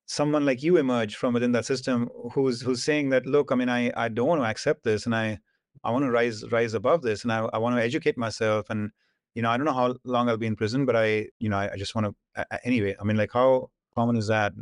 someone 0.06 0.44
like 0.44 0.62
you 0.62 0.76
emerge 0.76 1.16
from 1.16 1.34
within 1.34 1.52
that 1.52 1.64
system 1.64 2.08
who's 2.32 2.60
who's 2.60 2.84
saying 2.84 3.08
that 3.08 3.24
look 3.24 3.50
i 3.50 3.54
mean 3.54 3.68
i 3.68 3.90
i 3.96 4.08
don't 4.08 4.28
want 4.28 4.40
to 4.40 4.46
accept 4.46 4.84
this 4.84 5.06
and 5.06 5.14
i 5.14 5.38
i 5.82 5.90
want 5.90 6.04
to 6.04 6.10
rise 6.10 6.44
rise 6.50 6.74
above 6.74 7.00
this 7.00 7.22
and 7.22 7.32
i, 7.32 7.38
I 7.38 7.58
want 7.58 7.74
to 7.76 7.82
educate 7.82 8.18
myself 8.18 8.68
and 8.68 8.90
you 9.34 9.40
know 9.40 9.50
i 9.50 9.56
don't 9.56 9.64
know 9.64 9.72
how 9.72 9.96
long 10.04 10.28
i'll 10.28 10.36
be 10.36 10.46
in 10.46 10.56
prison 10.56 10.84
but 10.84 10.94
i 10.94 11.26
you 11.38 11.48
know 11.48 11.56
i, 11.56 11.72
I 11.72 11.76
just 11.76 11.94
want 11.94 12.14
to 12.36 12.46
anyway 12.66 12.94
i 13.00 13.04
mean 13.04 13.16
like 13.16 13.32
how 13.32 13.70
common 13.94 14.16
is 14.16 14.26
that 14.26 14.52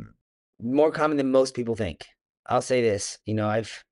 more 0.61 0.91
common 0.91 1.17
than 1.17 1.29
most 1.29 1.55
people 1.55 1.75
think 1.75 2.05
i'll 2.47 2.61
say 2.61 2.81
this 2.81 3.17
you 3.25 3.33
know 3.33 3.49
i've 3.49 3.83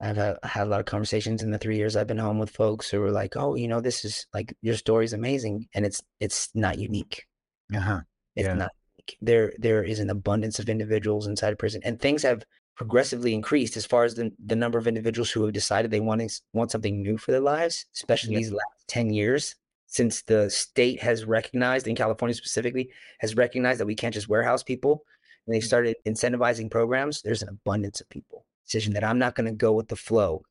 I've 0.00 0.16
had, 0.16 0.38
had 0.42 0.66
a 0.66 0.70
lot 0.70 0.80
of 0.80 0.86
conversations 0.86 1.42
in 1.42 1.50
the 1.50 1.58
three 1.58 1.76
years 1.76 1.96
I've 1.96 2.06
been 2.06 2.18
home 2.18 2.38
with 2.38 2.50
folks 2.50 2.90
who 2.90 3.00
were 3.00 3.10
like, 3.10 3.36
"Oh, 3.36 3.54
you 3.54 3.68
know, 3.68 3.80
this 3.80 4.04
is 4.04 4.26
like 4.34 4.56
your 4.60 4.76
story 4.76 5.04
is 5.04 5.12
amazing," 5.12 5.68
and 5.74 5.86
it's 5.86 6.02
it's 6.20 6.50
not 6.54 6.78
unique. 6.78 7.26
Uh 7.74 7.80
huh. 7.80 8.00
It's 8.36 8.48
yeah. 8.48 8.54
not 8.54 8.72
there 9.20 9.52
there 9.58 9.82
is 9.82 10.00
an 10.00 10.10
abundance 10.10 10.58
of 10.58 10.68
individuals 10.68 11.26
inside 11.26 11.52
of 11.52 11.58
prison, 11.58 11.80
and 11.84 12.00
things 12.00 12.22
have 12.22 12.44
progressively 12.76 13.34
increased 13.34 13.76
as 13.76 13.86
far 13.86 14.02
as 14.04 14.16
the, 14.16 14.32
the 14.44 14.56
number 14.56 14.78
of 14.78 14.88
individuals 14.88 15.30
who 15.30 15.44
have 15.44 15.52
decided 15.52 15.90
they 15.90 16.00
want 16.00 16.22
want 16.52 16.70
something 16.70 17.02
new 17.02 17.16
for 17.16 17.30
their 17.30 17.40
lives, 17.40 17.86
especially 17.94 18.32
yeah. 18.32 18.38
these 18.40 18.52
last 18.52 18.88
ten 18.88 19.10
years 19.10 19.54
since 19.86 20.22
the 20.22 20.50
state 20.50 21.00
has 21.00 21.24
recognized, 21.24 21.86
in 21.86 21.94
California 21.94 22.34
specifically, 22.34 22.90
has 23.20 23.36
recognized 23.36 23.78
that 23.78 23.86
we 23.86 23.94
can't 23.94 24.14
just 24.14 24.28
warehouse 24.28 24.64
people, 24.64 25.04
and 25.46 25.54
they've 25.54 25.62
mm. 25.62 25.66
started 25.66 25.96
incentivizing 26.04 26.68
programs. 26.68 27.22
There's 27.22 27.42
an 27.42 27.48
abundance 27.48 28.00
of 28.00 28.08
people. 28.08 28.44
Decision 28.66 28.94
that 28.94 29.04
I'm 29.04 29.18
not 29.18 29.34
going 29.34 29.46
to 29.46 29.52
go 29.52 29.72
with 29.72 29.88
the 29.88 29.96
flow. 29.96 30.42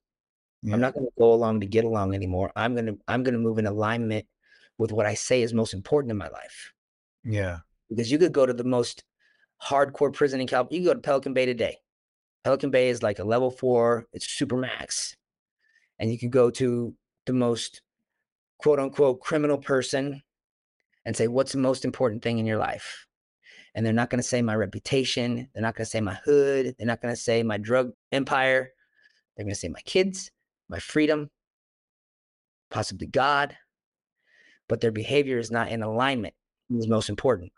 Yeah. 0.61 0.75
I'm 0.75 0.81
not 0.81 0.93
going 0.93 1.05
to 1.05 1.11
go 1.17 1.33
along 1.33 1.61
to 1.61 1.65
get 1.65 1.83
along 1.83 2.13
anymore. 2.13 2.51
I'm 2.55 2.73
going 2.73 2.85
to 2.85 2.97
I'm 3.07 3.23
going 3.23 3.33
to 3.33 3.39
move 3.39 3.57
in 3.57 3.65
alignment 3.65 4.25
with 4.77 4.91
what 4.91 5.05
I 5.05 5.13
say 5.13 5.41
is 5.41 5.53
most 5.53 5.73
important 5.73 6.11
in 6.11 6.17
my 6.17 6.29
life. 6.29 6.73
Yeah 7.23 7.59
because 7.93 8.11
you 8.11 8.17
could 8.17 8.33
go 8.33 8.45
to 8.45 8.53
the 8.53 8.63
most 8.63 9.03
hardcore 9.61 10.13
prison 10.13 10.41
in 10.41 10.47
California. 10.47 10.79
You 10.79 10.87
can 10.87 10.95
go 10.95 10.99
to 10.99 11.05
Pelican 11.05 11.33
Bay 11.33 11.45
today. 11.45 11.77
Pelican 12.43 12.71
Bay 12.71 12.89
is 12.89 13.03
like 13.03 13.19
a 13.19 13.23
level 13.23 13.51
four, 13.51 14.07
it's 14.11 14.27
super 14.27 14.57
max. 14.57 15.15
And 15.99 16.11
you 16.11 16.17
can 16.17 16.29
go 16.29 16.49
to 16.51 16.93
the 17.25 17.33
most 17.33 17.81
quote 18.57 18.79
unquote 18.79 19.21
criminal 19.21 19.57
person 19.57 20.23
and 21.05 21.15
say, 21.15 21.27
What's 21.27 21.53
the 21.53 21.59
most 21.59 21.85
important 21.85 22.21
thing 22.21 22.39
in 22.39 22.45
your 22.45 22.57
life? 22.57 23.05
And 23.75 23.85
they're 23.85 23.93
not 23.93 24.09
going 24.09 24.21
to 24.21 24.27
say 24.27 24.41
my 24.41 24.55
reputation. 24.55 25.49
They're 25.53 25.63
not 25.63 25.75
going 25.75 25.85
to 25.85 25.89
say 25.89 26.01
my 26.01 26.17
hood. 26.25 26.75
They're 26.77 26.87
not 26.87 27.01
going 27.01 27.13
to 27.13 27.19
say 27.19 27.41
my 27.43 27.57
drug 27.57 27.91
empire. 28.11 28.71
They're 29.35 29.45
going 29.45 29.53
to 29.53 29.59
say 29.59 29.69
my 29.69 29.81
kids, 29.81 30.29
my 30.69 30.79
freedom, 30.79 31.29
possibly 32.69 33.07
God. 33.07 33.57
But 34.69 34.81
their 34.81 34.91
behavior 34.91 35.39
is 35.39 35.51
not 35.51 35.69
in 35.69 35.81
alignment. 35.81 36.35
Is 36.69 36.87
most 36.87 37.09
important. 37.09 37.51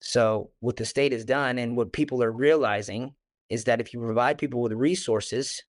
So, 0.00 0.50
what 0.60 0.76
the 0.76 0.86
state 0.86 1.12
has 1.12 1.24
done 1.24 1.58
and 1.58 1.76
what 1.76 1.92
people 1.92 2.22
are 2.22 2.32
realizing 2.32 3.14
is 3.50 3.64
that 3.64 3.80
if 3.80 3.92
you 3.92 4.00
provide 4.00 4.38
people 4.38 4.62
with 4.62 4.72
resources, 4.72 5.62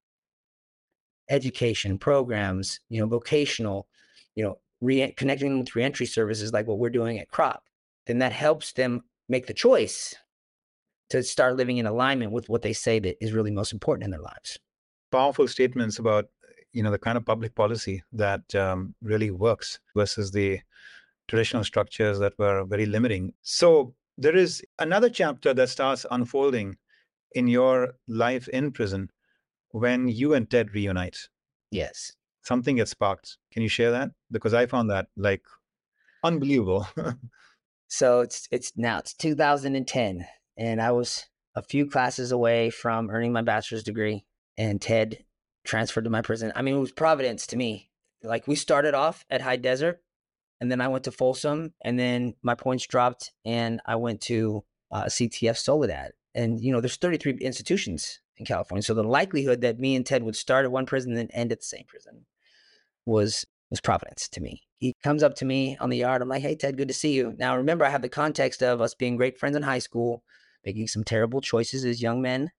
education 1.29 1.97
programs, 1.97 2.79
you 2.89 3.01
know, 3.01 3.07
vocational, 3.07 3.87
you 4.35 4.43
know, 4.43 4.57
re- 4.79 5.13
connecting 5.17 5.49
them 5.49 5.59
with 5.59 5.75
reentry 5.75 6.05
services 6.05 6.53
like 6.53 6.67
what 6.67 6.79
we're 6.79 6.89
doing 6.89 7.19
at 7.19 7.29
CROP, 7.29 7.63
then 8.07 8.19
that 8.19 8.31
helps 8.31 8.71
them 8.73 9.03
make 9.31 9.47
the 9.47 9.53
choice 9.53 10.13
to 11.09 11.23
start 11.23 11.55
living 11.55 11.77
in 11.77 11.85
alignment 11.85 12.31
with 12.33 12.49
what 12.49 12.61
they 12.61 12.73
say 12.73 12.99
that 12.99 13.15
is 13.23 13.31
really 13.31 13.51
most 13.51 13.71
important 13.71 14.03
in 14.03 14.11
their 14.11 14.27
lives. 14.33 14.59
Powerful 15.11 15.47
statements 15.47 15.99
about 15.99 16.25
you 16.73 16.83
know 16.83 16.91
the 16.91 17.05
kind 17.07 17.17
of 17.17 17.25
public 17.25 17.55
policy 17.55 18.03
that 18.13 18.43
um, 18.55 18.93
really 19.01 19.31
works 19.31 19.79
versus 19.95 20.31
the 20.31 20.59
traditional 21.27 21.63
structures 21.63 22.19
that 22.19 22.37
were 22.37 22.65
very 22.65 22.85
limiting. 22.85 23.33
So 23.41 23.93
there 24.17 24.35
is 24.35 24.61
another 24.79 25.09
chapter 25.09 25.53
that 25.53 25.69
starts 25.69 26.05
unfolding 26.11 26.77
in 27.33 27.47
your 27.47 27.95
life 28.07 28.47
in 28.49 28.71
prison 28.71 29.09
when 29.71 30.07
you 30.07 30.33
and 30.33 30.49
Ted 30.49 30.73
reunite. 30.73 31.17
Yes. 31.71 32.11
Something 32.43 32.77
gets 32.77 32.91
sparked. 32.91 33.37
Can 33.53 33.63
you 33.63 33.69
share 33.69 33.91
that? 33.91 34.11
Because 34.29 34.53
I 34.53 34.65
found 34.65 34.89
that 34.89 35.07
like 35.15 35.43
unbelievable. 36.23 36.87
so 37.91 38.21
it's 38.21 38.47
it's 38.51 38.71
now 38.75 38.99
it's 38.99 39.13
2010 39.13 40.25
and 40.57 40.81
I 40.81 40.91
was 40.91 41.27
a 41.55 41.61
few 41.61 41.85
classes 41.85 42.31
away 42.31 42.69
from 42.69 43.09
earning 43.09 43.33
my 43.33 43.41
bachelor's 43.41 43.83
degree 43.83 44.23
and 44.57 44.81
Ted 44.81 45.25
transferred 45.63 46.05
to 46.05 46.09
my 46.09 46.21
prison. 46.21 46.53
I 46.55 46.61
mean, 46.61 46.75
it 46.75 46.79
was 46.79 46.91
providence 46.91 47.45
to 47.47 47.57
me. 47.57 47.89
Like 48.23 48.47
we 48.47 48.55
started 48.55 48.93
off 48.93 49.25
at 49.29 49.41
High 49.41 49.57
Desert 49.57 50.01
and 50.61 50.71
then 50.71 50.79
I 50.79 50.87
went 50.87 51.03
to 51.05 51.11
Folsom, 51.11 51.73
and 51.83 51.97
then 51.97 52.35
my 52.43 52.53
points 52.53 52.85
dropped, 52.85 53.31
and 53.43 53.81
I 53.83 53.95
went 53.95 54.21
to 54.21 54.63
uh, 54.91 55.05
CTF 55.05 55.57
Soledad. 55.57 56.11
And 56.35 56.61
you 56.61 56.71
know, 56.71 56.79
there's 56.79 56.97
33 56.97 57.39
institutions 57.41 58.21
in 58.37 58.45
California, 58.45 58.83
so 58.83 58.93
the 58.93 59.03
likelihood 59.03 59.61
that 59.61 59.79
me 59.79 59.95
and 59.95 60.05
Ted 60.05 60.23
would 60.23 60.35
start 60.35 60.63
at 60.63 60.71
one 60.71 60.85
prison 60.85 61.11
and 61.11 61.17
then 61.17 61.31
end 61.31 61.51
at 61.51 61.59
the 61.59 61.65
same 61.65 61.85
prison 61.87 62.25
was 63.05 63.45
was 63.71 63.81
providence 63.81 64.27
to 64.29 64.41
me. 64.41 64.61
He 64.77 64.95
comes 65.03 65.23
up 65.23 65.35
to 65.35 65.45
me 65.45 65.77
on 65.79 65.89
the 65.89 65.97
yard. 65.97 66.21
I'm 66.21 66.29
like, 66.29 66.43
"Hey, 66.43 66.55
Ted, 66.55 66.77
good 66.77 66.89
to 66.89 66.93
see 66.93 67.13
you." 67.13 67.33
Now, 67.39 67.57
remember, 67.57 67.85
I 67.85 67.89
have 67.89 68.01
the 68.03 68.09
context 68.09 68.61
of 68.61 68.81
us 68.81 68.93
being 68.93 69.15
great 69.15 69.39
friends 69.39 69.55
in 69.55 69.63
high 69.63 69.79
school, 69.79 70.23
making 70.63 70.87
some 70.89 71.03
terrible 71.03 71.41
choices 71.41 71.85
as 71.85 72.01
young 72.01 72.21
men, 72.21 72.51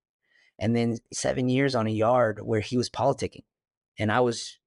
and 0.59 0.75
then 0.75 0.99
seven 1.13 1.49
years 1.49 1.75
on 1.75 1.87
a 1.87 1.91
yard 1.91 2.41
where 2.43 2.61
he 2.61 2.77
was 2.77 2.91
politicking, 2.91 3.45
and 3.99 4.11
I 4.11 4.21
was 4.21 4.59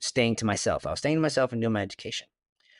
staying 0.00 0.36
to 0.36 0.46
myself. 0.46 0.86
I 0.86 0.90
was 0.90 1.00
staying 1.00 1.16
to 1.16 1.22
myself 1.22 1.52
and 1.52 1.60
doing 1.60 1.74
my 1.74 1.82
education. 1.82 2.26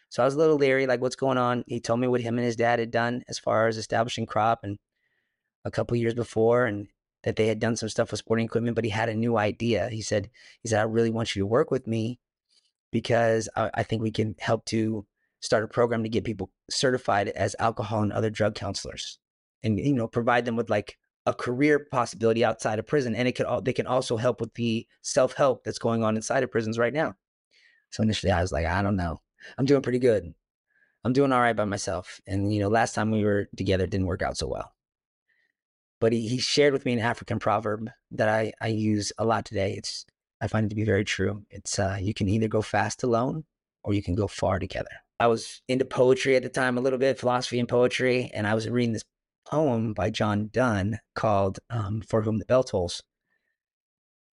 So 0.08 0.22
I 0.22 0.24
was 0.24 0.34
a 0.34 0.38
little 0.38 0.56
leery, 0.56 0.86
like, 0.86 1.00
what's 1.00 1.16
going 1.16 1.38
on? 1.38 1.62
He 1.68 1.78
told 1.78 2.00
me 2.00 2.08
what 2.08 2.20
him 2.20 2.38
and 2.38 2.44
his 2.44 2.56
dad 2.56 2.80
had 2.80 2.90
done 2.90 3.22
as 3.28 3.38
far 3.38 3.68
as 3.68 3.76
establishing 3.76 4.26
CROP 4.26 4.64
and 4.64 4.78
a 5.64 5.70
couple 5.70 5.96
years 5.96 6.14
before, 6.14 6.66
and 6.66 6.88
that 7.22 7.36
they 7.36 7.46
had 7.46 7.60
done 7.60 7.76
some 7.76 7.90
stuff 7.90 8.10
with 8.10 8.18
sporting 8.18 8.46
equipment, 8.46 8.74
but 8.74 8.84
he 8.84 8.90
had 8.90 9.10
a 9.10 9.14
new 9.14 9.36
idea. 9.36 9.90
He 9.90 10.00
said, 10.00 10.30
he 10.62 10.68
said, 10.68 10.80
I 10.80 10.84
really 10.84 11.10
want 11.10 11.36
you 11.36 11.42
to 11.42 11.46
work 11.46 11.70
with 11.70 11.86
me 11.86 12.18
because 12.90 13.48
I, 13.56 13.70
I 13.74 13.82
think 13.82 14.02
we 14.02 14.10
can 14.10 14.34
help 14.38 14.64
to 14.66 15.06
start 15.40 15.64
a 15.64 15.68
program 15.68 16.02
to 16.02 16.08
get 16.08 16.24
people 16.24 16.50
certified 16.68 17.28
as 17.28 17.56
alcohol 17.58 18.02
and 18.02 18.12
other 18.12 18.30
drug 18.30 18.54
counselors 18.54 19.18
and, 19.62 19.78
you 19.78 19.94
know, 19.94 20.06
provide 20.06 20.44
them 20.44 20.56
with 20.56 20.68
like 20.70 20.98
a 21.26 21.34
career 21.34 21.86
possibility 21.90 22.44
outside 22.44 22.78
of 22.78 22.86
prison. 22.86 23.14
And 23.14 23.26
it 23.26 23.32
could, 23.32 23.46
they 23.64 23.72
can 23.72 23.86
also 23.86 24.16
help 24.16 24.40
with 24.40 24.54
the 24.54 24.86
self-help 25.02 25.64
that's 25.64 25.78
going 25.78 26.02
on 26.02 26.16
inside 26.16 26.42
of 26.42 26.50
prisons 26.50 26.78
right 26.78 26.92
now. 26.92 27.14
So 27.90 28.02
initially 28.02 28.32
I 28.32 28.40
was 28.40 28.52
like, 28.52 28.66
I 28.66 28.82
don't 28.82 28.96
know. 28.96 29.20
I'm 29.56 29.66
doing 29.66 29.82
pretty 29.82 29.98
good. 29.98 30.34
I'm 31.04 31.12
doing 31.12 31.32
all 31.32 31.40
right 31.40 31.56
by 31.56 31.64
myself. 31.64 32.20
And, 32.26 32.52
you 32.52 32.60
know, 32.60 32.68
last 32.68 32.94
time 32.94 33.10
we 33.10 33.24
were 33.24 33.48
together, 33.56 33.84
it 33.84 33.90
didn't 33.90 34.06
work 34.06 34.22
out 34.22 34.36
so 34.36 34.46
well. 34.46 34.74
But 36.00 36.12
he, 36.12 36.28
he 36.28 36.38
shared 36.38 36.72
with 36.72 36.84
me 36.84 36.92
an 36.92 36.98
African 36.98 37.38
proverb 37.38 37.90
that 38.10 38.28
I, 38.28 38.52
I 38.60 38.68
use 38.68 39.12
a 39.16 39.24
lot 39.24 39.44
today. 39.44 39.74
It's, 39.76 40.04
I 40.40 40.48
find 40.48 40.66
it 40.66 40.70
to 40.70 40.74
be 40.74 40.84
very 40.84 41.04
true. 41.04 41.44
It's, 41.50 41.78
uh, 41.78 41.98
you 42.00 42.14
can 42.14 42.28
either 42.28 42.48
go 42.48 42.62
fast 42.62 43.02
alone 43.02 43.44
or 43.84 43.94
you 43.94 44.02
can 44.02 44.14
go 44.14 44.26
far 44.26 44.58
together. 44.58 44.90
I 45.18 45.26
was 45.26 45.60
into 45.68 45.84
poetry 45.84 46.36
at 46.36 46.42
the 46.42 46.48
time, 46.48 46.78
a 46.78 46.80
little 46.80 46.98
bit, 46.98 47.18
philosophy 47.18 47.58
and 47.58 47.68
poetry. 47.68 48.30
And 48.32 48.46
I 48.46 48.54
was 48.54 48.68
reading 48.68 48.94
this 48.94 49.04
poem 49.46 49.92
by 49.92 50.10
John 50.10 50.48
Donne 50.52 50.98
called 51.14 51.58
um, 51.68 52.00
For 52.00 52.22
Whom 52.22 52.38
the 52.38 52.46
Bell 52.46 52.64
Tolls. 52.64 53.02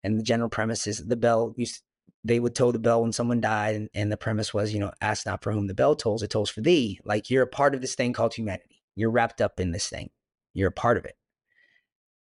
And 0.03 0.19
the 0.19 0.23
general 0.23 0.51
premise 0.51 0.87
is 0.87 1.07
the 1.07 1.17
bell 1.17 1.55
used 1.57 1.83
they 2.25 2.41
would 2.41 2.55
toll 2.55 2.73
the 2.73 2.79
bell 2.79 3.03
when 3.03 3.13
someone 3.13 3.41
died 3.41 3.75
and, 3.75 3.91
and, 3.95 4.11
the 4.11 4.17
premise 4.17 4.55
was 4.55 4.73
you 4.73 4.81
know 4.81 4.91
ask 5.01 5.27
not 5.27 5.43
for 5.43 5.53
whom 5.53 5.67
the 5.67 5.75
bell 5.75 5.95
tolls 5.95 6.23
it 6.23 6.31
tolls 6.31 6.51
for 6.51 6.63
thee 6.63 6.99
like 7.05 7.31
you're 7.31 7.43
a 7.43 7.47
part 7.47 7.75
of 7.75 7.81
this 7.81 7.95
thing 7.95 8.13
called 8.13 8.35
humanity 8.35 8.83
you're 8.97 9.11
wrapped 9.11 9.41
up 9.41 9.61
in 9.61 9.73
this 9.73 9.89
thing 9.89 10.11
you're 10.55 10.69
a 10.69 10.73
part 10.73 10.97
of 10.97 11.05
it 11.05 11.17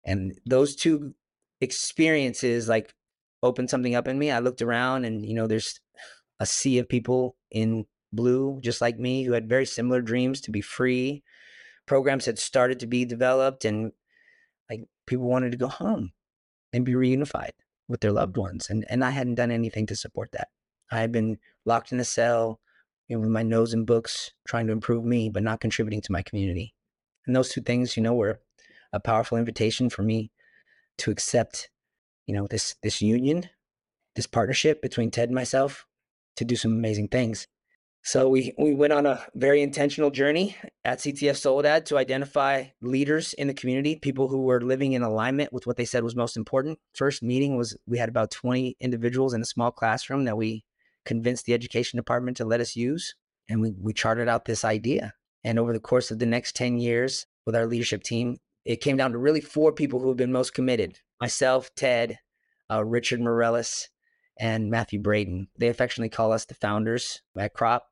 and 0.05 0.39
those 0.45 0.75
two 0.75 1.15
experiences 1.61 2.69
like 2.69 2.93
opened 3.45 3.71
something 3.71 3.95
up 3.95 4.09
in 4.09 4.19
me 4.19 4.31
i 4.31 4.39
looked 4.39 4.63
around 4.63 5.05
and 5.05 5.25
you 5.25 5.35
know 5.35 5.47
there's 5.47 5.81
a 6.41 6.47
sea 6.47 6.79
of 6.79 6.89
people 6.89 7.37
in 7.51 7.87
blue 8.13 8.59
just 8.63 8.81
like 8.81 8.99
me 8.99 9.23
who 9.23 9.33
had 9.33 9.49
very 9.49 9.67
similar 9.67 10.01
dreams 10.01 10.41
to 10.41 10.51
be 10.51 10.61
free 10.61 11.23
programs 11.87 12.25
had 12.25 12.39
started 12.39 12.81
to 12.81 12.87
be 12.87 13.05
developed 13.05 13.65
and 13.65 13.93
like 14.71 14.81
people 15.07 15.27
wanted 15.27 15.53
to 15.53 15.59
go 15.59 15.69
home 15.69 16.13
and 16.73 16.85
be 16.85 16.93
reunified 16.93 17.51
with 17.89 18.01
their 18.01 18.13
loved 18.13 18.37
ones. 18.37 18.69
And, 18.71 18.85
and 18.89 19.05
I 19.05 19.11
hadn't 19.11 19.37
done 19.37 19.51
anything 19.51 19.87
to 19.87 19.97
support 19.97 20.33
that. 20.33 20.49
I 20.91 21.01
had 21.01 21.13
been 21.13 21.39
locked 21.65 21.93
in 21.93 22.01
a 22.01 22.05
cell 22.05 22.61
you 23.09 23.17
know, 23.17 23.21
with 23.21 23.31
my 23.31 23.43
nose 23.43 23.75
in 23.75 23.85
books, 23.85 24.33
trying 24.47 24.67
to 24.67 24.73
improve 24.73 25.05
me, 25.05 25.29
but 25.29 25.43
not 25.43 25.61
contributing 25.61 26.01
to 26.03 26.13
my 26.13 26.23
community. 26.23 26.75
And 27.27 27.37
those 27.37 27.51
two 27.51 27.61
things, 27.61 27.97
you 27.97 28.03
know, 28.03 28.15
were 28.15 28.41
a 28.93 29.01
powerful 29.01 29.39
invitation 29.39 29.91
for 29.91 30.03
me 30.03 30.31
to 30.99 31.11
accept, 31.11 31.69
you 32.27 32.35
know, 32.35 32.47
this 32.47 32.77
this 32.83 33.01
union, 33.01 33.49
this 34.17 34.27
partnership 34.27 34.83
between 34.83 35.11
Ted 35.11 35.29
and 35.29 35.35
myself 35.35 35.87
to 36.37 36.45
do 36.45 36.57
some 36.57 36.73
amazing 36.73 37.09
things. 37.09 37.47
So 38.07 38.29
we, 38.29 38.53
we 38.59 38.75
went 38.75 38.93
on 38.93 39.07
a 39.07 39.25
very 39.35 39.63
intentional 39.63 40.11
journey 40.11 40.57
at 40.85 40.99
CTF 40.99 41.37
Soledad 41.37 41.87
to 41.87 41.97
identify 41.97 42.65
leaders 42.83 43.33
in 43.33 43.47
the 43.47 43.55
community, 43.55 43.97
people 43.97 44.29
who 44.29 44.43
were 44.43 44.61
living 44.61 44.93
in 44.93 45.03
alignment 45.03 45.55
with 45.55 45.67
what 45.67 45.79
they 45.79 45.87
said 45.87 46.05
was 46.05 46.15
most 46.15 46.37
important. 46.37 46.79
First 46.95 47.23
meeting 47.23 47.57
was 47.57 47.79
we 47.87 47.97
had 47.97 48.11
about 48.11 48.31
20 48.31 48.77
individuals 48.79 49.33
in 49.33 49.41
a 49.41 49.47
small 49.47 49.71
classroom 49.71 50.25
that 50.25 50.37
we 50.37 50.65
convinced 51.07 51.47
the 51.47 51.55
education 51.55 51.97
department 51.97 52.37
to 52.37 52.45
let 52.45 52.61
us 52.61 52.77
use. 52.77 53.15
And 53.49 53.63
we, 53.63 53.73
we 53.81 53.95
charted 53.95 54.29
out 54.29 54.45
this 54.45 54.67
idea. 54.67 55.15
And 55.43 55.59
over 55.59 55.73
the 55.73 55.81
course 55.81 56.11
of 56.11 56.19
the 56.19 56.27
next 56.27 56.57
10 56.57 56.77
years 56.77 57.25
with 57.47 57.57
our 57.57 57.67
leadership 57.67 58.03
team, 58.03 58.37
it 58.67 58.83
came 58.83 58.99
down 58.99 59.13
to 59.13 59.19
really 59.19 59.41
four 59.41 59.73
people 59.73 60.01
who 60.01 60.09
have 60.09 60.19
been 60.19 60.33
most 60.33 60.53
committed 60.53 60.99
myself, 61.21 61.75
Ted, 61.75 62.19
uh, 62.71 62.85
Richard 62.85 63.21
Morales, 63.21 63.89
and 64.39 64.71
Matthew 64.71 65.01
Braden. 65.01 65.49
They 65.57 65.69
affectionately 65.69 66.09
call 66.09 66.33
us 66.33 66.45
the 66.45 66.55
founders 66.55 67.23
at 67.39 67.55
CROP 67.55 67.87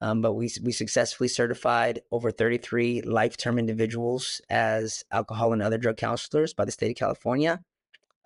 um, 0.00 0.20
but 0.20 0.34
we, 0.34 0.50
we 0.62 0.72
successfully 0.72 1.28
certified 1.28 2.00
over 2.12 2.30
33 2.30 3.02
life 3.02 3.36
term 3.36 3.58
individuals 3.58 4.40
as 4.50 5.04
alcohol 5.10 5.52
and 5.52 5.62
other 5.62 5.78
drug 5.78 5.96
counselors 5.96 6.52
by 6.52 6.64
the 6.64 6.72
state 6.72 6.90
of 6.90 6.96
California. 6.96 7.62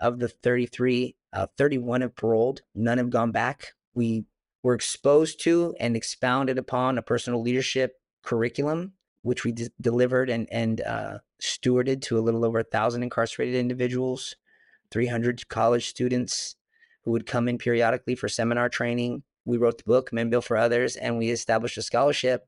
Of 0.00 0.18
the 0.18 0.28
33, 0.28 1.14
uh, 1.32 1.46
31 1.58 2.00
have 2.00 2.16
paroled, 2.16 2.62
none 2.74 2.98
have 2.98 3.10
gone 3.10 3.32
back. 3.32 3.74
We 3.94 4.24
were 4.62 4.74
exposed 4.74 5.42
to 5.44 5.74
and 5.78 5.94
expounded 5.94 6.58
upon 6.58 6.98
a 6.98 7.02
personal 7.02 7.42
leadership 7.42 7.92
curriculum, 8.22 8.94
which 9.22 9.44
we 9.44 9.52
d- 9.52 9.68
delivered 9.80 10.30
and, 10.30 10.48
and 10.50 10.80
uh, 10.80 11.18
stewarded 11.40 12.02
to 12.02 12.18
a 12.18 12.20
little 12.20 12.44
over 12.44 12.60
a 12.60 12.64
thousand 12.64 13.02
incarcerated 13.02 13.54
individuals, 13.54 14.36
300 14.90 15.48
college 15.48 15.88
students 15.88 16.56
who 17.04 17.10
would 17.12 17.26
come 17.26 17.48
in 17.48 17.58
periodically 17.58 18.14
for 18.14 18.28
seminar 18.28 18.68
training 18.68 19.22
we 19.44 19.58
wrote 19.58 19.78
the 19.78 19.84
book 19.84 20.12
men 20.12 20.30
built 20.30 20.44
for 20.44 20.56
others 20.56 20.96
and 20.96 21.18
we 21.18 21.30
established 21.30 21.78
a 21.78 21.82
scholarship 21.82 22.46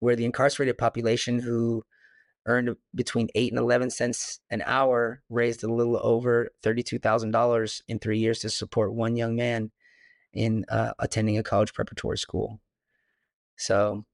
where 0.00 0.16
the 0.16 0.24
incarcerated 0.24 0.78
population 0.78 1.40
who 1.40 1.84
earned 2.46 2.74
between 2.94 3.28
8 3.34 3.52
and 3.52 3.58
11 3.58 3.90
cents 3.90 4.40
an 4.50 4.62
hour 4.64 5.22
raised 5.28 5.62
a 5.62 5.72
little 5.72 6.00
over 6.02 6.50
$32,000 6.64 7.82
in 7.86 7.98
3 7.98 8.18
years 8.18 8.38
to 8.40 8.48
support 8.48 8.94
one 8.94 9.16
young 9.16 9.36
man 9.36 9.70
in 10.32 10.64
uh, 10.68 10.92
attending 10.98 11.36
a 11.36 11.42
college 11.42 11.74
preparatory 11.74 12.16
school. 12.16 12.60
So 13.56 14.06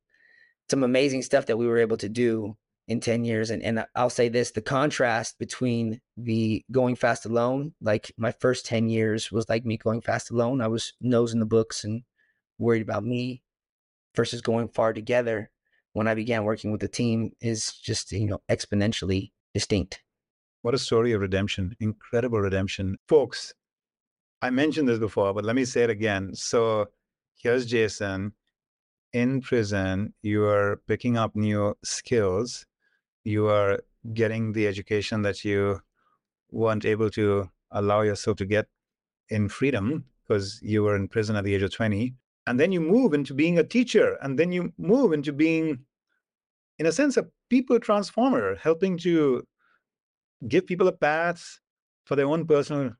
some 0.70 0.82
amazing 0.82 1.22
stuff 1.22 1.46
that 1.46 1.56
we 1.56 1.66
were 1.66 1.78
able 1.78 1.96
to 1.98 2.08
do 2.08 2.56
in 2.88 3.00
10 3.00 3.24
years 3.24 3.50
and 3.50 3.62
and 3.64 3.84
I'll 3.96 4.10
say 4.10 4.28
this 4.28 4.52
the 4.52 4.62
contrast 4.62 5.40
between 5.40 6.00
the 6.16 6.64
going 6.70 6.94
fast 6.94 7.26
alone 7.26 7.74
like 7.80 8.12
my 8.16 8.30
first 8.30 8.64
10 8.66 8.88
years 8.88 9.32
was 9.32 9.48
like 9.48 9.64
me 9.64 9.76
going 9.76 10.00
fast 10.00 10.30
alone 10.30 10.60
I 10.60 10.68
was 10.68 10.92
nosing 11.00 11.40
the 11.40 11.46
books 11.46 11.82
and 11.82 12.02
worried 12.58 12.82
about 12.82 13.04
me 13.04 13.42
versus 14.14 14.40
going 14.40 14.68
far 14.68 14.92
together 14.92 15.50
when 15.92 16.08
I 16.08 16.14
began 16.14 16.44
working 16.44 16.72
with 16.72 16.82
the 16.82 16.88
team 16.88 17.32
is 17.40 17.72
just, 17.72 18.12
you 18.12 18.26
know, 18.26 18.42
exponentially 18.50 19.30
distinct. 19.54 20.02
What 20.62 20.74
a 20.74 20.78
story 20.78 21.12
of 21.12 21.20
redemption, 21.20 21.76
incredible 21.80 22.40
redemption. 22.40 22.96
Folks, 23.08 23.54
I 24.42 24.50
mentioned 24.50 24.88
this 24.88 24.98
before, 24.98 25.32
but 25.32 25.44
let 25.44 25.56
me 25.56 25.64
say 25.64 25.84
it 25.84 25.90
again. 25.90 26.34
So 26.34 26.86
here's 27.36 27.66
Jason 27.66 28.32
in 29.16 29.40
prison. 29.40 30.12
You 30.22 30.44
are 30.44 30.82
picking 30.86 31.16
up 31.16 31.34
new 31.34 31.74
skills. 31.82 32.66
You 33.24 33.48
are 33.48 33.80
getting 34.12 34.52
the 34.52 34.66
education 34.66 35.22
that 35.22 35.42
you 35.42 35.80
weren't 36.50 36.84
able 36.84 37.10
to 37.10 37.50
allow 37.70 38.02
yourself 38.02 38.36
to 38.36 38.44
get 38.44 38.66
in 39.30 39.48
freedom 39.48 40.04
because 40.22 40.60
you 40.62 40.82
were 40.82 40.96
in 40.96 41.08
prison 41.08 41.34
at 41.34 41.44
the 41.44 41.54
age 41.54 41.62
of 41.62 41.72
20 41.72 42.14
and 42.46 42.60
then 42.60 42.72
you 42.72 42.80
move 42.80 43.14
into 43.14 43.34
being 43.34 43.58
a 43.58 43.64
teacher, 43.64 44.18
and 44.22 44.38
then 44.38 44.52
you 44.52 44.72
move 44.78 45.12
into 45.12 45.32
being, 45.32 45.80
in 46.78 46.86
a 46.86 46.92
sense, 46.92 47.16
a 47.16 47.26
people 47.48 47.80
transformer, 47.80 48.54
helping 48.54 48.96
to 48.98 49.42
give 50.46 50.66
people 50.66 50.86
a 50.86 50.92
path 50.92 51.58
for 52.04 52.14
their 52.14 52.26
own 52.26 52.46
personal 52.46 52.92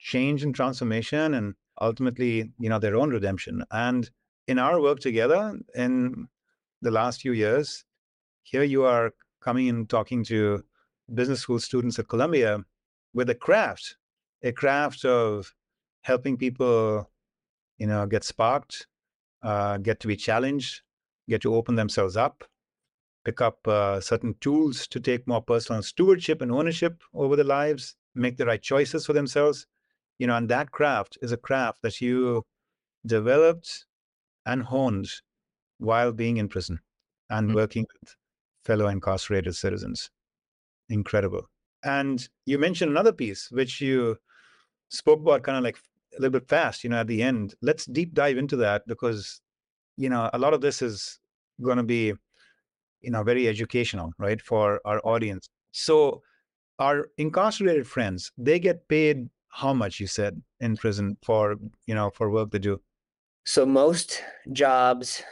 change 0.00 0.42
and 0.42 0.54
transformation 0.54 1.34
and 1.34 1.54
ultimately 1.80 2.50
you 2.58 2.68
know 2.68 2.78
their 2.78 2.96
own 2.96 3.10
redemption 3.10 3.64
and 3.72 4.10
in 4.48 4.58
our 4.58 4.80
work 4.80 4.98
together 4.98 5.56
in 5.74 6.26
the 6.82 6.90
last 6.90 7.20
few 7.20 7.32
years 7.32 7.84
here 8.42 8.64
you 8.64 8.84
are 8.84 9.12
coming 9.40 9.68
and 9.68 9.88
talking 9.88 10.24
to 10.24 10.64
business 11.14 11.40
school 11.40 11.60
students 11.60 11.98
at 11.98 12.08
columbia 12.08 12.58
with 13.14 13.30
a 13.30 13.34
craft 13.34 13.96
a 14.42 14.52
craft 14.52 15.04
of 15.04 15.54
helping 16.02 16.36
people 16.36 17.08
you 17.78 17.86
know 17.86 18.06
get 18.06 18.24
sparked 18.24 18.86
uh, 19.42 19.76
get 19.78 20.00
to 20.00 20.08
be 20.08 20.16
challenged 20.16 20.82
get 21.28 21.42
to 21.42 21.54
open 21.54 21.76
themselves 21.76 22.16
up 22.16 22.44
pick 23.24 23.40
up 23.40 23.68
uh, 23.68 24.00
certain 24.00 24.34
tools 24.40 24.86
to 24.88 24.98
take 24.98 25.26
more 25.28 25.42
personal 25.42 25.82
stewardship 25.82 26.40
and 26.40 26.50
ownership 26.50 27.02
over 27.12 27.36
their 27.36 27.44
lives 27.44 27.94
make 28.14 28.36
the 28.36 28.46
right 28.46 28.62
choices 28.62 29.06
for 29.06 29.12
themselves. 29.12 29.66
You 30.18 30.26
know 30.26 30.36
and 30.36 30.48
that 30.48 30.72
craft 30.72 31.18
is 31.22 31.30
a 31.30 31.36
craft 31.36 31.82
that 31.82 32.00
you 32.00 32.44
developed 33.06 33.86
and 34.48 34.62
honed 34.62 35.08
while 35.78 36.10
being 36.10 36.38
in 36.38 36.48
prison 36.48 36.80
and 37.30 37.48
mm-hmm. 37.48 37.56
working 37.56 37.86
with 38.00 38.16
fellow 38.64 38.88
incarcerated 38.88 39.54
citizens. 39.54 40.10
Incredible. 40.88 41.48
And 41.84 42.26
you 42.46 42.58
mentioned 42.58 42.90
another 42.90 43.12
piece 43.12 43.50
which 43.52 43.80
you 43.80 44.16
spoke 44.88 45.20
about 45.20 45.42
kind 45.42 45.58
of 45.58 45.62
like 45.62 45.76
a 46.16 46.20
little 46.20 46.40
bit 46.40 46.48
fast 46.48 46.82
you 46.82 46.90
know 46.90 47.00
at 47.00 47.06
the 47.06 47.22
end. 47.22 47.54
Let's 47.62 47.84
deep 47.84 48.14
dive 48.14 48.38
into 48.38 48.56
that 48.56 48.86
because 48.86 49.40
you 49.96 50.08
know 50.08 50.30
a 50.32 50.38
lot 50.38 50.54
of 50.54 50.60
this 50.60 50.82
is 50.82 51.20
going 51.62 51.76
to 51.76 51.84
be 51.84 52.14
you 53.02 53.10
know 53.10 53.22
very 53.22 53.46
educational 53.46 54.12
right 54.18 54.40
for 54.40 54.80
our 54.84 55.00
audience. 55.04 55.48
So 55.72 56.22
our 56.78 57.08
incarcerated 57.18 57.86
friends 57.86 58.32
they 58.38 58.58
get 58.58 58.88
paid 58.88 59.28
how 59.48 59.74
much 59.74 60.00
you 60.00 60.06
said 60.06 60.40
in 60.60 60.76
prison 60.76 61.16
for 61.22 61.56
you 61.86 61.94
know 61.94 62.10
for 62.10 62.30
work 62.30 62.50
they 62.50 62.58
do 62.58 62.80
so 63.48 63.64
most 63.64 64.22
jobs 64.52 65.22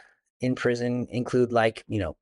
in 0.41 0.55
prison 0.55 1.05
include 1.11 1.51
like 1.51 1.83
you 1.87 1.99
know 1.99 2.15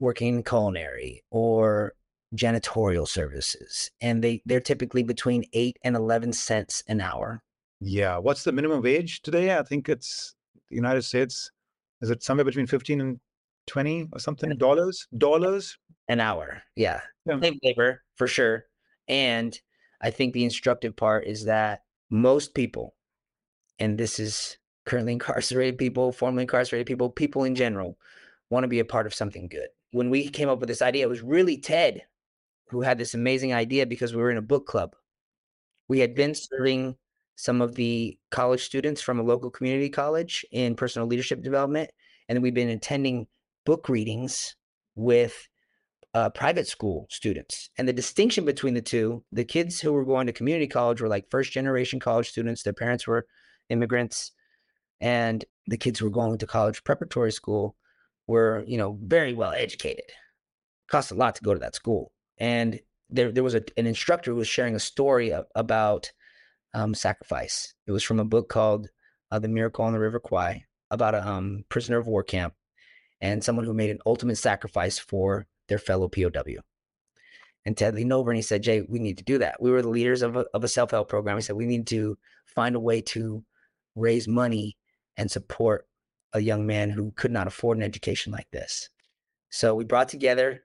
working 0.00 0.42
culinary 0.42 1.22
or 1.30 1.92
janitorial 2.34 3.06
services 3.06 3.90
and 4.00 4.24
they 4.24 4.40
they're 4.46 4.60
typically 4.60 5.02
between 5.02 5.44
8 5.52 5.76
and 5.84 5.94
11 5.94 6.32
cents 6.32 6.82
an 6.88 7.02
hour. 7.02 7.42
Yeah 7.80 8.16
what's 8.16 8.44
the 8.44 8.52
minimum 8.52 8.80
wage 8.80 9.20
today? 9.20 9.54
I 9.58 9.62
think 9.62 9.90
it's 9.90 10.34
the 10.70 10.76
united 10.76 11.02
states 11.02 11.50
is 12.00 12.08
it 12.08 12.22
somewhere 12.22 12.46
between 12.46 12.66
15 12.66 13.00
and 13.02 13.20
20 13.66 14.08
or 14.12 14.18
something? 14.18 14.56
Dollars? 14.56 15.06
Dollars? 15.18 15.76
an 16.08 16.18
hour 16.18 16.62
yeah, 16.76 17.00
yeah. 17.26 17.50
labor 17.62 18.02
for 18.16 18.26
sure. 18.26 18.64
And 19.06 19.58
I 20.00 20.10
think 20.10 20.32
the 20.32 20.44
instructive 20.44 20.96
part 20.96 21.26
is 21.26 21.44
that 21.44 21.82
most 22.10 22.54
people, 22.54 22.94
and 23.78 23.96
this 23.96 24.18
is 24.18 24.58
currently 24.84 25.12
incarcerated 25.12 25.78
people, 25.78 26.12
formerly 26.12 26.42
incarcerated 26.42 26.86
people, 26.86 27.10
people 27.10 27.44
in 27.44 27.54
general, 27.54 27.98
want 28.50 28.64
to 28.64 28.68
be 28.68 28.80
a 28.80 28.84
part 28.84 29.06
of 29.06 29.14
something 29.14 29.48
good. 29.48 29.68
When 29.92 30.10
we 30.10 30.28
came 30.28 30.48
up 30.48 30.60
with 30.60 30.68
this 30.68 30.82
idea, 30.82 31.04
it 31.04 31.08
was 31.08 31.22
really 31.22 31.58
Ted 31.58 32.02
who 32.68 32.80
had 32.80 32.98
this 32.98 33.14
amazing 33.14 33.52
idea 33.52 33.86
because 33.86 34.14
we 34.14 34.22
were 34.22 34.30
in 34.30 34.38
a 34.38 34.42
book 34.42 34.66
club. 34.66 34.96
We 35.88 35.98
had 35.98 36.14
been 36.14 36.34
serving 36.34 36.96
some 37.36 37.60
of 37.60 37.74
the 37.74 38.18
college 38.30 38.64
students 38.64 39.02
from 39.02 39.18
a 39.18 39.22
local 39.22 39.50
community 39.50 39.90
college 39.90 40.44
in 40.52 40.74
personal 40.74 41.06
leadership 41.06 41.42
development. 41.42 41.90
And 42.28 42.42
we've 42.42 42.54
been 42.54 42.68
attending 42.68 43.26
book 43.66 43.88
readings 43.88 44.56
with 44.94 45.48
uh, 46.14 46.30
private 46.30 46.66
school 46.66 47.06
students. 47.10 47.70
And 47.78 47.88
the 47.88 47.92
distinction 47.92 48.44
between 48.44 48.74
the 48.74 48.82
two, 48.82 49.24
the 49.32 49.44
kids 49.44 49.80
who 49.80 49.92
were 49.92 50.04
going 50.04 50.26
to 50.26 50.32
community 50.32 50.66
college 50.66 51.00
were 51.00 51.08
like 51.08 51.30
first 51.30 51.52
generation 51.52 52.00
college 52.00 52.30
students, 52.30 52.62
their 52.62 52.72
parents 52.72 53.06
were 53.06 53.26
immigrants. 53.68 54.32
And 55.02 55.44
the 55.66 55.76
kids 55.76 55.98
who 55.98 56.06
were 56.06 56.12
going 56.12 56.38
to 56.38 56.46
college 56.46 56.84
preparatory 56.84 57.32
school 57.32 57.76
were, 58.28 58.64
you 58.66 58.78
know, 58.78 58.96
very 59.02 59.34
well 59.34 59.52
educated. 59.52 60.04
It 60.08 60.14
cost 60.88 61.10
a 61.10 61.16
lot 61.16 61.34
to 61.34 61.42
go 61.42 61.52
to 61.52 61.60
that 61.60 61.74
school. 61.74 62.12
And 62.38 62.80
there, 63.10 63.32
there 63.32 63.42
was 63.42 63.56
a, 63.56 63.62
an 63.76 63.86
instructor 63.86 64.30
who 64.30 64.36
was 64.38 64.48
sharing 64.48 64.76
a 64.76 64.80
story 64.80 65.34
about 65.56 66.12
um, 66.72 66.94
sacrifice. 66.94 67.74
It 67.86 67.92
was 67.92 68.04
from 68.04 68.20
a 68.20 68.24
book 68.24 68.48
called 68.48 68.88
uh, 69.30 69.40
The 69.40 69.48
Miracle 69.48 69.84
on 69.84 69.92
the 69.92 69.98
River 69.98 70.20
Kwai 70.20 70.64
about 70.90 71.16
a 71.16 71.28
um, 71.28 71.64
prisoner 71.68 71.98
of 71.98 72.06
war 72.06 72.22
camp 72.22 72.54
and 73.20 73.42
someone 73.42 73.64
who 73.64 73.74
made 73.74 73.90
an 73.90 74.00
ultimate 74.06 74.36
sacrifice 74.36 74.98
for 74.98 75.46
their 75.68 75.78
fellow 75.78 76.08
POW. 76.08 76.62
And 77.64 77.76
Ted 77.76 77.94
leaned 77.94 78.12
over 78.12 78.30
and 78.30 78.36
he 78.36 78.42
said, 78.42 78.62
Jay, 78.62 78.82
we 78.82 79.00
need 79.00 79.18
to 79.18 79.24
do 79.24 79.38
that. 79.38 79.60
We 79.60 79.70
were 79.72 79.82
the 79.82 79.88
leaders 79.88 80.22
of 80.22 80.36
a, 80.36 80.46
of 80.54 80.62
a 80.62 80.68
self 80.68 80.92
help 80.92 81.08
program. 81.08 81.36
He 81.36 81.42
said, 81.42 81.56
we 81.56 81.66
need 81.66 81.88
to 81.88 82.18
find 82.46 82.76
a 82.76 82.80
way 82.80 83.00
to 83.02 83.44
raise 83.94 84.28
money 84.28 84.76
and 85.16 85.30
support 85.30 85.86
a 86.32 86.40
young 86.40 86.66
man 86.66 86.90
who 86.90 87.12
could 87.12 87.30
not 87.30 87.46
afford 87.46 87.76
an 87.78 87.82
education 87.82 88.32
like 88.32 88.50
this. 88.50 88.88
So 89.50 89.74
we 89.74 89.84
brought 89.84 90.08
together, 90.08 90.64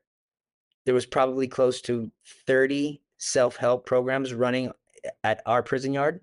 there 0.85 0.93
was 0.93 1.05
probably 1.05 1.47
close 1.47 1.81
to 1.81 2.11
30 2.45 3.01
self 3.17 3.57
help 3.57 3.85
programs 3.85 4.33
running 4.33 4.71
at 5.23 5.41
our 5.45 5.61
prison 5.61 5.93
yard. 5.93 6.21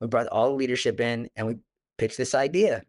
We 0.00 0.08
brought 0.08 0.28
all 0.28 0.48
the 0.48 0.56
leadership 0.56 1.00
in 1.00 1.28
and 1.36 1.46
we 1.46 1.56
pitched 1.98 2.16
this 2.16 2.34
idea 2.34 2.82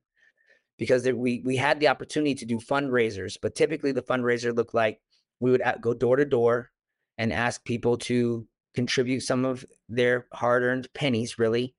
because 0.77 1.05
we 1.05 1.41
we 1.45 1.55
had 1.55 1.79
the 1.79 1.89
opportunity 1.89 2.35
to 2.35 2.45
do 2.45 2.57
fundraisers, 2.57 3.37
but 3.41 3.55
typically 3.55 3.91
the 3.91 4.01
fundraiser 4.01 4.55
looked 4.55 4.73
like 4.73 4.99
we 5.39 5.51
would 5.51 5.61
uh, 5.61 5.75
go 5.79 5.93
door 5.93 6.15
to 6.15 6.25
door 6.25 6.71
and 7.17 7.31
ask 7.31 7.63
people 7.63 7.97
to 7.97 8.47
contribute 8.73 9.21
some 9.21 9.45
of 9.45 9.63
their 9.87 10.25
hard-earned 10.33 10.91
pennies, 10.93 11.37
really, 11.37 11.75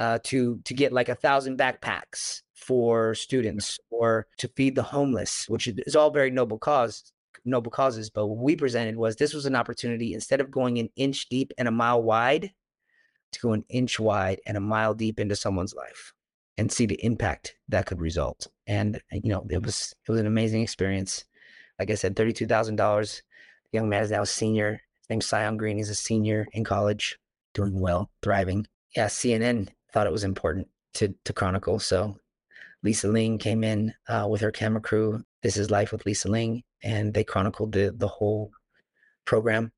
uh, 0.00 0.18
to 0.24 0.58
to 0.64 0.74
get 0.74 0.92
like 0.92 1.10
a 1.10 1.14
thousand 1.14 1.58
backpacks 1.58 2.40
for 2.54 3.14
students 3.14 3.78
or 3.90 4.26
to 4.38 4.48
feed 4.56 4.74
the 4.74 4.82
homeless, 4.82 5.46
which 5.48 5.68
is 5.68 5.94
all 5.94 6.10
very 6.10 6.30
noble 6.30 6.58
cause 6.58 7.12
noble 7.44 7.70
causes. 7.70 8.10
But 8.10 8.26
what 8.26 8.42
we 8.42 8.56
presented 8.56 8.96
was 8.96 9.16
this 9.16 9.34
was 9.34 9.46
an 9.46 9.54
opportunity 9.54 10.14
instead 10.14 10.40
of 10.40 10.50
going 10.50 10.78
an 10.78 10.88
inch 10.96 11.28
deep 11.28 11.52
and 11.58 11.68
a 11.68 11.70
mile 11.72 12.02
wide, 12.02 12.50
to 13.32 13.40
go 13.40 13.52
an 13.52 13.64
inch 13.68 14.00
wide 14.00 14.40
and 14.46 14.56
a 14.56 14.60
mile 14.60 14.94
deep 14.94 15.20
into 15.20 15.36
someone's 15.36 15.74
life 15.74 16.14
and 16.56 16.72
see 16.72 16.86
the 16.86 17.02
impact 17.04 17.54
that 17.68 17.86
could 17.86 18.00
result. 18.00 18.48
And 18.66 19.00
you 19.12 19.30
know, 19.30 19.46
it 19.50 19.62
was 19.62 19.94
it 20.08 20.10
was 20.10 20.20
an 20.20 20.26
amazing 20.26 20.62
experience. 20.62 21.24
Like 21.78 21.90
I 21.90 21.94
said, 21.94 22.16
thirty-two 22.16 22.46
thousand 22.46 22.76
dollars. 22.76 23.22
The 23.70 23.78
young 23.78 23.90
man 23.90 24.02
is 24.02 24.10
now 24.10 24.22
a 24.22 24.26
senior. 24.26 24.80
His 25.00 25.10
name's 25.10 25.28
Sion 25.28 25.58
Green. 25.58 25.76
He's 25.76 25.90
a 25.90 25.94
senior 25.94 26.48
in 26.52 26.64
college, 26.64 27.18
doing 27.52 27.78
well, 27.78 28.10
thriving. 28.22 28.66
Yeah, 28.96 29.06
CNN 29.06 29.68
thought 29.92 30.06
it 30.06 30.12
was 30.12 30.24
important 30.24 30.68
to 30.94 31.14
to 31.24 31.32
chronicle. 31.32 31.78
So 31.78 32.16
Lisa 32.82 33.08
Ling 33.08 33.38
came 33.38 33.62
in 33.64 33.94
uh, 34.08 34.26
with 34.28 34.40
her 34.40 34.50
camera 34.50 34.80
crew. 34.80 35.22
This 35.42 35.56
is 35.56 35.70
Life 35.70 35.92
with 35.92 36.06
Lisa 36.06 36.28
Ling, 36.28 36.62
and 36.82 37.12
they 37.14 37.24
chronicled 37.24 37.72
the 37.72 37.94
the 37.96 38.08
whole 38.08 38.50
program, 39.24 39.72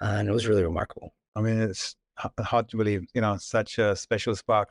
uh, 0.00 0.16
and 0.18 0.28
it 0.28 0.32
was 0.32 0.46
really 0.46 0.64
remarkable. 0.64 1.14
I 1.36 1.40
mean, 1.40 1.60
it's 1.60 1.96
hard 2.16 2.68
to 2.68 2.76
believe, 2.76 3.02
you 3.14 3.20
know, 3.20 3.36
such 3.36 3.78
a 3.78 3.96
special 3.96 4.36
spark 4.36 4.70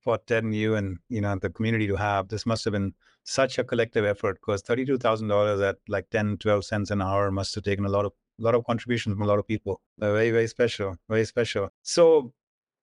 for 0.00 0.18
Ted 0.18 0.44
and 0.44 0.54
you 0.54 0.74
and 0.74 0.98
you 1.08 1.20
know 1.20 1.36
the 1.36 1.50
community 1.50 1.86
to 1.86 1.96
have. 1.96 2.28
This 2.28 2.46
must 2.46 2.64
have 2.64 2.72
been 2.72 2.94
such 3.24 3.58
a 3.58 3.64
collective 3.64 4.04
effort 4.04 4.38
because 4.40 4.62
thirty-two 4.62 4.98
thousand 4.98 5.28
dollars 5.28 5.60
at 5.60 5.76
like 5.88 6.10
10, 6.10 6.38
12 6.38 6.64
cents 6.64 6.90
an 6.90 7.02
hour 7.02 7.30
must 7.30 7.54
have 7.54 7.64
taken 7.64 7.84
a 7.84 7.88
lot 7.88 8.04
of 8.04 8.12
a 8.38 8.42
lot 8.42 8.54
of 8.54 8.64
contributions 8.64 9.14
from 9.14 9.22
a 9.22 9.26
lot 9.26 9.38
of 9.38 9.46
people. 9.46 9.80
Very, 9.98 10.30
very 10.30 10.48
special, 10.48 10.96
very 11.08 11.24
special. 11.24 11.70
So, 11.82 12.32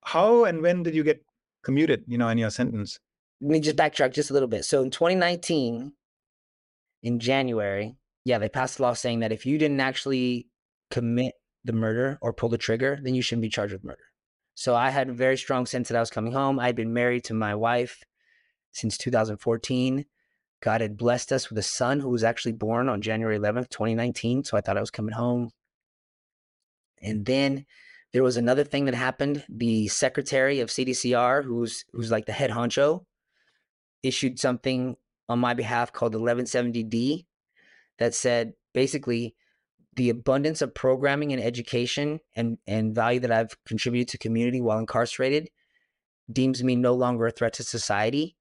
how 0.03 0.45
and 0.45 0.61
when 0.61 0.83
did 0.83 0.95
you 0.95 1.03
get 1.03 1.23
commuted? 1.63 2.03
You 2.07 2.17
know, 2.17 2.29
in 2.29 2.37
your 2.37 2.49
sentence. 2.49 2.99
Let 3.41 3.51
me 3.51 3.59
just 3.59 3.77
backtrack 3.77 4.13
just 4.13 4.29
a 4.29 4.33
little 4.33 4.49
bit. 4.49 4.65
So 4.65 4.81
in 4.81 4.91
2019, 4.91 5.93
in 7.03 7.19
January, 7.19 7.95
yeah, 8.25 8.37
they 8.37 8.49
passed 8.49 8.79
a 8.79 8.81
law 8.81 8.93
saying 8.93 9.19
that 9.19 9.31
if 9.31 9.45
you 9.45 9.57
didn't 9.57 9.79
actually 9.79 10.47
commit 10.91 11.35
the 11.63 11.73
murder 11.73 12.17
or 12.21 12.33
pull 12.33 12.49
the 12.49 12.57
trigger, 12.57 12.99
then 13.01 13.15
you 13.15 13.21
shouldn't 13.21 13.43
be 13.43 13.49
charged 13.49 13.73
with 13.73 13.83
murder. 13.83 14.03
So 14.55 14.75
I 14.75 14.89
had 14.89 15.09
a 15.09 15.13
very 15.13 15.37
strong 15.37 15.65
sense 15.65 15.87
that 15.87 15.95
I 15.95 16.01
was 16.01 16.09
coming 16.09 16.33
home. 16.33 16.59
I'd 16.59 16.75
been 16.75 16.93
married 16.93 17.23
to 17.25 17.33
my 17.33 17.55
wife 17.55 18.03
since 18.73 18.97
2014. 18.97 20.05
God 20.61 20.81
had 20.81 20.97
blessed 20.97 21.31
us 21.31 21.49
with 21.49 21.57
a 21.57 21.63
son 21.63 22.01
who 22.01 22.09
was 22.09 22.23
actually 22.23 22.51
born 22.51 22.89
on 22.89 23.01
January 23.01 23.39
11th, 23.39 23.69
2019. 23.69 24.43
So 24.43 24.57
I 24.57 24.61
thought 24.61 24.77
I 24.77 24.81
was 24.81 24.91
coming 24.91 25.13
home. 25.13 25.51
And 27.01 27.25
then 27.25 27.65
there 28.13 28.23
was 28.23 28.37
another 28.37 28.63
thing 28.63 28.85
that 28.85 28.95
happened. 28.95 29.43
The 29.49 29.87
secretary 29.87 30.59
of 30.59 30.69
CDCR, 30.69 31.43
who's 31.43 31.85
who's 31.91 32.11
like 32.11 32.25
the 32.25 32.31
head 32.31 32.51
honcho, 32.51 33.05
issued 34.03 34.39
something 34.39 34.95
on 35.27 35.39
my 35.39 35.53
behalf 35.53 35.93
called 35.93 36.15
1170D 36.15 37.25
that 37.99 38.15
said 38.15 38.53
basically 38.73 39.35
the 39.95 40.09
abundance 40.09 40.61
of 40.61 40.73
programming 40.73 41.33
and 41.33 41.41
education 41.41 42.19
and, 42.35 42.57
and 42.65 42.95
value 42.95 43.19
that 43.19 43.31
I've 43.31 43.55
contributed 43.65 44.07
to 44.09 44.17
community 44.17 44.61
while 44.61 44.79
incarcerated 44.79 45.49
deems 46.31 46.63
me 46.63 46.75
no 46.75 46.93
longer 46.93 47.27
a 47.27 47.31
threat 47.31 47.53
to 47.53 47.63
society 47.63 48.37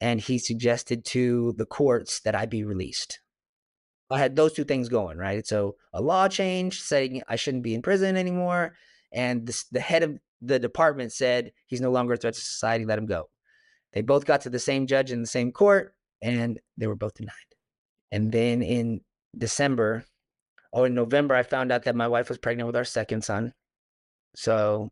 and 0.00 0.20
he 0.20 0.38
suggested 0.38 1.04
to 1.04 1.54
the 1.58 1.66
courts 1.66 2.20
that 2.20 2.34
I 2.34 2.46
be 2.46 2.64
released. 2.64 3.20
I 4.10 4.18
had 4.18 4.36
those 4.36 4.52
two 4.52 4.64
things 4.64 4.88
going, 4.88 5.18
right? 5.18 5.46
So 5.46 5.76
a 5.92 6.00
law 6.00 6.28
change 6.28 6.82
saying 6.82 7.22
I 7.28 7.36
shouldn't 7.36 7.62
be 7.62 7.74
in 7.74 7.82
prison 7.82 8.16
anymore, 8.16 8.74
and 9.12 9.46
this, 9.46 9.64
the 9.64 9.80
head 9.80 10.02
of 10.02 10.18
the 10.42 10.58
department 10.58 11.12
said 11.12 11.52
he's 11.66 11.80
no 11.80 11.90
longer 11.90 12.14
a 12.14 12.16
threat 12.16 12.34
to 12.34 12.40
society, 12.40 12.84
let 12.84 12.98
him 12.98 13.06
go. 13.06 13.28
They 13.92 14.02
both 14.02 14.24
got 14.24 14.42
to 14.42 14.50
the 14.50 14.58
same 14.58 14.86
judge 14.86 15.12
in 15.12 15.20
the 15.20 15.26
same 15.26 15.52
court, 15.52 15.94
and 16.22 16.58
they 16.76 16.86
were 16.86 16.96
both 16.96 17.14
denied. 17.14 17.34
And 18.12 18.32
then 18.32 18.62
in 18.62 19.00
December, 19.36 20.04
oh, 20.72 20.84
in 20.84 20.94
November, 20.94 21.34
I 21.34 21.42
found 21.42 21.72
out 21.72 21.84
that 21.84 21.96
my 21.96 22.08
wife 22.08 22.28
was 22.28 22.38
pregnant 22.38 22.66
with 22.66 22.76
our 22.76 22.84
second 22.84 23.22
son. 23.22 23.52
So, 24.34 24.90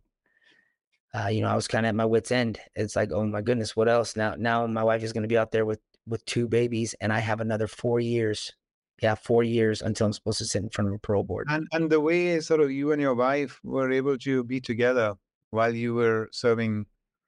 uh, 1.15 1.29
you 1.29 1.41
know, 1.41 1.49
I 1.49 1.55
was 1.55 1.69
kind 1.69 1.87
of 1.87 1.91
at 1.91 1.95
my 1.95 2.05
wits' 2.05 2.33
end. 2.33 2.59
It's 2.75 2.97
like, 2.97 3.11
oh 3.13 3.25
my 3.25 3.41
goodness, 3.41 3.75
what 3.75 3.89
else? 3.89 4.17
Now, 4.17 4.35
now 4.37 4.67
my 4.67 4.85
wife 4.85 5.03
is 5.03 5.13
going 5.13 5.23
to 5.23 5.29
be 5.29 5.39
out 5.39 5.53
there 5.53 5.65
with 5.65 5.81
with 6.07 6.25
two 6.25 6.49
babies, 6.49 6.95
and 7.01 7.13
I 7.13 7.19
have 7.19 7.41
another 7.41 7.67
four 7.67 8.01
years. 8.01 8.53
Yeah, 9.01 9.15
four 9.15 9.45
years 9.45 9.81
until 9.81 10.07
I'm 10.07 10.13
supposed 10.13 10.39
to 10.39 10.45
sit 10.45 10.63
in 10.63 10.71
front 10.71 10.89
of 10.89 10.95
a 10.95 10.99
parole 10.99 11.23
board. 11.23 11.47
And 11.51 11.69
and 11.73 11.89
the 11.89 12.01
way 12.01 12.41
sort 12.41 12.61
of 12.61 12.71
you 12.71 12.93
and 12.93 13.01
your 13.01 13.15
wife 13.15 13.61
were 13.63 13.93
able 13.93 14.19
to 14.19 14.43
be 14.45 14.61
together 14.61 15.15
while 15.51 15.75
you 15.75 15.95
were 15.95 16.29
serving 16.33 16.87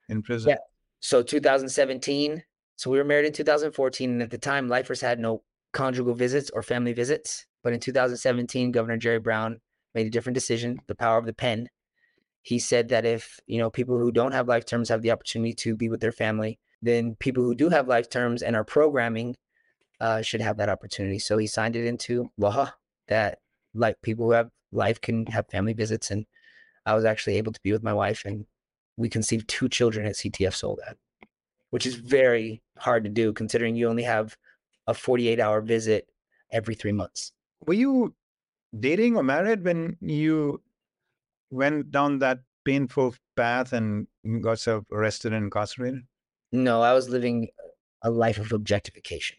in 0.09 0.23
prison. 0.23 0.51
Yeah. 0.51 0.57
So 1.01 1.23
2017. 1.23 2.43
So 2.77 2.91
we 2.91 2.99
were 2.99 3.05
married 3.05 3.27
in 3.27 3.33
2014, 3.33 4.11
and 4.11 4.23
at 4.23 4.31
the 4.31 4.39
time, 4.39 4.69
lifers 4.69 5.03
had 5.03 5.21
no 5.21 5.43
conjugal 5.73 6.15
visits 6.15 6.51
or 6.51 6.63
family 6.63 6.93
visits. 6.93 7.47
But 7.63 7.75
in 7.75 7.81
2017, 7.81 8.73
Governor 8.73 8.97
Jerry 8.97 9.19
Brown 9.19 9.61
made 9.95 10.07
a 10.07 10.11
different 10.11 10.35
decision, 10.35 10.81
the 10.87 10.95
power 10.95 11.19
of 11.19 11.27
the 11.27 11.35
pen. 11.35 11.69
He 12.43 12.59
said 12.59 12.89
that 12.89 13.05
if, 13.05 13.39
you 13.47 13.59
know, 13.59 13.71
people 13.71 13.99
who 13.99 14.11
don't 14.11 14.33
have 14.33 14.49
life 14.49 14.65
terms 14.65 14.89
have 14.89 15.03
the 15.03 15.11
opportunity 15.11 15.53
to 15.55 15.77
be 15.77 15.91
with 15.91 16.01
their 16.01 16.13
family, 16.13 16.59
then 16.81 17.17
people 17.17 17.45
who 17.45 17.55
do 17.55 17.69
have 17.69 17.87
life 17.87 18.09
terms 18.09 18.43
and 18.43 18.57
are 18.57 18.65
programming 18.65 19.37
uh, 20.01 20.23
should 20.23 20.41
have 20.41 20.57
that 20.57 20.69
opportunity. 20.69 21.19
So 21.19 21.39
he 21.39 21.47
signed 21.47 21.77
it 21.77 21.87
into 21.87 22.31
law 22.39 22.73
that 23.09 23.39
like 23.75 24.01
people 24.03 24.27
who 24.27 24.33
have 24.33 24.51
life 24.73 25.01
can 25.01 25.27
have 25.27 25.49
family 25.49 25.73
visits. 25.73 26.11
And 26.11 26.27
I 26.87 26.95
was 26.95 27.05
actually 27.05 27.37
able 27.37 27.53
to 27.53 27.61
be 27.63 27.73
with 27.73 27.83
my 27.83 27.93
wife 27.93 28.25
and 28.25 28.47
we 28.97 29.09
conceived 29.09 29.49
two 29.49 29.69
children 29.69 30.07
at 30.07 30.15
CTF 30.15 30.55
Soledad, 30.55 30.97
which 31.71 31.87
is 31.87 31.95
very 31.95 32.63
hard 32.79 33.05
to 33.05 33.11
do 33.11 33.33
considering 33.33 33.77
you 33.77 33.89
only 33.89 34.03
have 34.03 34.37
a 34.87 34.95
48 34.95 35.41
hour 35.41 35.61
visit 35.61 36.09
every 36.51 36.75
three 36.75 36.93
months. 36.93 37.33
Were 37.67 37.75
you 37.75 38.15
dating 38.79 39.17
or 39.17 39.23
married 39.23 39.65
when 39.65 39.97
you 40.01 40.63
went 41.51 41.91
down 41.91 42.19
that 42.21 42.41
painful 42.65 43.15
path 43.37 43.73
and 43.73 44.07
got 44.41 44.51
yourself 44.51 44.85
arrested 44.93 45.33
and 45.33 45.45
incarcerated? 45.45 46.03
No, 46.53 46.83
I 46.83 46.93
was 46.93 47.09
living 47.09 47.49
a 48.03 48.11
life 48.11 48.39
of 48.39 48.53
objectification. 48.53 49.37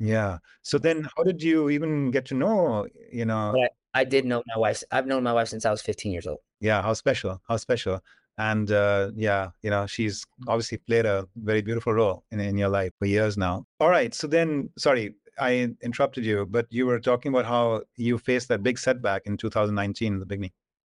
Yeah. 0.00 0.38
So 0.62 0.78
then 0.78 1.06
how 1.16 1.22
did 1.22 1.42
you 1.42 1.70
even 1.70 2.10
get 2.10 2.24
to 2.26 2.34
know, 2.34 2.86
you 3.12 3.26
know? 3.26 3.52
But 3.54 3.72
I, 3.94 4.00
I 4.00 4.04
did 4.04 4.24
know 4.24 4.42
my 4.46 4.58
wife. 4.58 4.82
I've 4.90 5.06
known 5.06 5.22
my 5.22 5.32
wife 5.32 5.48
since 5.48 5.64
I 5.66 5.70
was 5.70 5.82
15 5.82 6.10
years 6.10 6.26
old. 6.26 6.38
Yeah. 6.60 6.82
How 6.82 6.94
special. 6.94 7.40
How 7.46 7.58
special. 7.58 8.00
And 8.38 8.70
uh, 8.70 9.10
yeah, 9.14 9.50
you 9.62 9.68
know, 9.68 9.86
she's 9.86 10.24
obviously 10.48 10.78
played 10.78 11.04
a 11.04 11.28
very 11.36 11.60
beautiful 11.60 11.92
role 11.92 12.24
in, 12.30 12.40
in 12.40 12.56
your 12.56 12.70
life 12.70 12.92
for 12.98 13.04
years 13.04 13.36
now. 13.36 13.66
All 13.78 13.90
right. 13.90 14.14
So 14.14 14.26
then, 14.26 14.70
sorry, 14.78 15.14
I 15.38 15.74
interrupted 15.82 16.24
you, 16.24 16.46
but 16.46 16.66
you 16.70 16.86
were 16.86 17.00
talking 17.00 17.32
about 17.32 17.44
how 17.44 17.82
you 17.96 18.16
faced 18.16 18.48
that 18.48 18.62
big 18.62 18.78
setback 18.78 19.22
in 19.26 19.36
2019 19.36 20.14
in 20.14 20.18
the 20.20 20.26
beginning. 20.26 20.52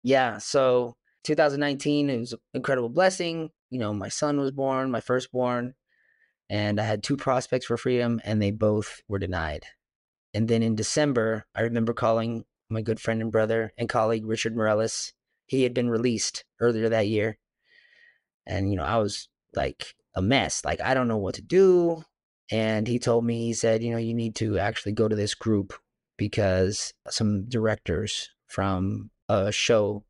Yeah. 0.03 0.37
So 0.37 0.95
2019, 1.23 2.09
it 2.11 2.19
was 2.19 2.33
an 2.33 2.39
incredible 2.53 2.89
blessing. 2.89 3.49
You 3.71 3.79
know, 3.79 3.93
my 3.93 4.09
son 4.09 4.39
was 4.39 4.51
born, 4.51 4.91
my 4.91 5.01
firstborn, 5.01 5.73
and 6.51 6.81
I 6.81 6.83
had 6.83 7.01
two 7.01 7.15
prospects 7.15 7.65
for 7.65 7.77
freedom, 7.77 8.19
and 8.25 8.41
they 8.41 8.51
both 8.51 9.01
were 9.07 9.19
denied. 9.19 9.63
And 10.33 10.49
then 10.49 10.61
in 10.61 10.75
December, 10.75 11.45
I 11.55 11.61
remember 11.61 11.93
calling 11.93 12.43
my 12.69 12.81
good 12.81 12.99
friend 12.99 13.21
and 13.21 13.31
brother 13.31 13.71
and 13.77 13.87
colleague 13.87 14.25
Richard 14.25 14.55
Morales 14.55 15.13
he 15.45 15.63
had 15.63 15.73
been 15.73 15.89
released 15.89 16.45
earlier 16.59 16.87
that 16.89 17.07
year. 17.07 17.37
And, 18.45 18.69
you 18.69 18.77
know, 18.77 18.83
I 18.83 18.97
was 18.97 19.27
like 19.53 19.95
a 20.15 20.21
mess. 20.21 20.63
Like, 20.63 20.79
I 20.79 20.93
don't 20.93 21.09
know 21.09 21.17
what 21.17 21.35
to 21.35 21.41
do. 21.41 22.03
And 22.49 22.87
he 22.87 22.99
told 22.99 23.25
me, 23.25 23.45
he 23.45 23.53
said, 23.53 23.83
you 23.83 23.91
know, 23.91 23.97
you 23.97 24.13
need 24.13 24.35
to 24.35 24.59
actually 24.59 24.93
go 24.93 25.07
to 25.07 25.15
this 25.15 25.35
group 25.35 25.73
because 26.17 26.93
some 27.09 27.49
directors 27.49 28.29
from 28.47 29.09
a 29.27 29.51
show 29.51 30.05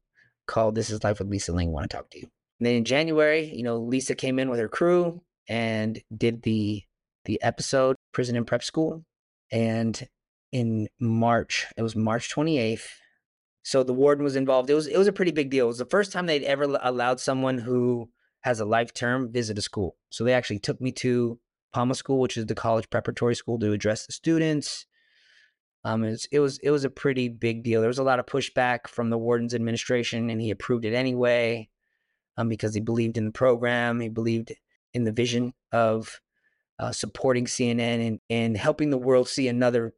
called 0.46 0.76
This 0.76 0.90
is 0.90 1.04
Life 1.04 1.20
with 1.20 1.30
Lisa 1.30 1.54
Ling 1.54 1.72
want 1.72 1.90
to 1.90 1.98
talk 1.98 2.10
to 2.12 2.20
you. 2.20 2.28
And 2.60 2.68
then 2.68 2.76
in 2.76 2.86
January, 2.86 3.52
you 3.52 3.64
know, 3.64 3.78
Lisa 3.78 4.14
came 4.16 4.38
in 4.38 4.50
with 4.50 4.60
her 4.60 4.68
crew 4.68 5.22
and 5.52 6.02
did 6.16 6.44
the 6.44 6.82
the 7.26 7.40
episode 7.44 7.98
Prison 8.14 8.38
and 8.38 8.48
Prep 8.48 8.64
School. 8.64 9.04
And 9.52 10.08
in 10.54 10.88
March, 10.98 11.68
it 11.78 11.82
was 11.82 11.96
March 11.96 12.34
28th, 12.34 12.88
so 13.62 13.84
the 13.84 13.94
warden 13.94 14.24
was 14.24 14.38
involved. 14.38 14.70
It 14.70 14.76
was 14.76 14.88
it 14.88 14.98
was 14.98 15.08
a 15.08 15.14
pretty 15.14 15.32
big 15.32 15.50
deal. 15.50 15.66
It 15.66 15.68
was 15.68 15.78
the 15.78 15.86
first 15.86 16.14
time 16.14 16.26
they'd 16.26 16.44
ever 16.44 16.80
allowed 16.82 17.20
someone 17.20 17.58
who 17.58 18.10
has 18.42 18.62
a 18.62 18.66
life 18.66 18.94
term 18.94 19.32
visit 19.32 19.60
a 19.60 19.62
school. 19.62 19.98
So 20.10 20.24
they 20.24 20.34
actually 20.34 20.60
took 20.60 20.80
me 20.80 20.94
to 20.94 21.38
Palma 21.74 21.96
School, 21.96 22.20
which 22.20 22.38
is 22.38 22.46
the 22.46 22.56
college 22.56 22.90
preparatory 22.90 23.36
school, 23.36 23.60
to 23.60 23.74
address 23.74 24.06
the 24.06 24.14
students. 24.14 24.86
Um, 25.84 26.04
it 26.04 26.12
was, 26.12 26.28
it 26.32 26.40
was 26.40 26.60
it 26.60 26.70
was 26.72 26.86
a 26.86 26.90
pretty 26.90 27.28
big 27.28 27.64
deal. 27.64 27.82
There 27.82 27.90
was 27.90 28.00
a 28.00 28.04
lot 28.04 28.20
of 28.20 28.26
pushback 28.26 28.88
from 28.88 29.10
the 29.10 29.18
warden's 29.18 29.54
administration, 29.54 30.30
and 30.30 30.40
he 30.40 30.50
approved 30.50 30.86
it 30.86 30.94
anyway, 30.94 31.70
um, 32.38 32.48
because 32.48 32.74
he 32.74 32.80
believed 32.80 33.18
in 33.18 33.26
the 33.26 33.32
program. 33.32 34.00
He 34.00 34.08
believed 34.08 34.54
in 34.94 35.04
the 35.04 35.12
vision 35.12 35.54
of 35.72 36.22
uh, 36.80 36.92
supporting 36.92 37.46
CNN 37.46 38.08
and 38.08 38.20
and 38.30 38.58
helping 38.58 38.90
the 38.90 38.98
world 38.98 39.28
see 39.28 39.48
another 39.48 39.94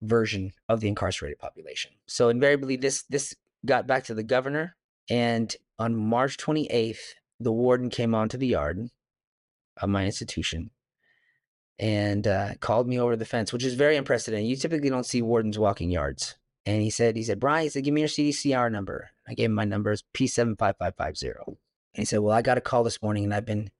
version 0.00 0.52
of 0.68 0.80
the 0.80 0.88
incarcerated 0.88 1.38
population. 1.38 1.92
So 2.06 2.28
invariably, 2.28 2.76
this 2.76 3.02
this 3.04 3.34
got 3.64 3.86
back 3.86 4.04
to 4.04 4.14
the 4.14 4.22
governor, 4.22 4.76
and 5.08 5.54
on 5.78 5.96
March 5.96 6.36
28th, 6.38 7.14
the 7.38 7.52
warden 7.52 7.90
came 7.90 8.14
onto 8.14 8.38
the 8.38 8.46
yard 8.46 8.88
of 9.80 9.88
my 9.88 10.04
institution 10.04 10.70
and 11.78 12.26
uh, 12.26 12.54
called 12.60 12.88
me 12.88 12.98
over 12.98 13.16
the 13.16 13.24
fence, 13.24 13.52
which 13.52 13.64
is 13.64 13.74
very 13.74 13.96
unprecedented. 13.96 14.46
You 14.46 14.56
typically 14.56 14.90
don't 14.90 15.06
see 15.06 15.22
wardens 15.22 15.58
walking 15.58 15.90
yards. 15.90 16.36
And 16.64 16.80
he 16.80 16.90
said, 16.90 17.16
he 17.16 17.24
said, 17.24 17.40
Bryant, 17.40 17.64
he 17.64 17.68
said, 17.70 17.84
give 17.84 17.94
me 17.94 18.02
your 18.02 18.08
CDCR 18.08 18.70
number. 18.70 19.10
I 19.26 19.34
gave 19.34 19.46
him 19.46 19.54
my 19.54 19.64
number. 19.64 19.90
It's 19.90 20.04
P75550. 20.14 21.46
And 21.46 21.56
he 21.94 22.04
said, 22.04 22.20
well, 22.20 22.36
I 22.36 22.42
got 22.42 22.58
a 22.58 22.60
call 22.60 22.84
this 22.84 23.02
morning 23.02 23.24
and 23.24 23.34
I've 23.34 23.44
been 23.44 23.70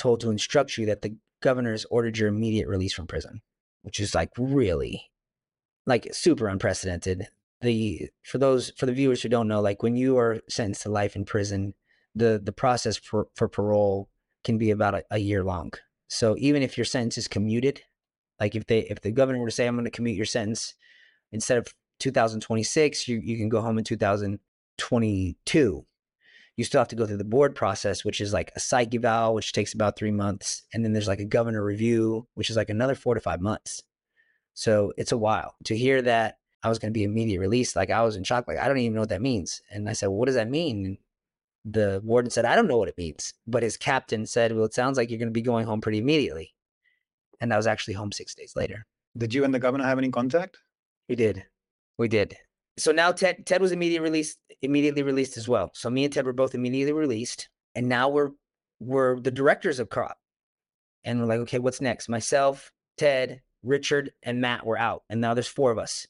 told 0.00 0.20
to 0.20 0.30
instruct 0.30 0.78
you 0.78 0.86
that 0.86 1.02
the 1.02 1.16
governor 1.42 1.72
has 1.72 1.86
ordered 1.90 2.18
your 2.18 2.28
immediate 2.28 2.68
release 2.68 2.92
from 2.92 3.06
prison, 3.06 3.42
which 3.82 4.00
is 4.00 4.14
like 4.14 4.30
really 4.38 5.10
like 5.86 6.08
super 6.12 6.48
unprecedented. 6.48 7.28
The 7.60 8.08
for 8.22 8.38
those 8.38 8.70
for 8.76 8.86
the 8.86 8.92
viewers 8.92 9.22
who 9.22 9.28
don't 9.28 9.48
know, 9.48 9.60
like 9.60 9.82
when 9.82 9.96
you 9.96 10.18
are 10.18 10.40
sentenced 10.48 10.82
to 10.82 10.88
life 10.88 11.14
in 11.14 11.24
prison, 11.24 11.74
the 12.14 12.40
the 12.42 12.52
process 12.52 12.96
for, 12.96 13.28
for 13.34 13.48
parole 13.48 14.08
can 14.44 14.56
be 14.56 14.70
about 14.70 14.94
a, 14.94 15.04
a 15.10 15.18
year 15.18 15.44
long. 15.44 15.72
So 16.08 16.36
even 16.38 16.62
if 16.62 16.78
your 16.78 16.86
sentence 16.86 17.18
is 17.18 17.28
commuted, 17.28 17.82
like 18.40 18.54
if 18.54 18.66
they 18.66 18.80
if 18.80 19.02
the 19.02 19.10
governor 19.10 19.38
were 19.38 19.48
to 19.48 19.52
say 19.52 19.66
I'm 19.66 19.74
going 19.74 19.84
to 19.84 19.90
commute 19.90 20.16
your 20.16 20.26
sentence 20.26 20.74
instead 21.32 21.58
of 21.58 21.68
2026, 21.98 23.06
you 23.06 23.20
you 23.22 23.36
can 23.36 23.50
go 23.50 23.60
home 23.60 23.76
in 23.76 23.84
2022. 23.84 25.86
You 26.60 26.64
still 26.64 26.82
have 26.82 26.88
to 26.88 26.96
go 26.96 27.06
through 27.06 27.16
the 27.16 27.24
board 27.24 27.54
process, 27.54 28.04
which 28.04 28.20
is 28.20 28.34
like 28.34 28.52
a 28.54 28.60
psych 28.60 28.94
eval, 28.94 29.32
which 29.32 29.54
takes 29.54 29.72
about 29.72 29.96
three 29.96 30.10
months, 30.10 30.62
and 30.74 30.84
then 30.84 30.92
there's 30.92 31.08
like 31.08 31.18
a 31.18 31.24
governor 31.24 31.64
review, 31.64 32.26
which 32.34 32.50
is 32.50 32.56
like 32.56 32.68
another 32.68 32.94
four 32.94 33.14
to 33.14 33.20
five 33.20 33.40
months. 33.40 33.82
So 34.52 34.92
it's 34.98 35.12
a 35.12 35.16
while 35.16 35.54
to 35.64 35.74
hear 35.74 36.02
that 36.02 36.36
I 36.62 36.68
was 36.68 36.78
going 36.78 36.92
to 36.92 36.98
be 36.98 37.04
immediate 37.04 37.40
release. 37.40 37.74
Like 37.74 37.88
I 37.88 38.02
was 38.02 38.14
in 38.14 38.24
shock. 38.24 38.46
Like 38.46 38.58
I 38.58 38.68
don't 38.68 38.76
even 38.76 38.92
know 38.92 39.00
what 39.00 39.08
that 39.08 39.22
means. 39.22 39.62
And 39.70 39.88
I 39.88 39.94
said, 39.94 40.08
well, 40.08 40.18
what 40.18 40.26
does 40.26 40.34
that 40.34 40.50
mean? 40.50 40.84
And 40.84 40.98
the 41.64 42.02
warden 42.04 42.30
said, 42.30 42.44
I 42.44 42.56
don't 42.56 42.68
know 42.68 42.76
what 42.76 42.90
it 42.90 42.98
means. 42.98 43.32
But 43.46 43.62
his 43.62 43.78
captain 43.78 44.26
said, 44.26 44.52
well, 44.52 44.66
it 44.66 44.74
sounds 44.74 44.98
like 44.98 45.08
you're 45.08 45.18
going 45.18 45.28
to 45.28 45.32
be 45.32 45.40
going 45.40 45.64
home 45.64 45.80
pretty 45.80 45.96
immediately. 45.96 46.52
And 47.40 47.54
I 47.54 47.56
was 47.56 47.66
actually 47.66 47.94
home 47.94 48.12
six 48.12 48.34
days 48.34 48.52
later. 48.54 48.84
Did 49.16 49.32
you 49.32 49.44
and 49.44 49.54
the 49.54 49.58
governor 49.58 49.84
have 49.84 49.96
any 49.96 50.10
contact? 50.10 50.58
We 51.08 51.16
did. 51.16 51.46
We 51.96 52.08
did. 52.08 52.36
So 52.80 52.92
now 52.92 53.12
Ted 53.12 53.46
Ted 53.46 53.60
was 53.60 53.72
immediately 53.72 54.08
released 54.08 54.38
immediately 54.62 55.02
released 55.02 55.36
as 55.36 55.48
well. 55.48 55.70
So 55.74 55.90
me 55.90 56.04
and 56.04 56.12
Ted 56.12 56.26
were 56.26 56.32
both 56.32 56.54
immediately 56.54 56.92
released. 56.92 57.48
And 57.74 57.88
now 57.88 58.08
we're 58.08 58.30
we're 58.80 59.20
the 59.20 59.30
directors 59.30 59.78
of 59.78 59.90
CROP. 59.90 60.16
And 61.04 61.20
we're 61.20 61.26
like, 61.26 61.40
okay, 61.40 61.58
what's 61.58 61.80
next? 61.80 62.08
Myself, 62.08 62.72
Ted, 62.96 63.42
Richard, 63.62 64.12
and 64.22 64.40
Matt 64.40 64.66
were 64.66 64.78
out, 64.78 65.02
and 65.08 65.20
now 65.20 65.34
there's 65.34 65.46
four 65.46 65.70
of 65.70 65.78
us. 65.78 66.06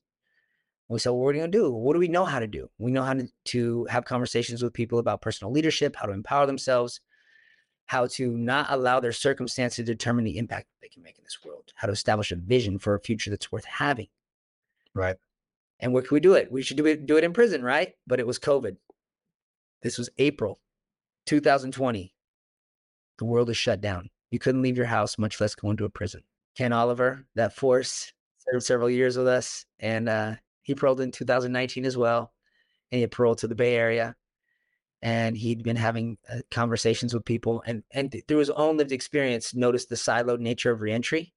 We 0.88 0.98
said, 0.98 1.10
well, 1.10 1.20
what 1.20 1.36
are 1.36 1.38
we 1.38 1.44
to 1.44 1.48
do? 1.48 1.70
What 1.70 1.92
do 1.92 2.00
we 2.00 2.08
know 2.08 2.24
how 2.24 2.40
to 2.40 2.48
do? 2.48 2.68
We 2.78 2.90
know 2.90 3.04
how 3.04 3.14
to, 3.14 3.28
to 3.46 3.84
have 3.84 4.04
conversations 4.04 4.60
with 4.60 4.72
people 4.72 4.98
about 4.98 5.22
personal 5.22 5.52
leadership, 5.52 5.94
how 5.94 6.06
to 6.06 6.12
empower 6.12 6.46
themselves, 6.46 7.00
how 7.86 8.08
to 8.08 8.36
not 8.36 8.66
allow 8.70 8.98
their 8.98 9.12
circumstance 9.12 9.76
to 9.76 9.84
determine 9.84 10.24
the 10.24 10.36
impact 10.36 10.66
they 10.82 10.88
can 10.88 11.04
make 11.04 11.16
in 11.16 11.22
this 11.22 11.38
world, 11.44 11.72
how 11.76 11.86
to 11.86 11.92
establish 11.92 12.32
a 12.32 12.36
vision 12.36 12.80
for 12.80 12.96
a 12.96 13.00
future 13.00 13.30
that's 13.30 13.52
worth 13.52 13.66
having. 13.66 14.08
Right. 14.92 15.16
And 15.80 15.92
where 15.92 16.02
can 16.02 16.14
we 16.14 16.20
do 16.20 16.34
it? 16.34 16.52
We 16.52 16.62
should 16.62 16.76
do 16.76 16.86
it, 16.86 17.06
do 17.06 17.16
it 17.16 17.24
in 17.24 17.32
prison, 17.32 17.62
right? 17.62 17.94
But 18.06 18.20
it 18.20 18.26
was 18.26 18.38
COVID. 18.38 18.76
This 19.82 19.96
was 19.96 20.10
April 20.18 20.60
2020. 21.26 22.14
The 23.18 23.24
world 23.24 23.50
is 23.50 23.56
shut 23.56 23.80
down. 23.80 24.10
you 24.30 24.38
couldn't 24.38 24.62
leave 24.62 24.76
your 24.76 24.86
house, 24.86 25.18
much 25.18 25.40
less 25.40 25.54
go 25.54 25.70
into 25.70 25.84
a 25.84 25.90
prison. 25.90 26.22
Ken 26.56 26.72
Oliver, 26.72 27.26
that 27.34 27.56
force, 27.56 28.12
served 28.38 28.64
several 28.64 28.90
years 28.90 29.16
with 29.16 29.26
us, 29.26 29.64
and 29.78 30.08
uh, 30.08 30.34
he 30.62 30.74
paroled 30.74 31.00
in 31.00 31.10
2019 31.10 31.84
as 31.84 31.96
well. 31.96 32.32
And 32.90 32.98
he 32.98 33.00
had 33.02 33.10
paroled 33.10 33.38
to 33.38 33.48
the 33.48 33.54
Bay 33.54 33.76
Area, 33.76 34.16
and 35.00 35.36
he'd 35.36 35.62
been 35.62 35.76
having 35.76 36.18
uh, 36.32 36.40
conversations 36.50 37.14
with 37.14 37.24
people, 37.24 37.62
and 37.66 37.82
and 37.92 38.14
through 38.26 38.38
his 38.38 38.50
own 38.50 38.76
lived 38.76 38.92
experience, 38.92 39.54
noticed 39.54 39.88
the 39.88 39.94
siloed 39.94 40.40
nature 40.40 40.70
of 40.70 40.80
reentry, 40.80 41.32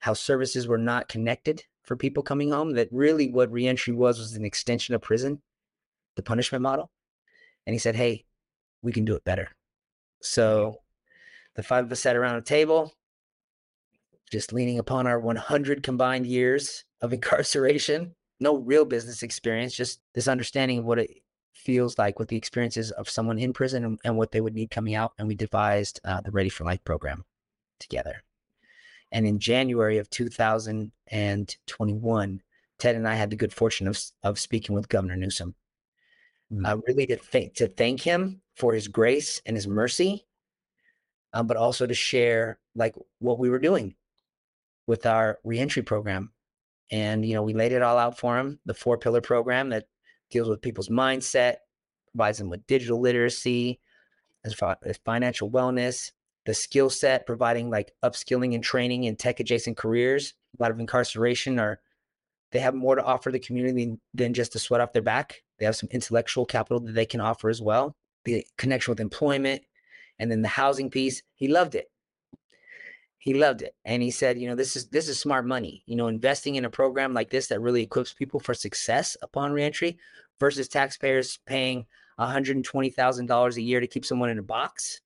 how 0.00 0.12
services 0.12 0.68
were 0.68 0.78
not 0.78 1.08
connected 1.08 1.64
for 1.86 1.96
people 1.96 2.22
coming 2.22 2.50
home. 2.50 2.74
That 2.74 2.88
really 2.92 3.30
what 3.30 3.50
reentry 3.50 3.94
was 3.94 4.18
was 4.18 4.34
an 4.34 4.44
extension 4.44 4.94
of 4.94 5.00
prison, 5.00 5.40
the 6.16 6.22
punishment 6.22 6.62
model. 6.62 6.90
And 7.66 7.72
he 7.72 7.78
said, 7.78 7.96
"Hey, 7.96 8.24
we 8.82 8.92
can 8.92 9.04
do 9.04 9.14
it 9.14 9.24
better." 9.24 9.48
So 10.20 10.82
the 11.54 11.62
five 11.62 11.84
of 11.84 11.92
us 11.92 12.00
sat 12.00 12.16
around 12.16 12.36
a 12.36 12.42
table, 12.42 12.92
just 14.30 14.52
leaning 14.52 14.78
upon 14.78 15.06
our 15.06 15.18
100 15.18 15.82
combined 15.82 16.26
years 16.26 16.84
of 17.00 17.12
incarceration. 17.14 18.14
No 18.38 18.58
real 18.58 18.84
business 18.84 19.22
experience, 19.22 19.74
just 19.74 20.00
this 20.14 20.28
understanding 20.28 20.80
of 20.80 20.84
what 20.84 20.98
it 20.98 21.22
feels 21.54 21.96
like, 21.96 22.18
what 22.18 22.28
the 22.28 22.36
experiences 22.36 22.90
of 22.90 23.08
someone 23.08 23.38
in 23.38 23.54
prison 23.54 23.82
and, 23.82 23.98
and 24.04 24.18
what 24.18 24.30
they 24.30 24.42
would 24.42 24.54
need 24.54 24.70
coming 24.70 24.94
out. 24.94 25.12
And 25.18 25.26
we 25.26 25.34
devised 25.34 26.00
uh, 26.04 26.20
the 26.20 26.30
Ready 26.30 26.50
for 26.50 26.64
Life 26.64 26.84
program 26.84 27.24
together. 27.80 28.22
And 29.12 29.26
in 29.26 29.38
January 29.38 29.98
of 29.98 30.08
2021, 30.10 32.42
Ted 32.78 32.96
and 32.96 33.08
I 33.08 33.14
had 33.14 33.30
the 33.30 33.36
good 33.36 33.52
fortune 33.52 33.88
of, 33.88 34.00
of 34.22 34.38
speaking 34.38 34.74
with 34.74 34.88
Governor 34.88 35.16
Newsom, 35.16 35.54
mm. 36.52 36.66
uh, 36.66 36.76
really 36.86 37.06
to, 37.06 37.16
th- 37.16 37.56
to 37.56 37.68
thank 37.68 38.02
him 38.02 38.42
for 38.56 38.74
his 38.74 38.88
grace 38.88 39.40
and 39.46 39.56
his 39.56 39.68
mercy, 39.68 40.26
um, 41.32 41.46
but 41.46 41.56
also 41.56 41.86
to 41.86 41.94
share 41.94 42.58
like 42.74 42.94
what 43.18 43.38
we 43.38 43.48
were 43.48 43.58
doing 43.58 43.94
with 44.86 45.06
our 45.06 45.38
reentry 45.44 45.82
program. 45.82 46.32
And, 46.90 47.24
you 47.24 47.34
know, 47.34 47.42
we 47.42 47.54
laid 47.54 47.72
it 47.72 47.82
all 47.82 47.98
out 47.98 48.18
for 48.18 48.38
him, 48.38 48.60
the 48.64 48.74
four 48.74 48.98
pillar 48.98 49.20
program 49.20 49.70
that 49.70 49.86
deals 50.30 50.48
with 50.48 50.62
people's 50.62 50.88
mindset, 50.88 51.56
provides 52.12 52.38
them 52.38 52.48
with 52.48 52.66
digital 52.66 53.00
literacy, 53.00 53.80
as, 54.44 54.54
far 54.54 54.76
as 54.82 54.98
financial 55.04 55.50
wellness, 55.50 56.12
the 56.46 56.54
skill 56.54 56.88
set, 56.88 57.26
providing 57.26 57.70
like 57.70 57.92
upskilling 58.02 58.54
and 58.54 58.64
training 58.64 59.04
in 59.04 59.16
tech 59.16 59.40
adjacent 59.40 59.76
careers. 59.76 60.34
A 60.58 60.62
lot 60.62 60.70
of 60.70 60.80
incarceration 60.80 61.58
are 61.58 61.80
they 62.52 62.60
have 62.60 62.74
more 62.74 62.94
to 62.94 63.04
offer 63.04 63.30
the 63.30 63.38
community 63.38 63.98
than 64.14 64.32
just 64.32 64.52
to 64.52 64.58
sweat 64.58 64.80
off 64.80 64.92
their 64.92 65.02
back. 65.02 65.42
They 65.58 65.66
have 65.66 65.76
some 65.76 65.88
intellectual 65.92 66.46
capital 66.46 66.80
that 66.80 66.92
they 66.92 67.06
can 67.06 67.20
offer 67.20 67.50
as 67.50 67.60
well. 67.60 67.94
The 68.24 68.46
connection 68.56 68.92
with 68.92 69.00
employment, 69.00 69.62
and 70.18 70.30
then 70.30 70.42
the 70.42 70.48
housing 70.48 70.90
piece. 70.90 71.22
He 71.34 71.48
loved 71.48 71.74
it 71.74 71.90
he 73.26 73.34
loved 73.34 73.60
it 73.60 73.74
and 73.84 74.04
he 74.04 74.10
said 74.12 74.38
you 74.38 74.48
know 74.48 74.54
this 74.54 74.76
is 74.76 74.86
this 74.90 75.08
is 75.08 75.18
smart 75.18 75.44
money 75.44 75.82
you 75.86 75.96
know 75.96 76.06
investing 76.06 76.54
in 76.54 76.64
a 76.64 76.70
program 76.70 77.12
like 77.12 77.28
this 77.28 77.48
that 77.48 77.60
really 77.60 77.82
equips 77.82 78.14
people 78.14 78.38
for 78.38 78.54
success 78.54 79.16
upon 79.20 79.50
reentry 79.50 79.98
versus 80.38 80.68
taxpayers 80.68 81.40
paying 81.44 81.84
$120,000 82.20 83.56
a 83.56 83.62
year 83.62 83.80
to 83.80 83.86
keep 83.88 84.04
someone 84.04 84.30
in 84.30 84.38
a 84.38 84.44
box 84.44 85.00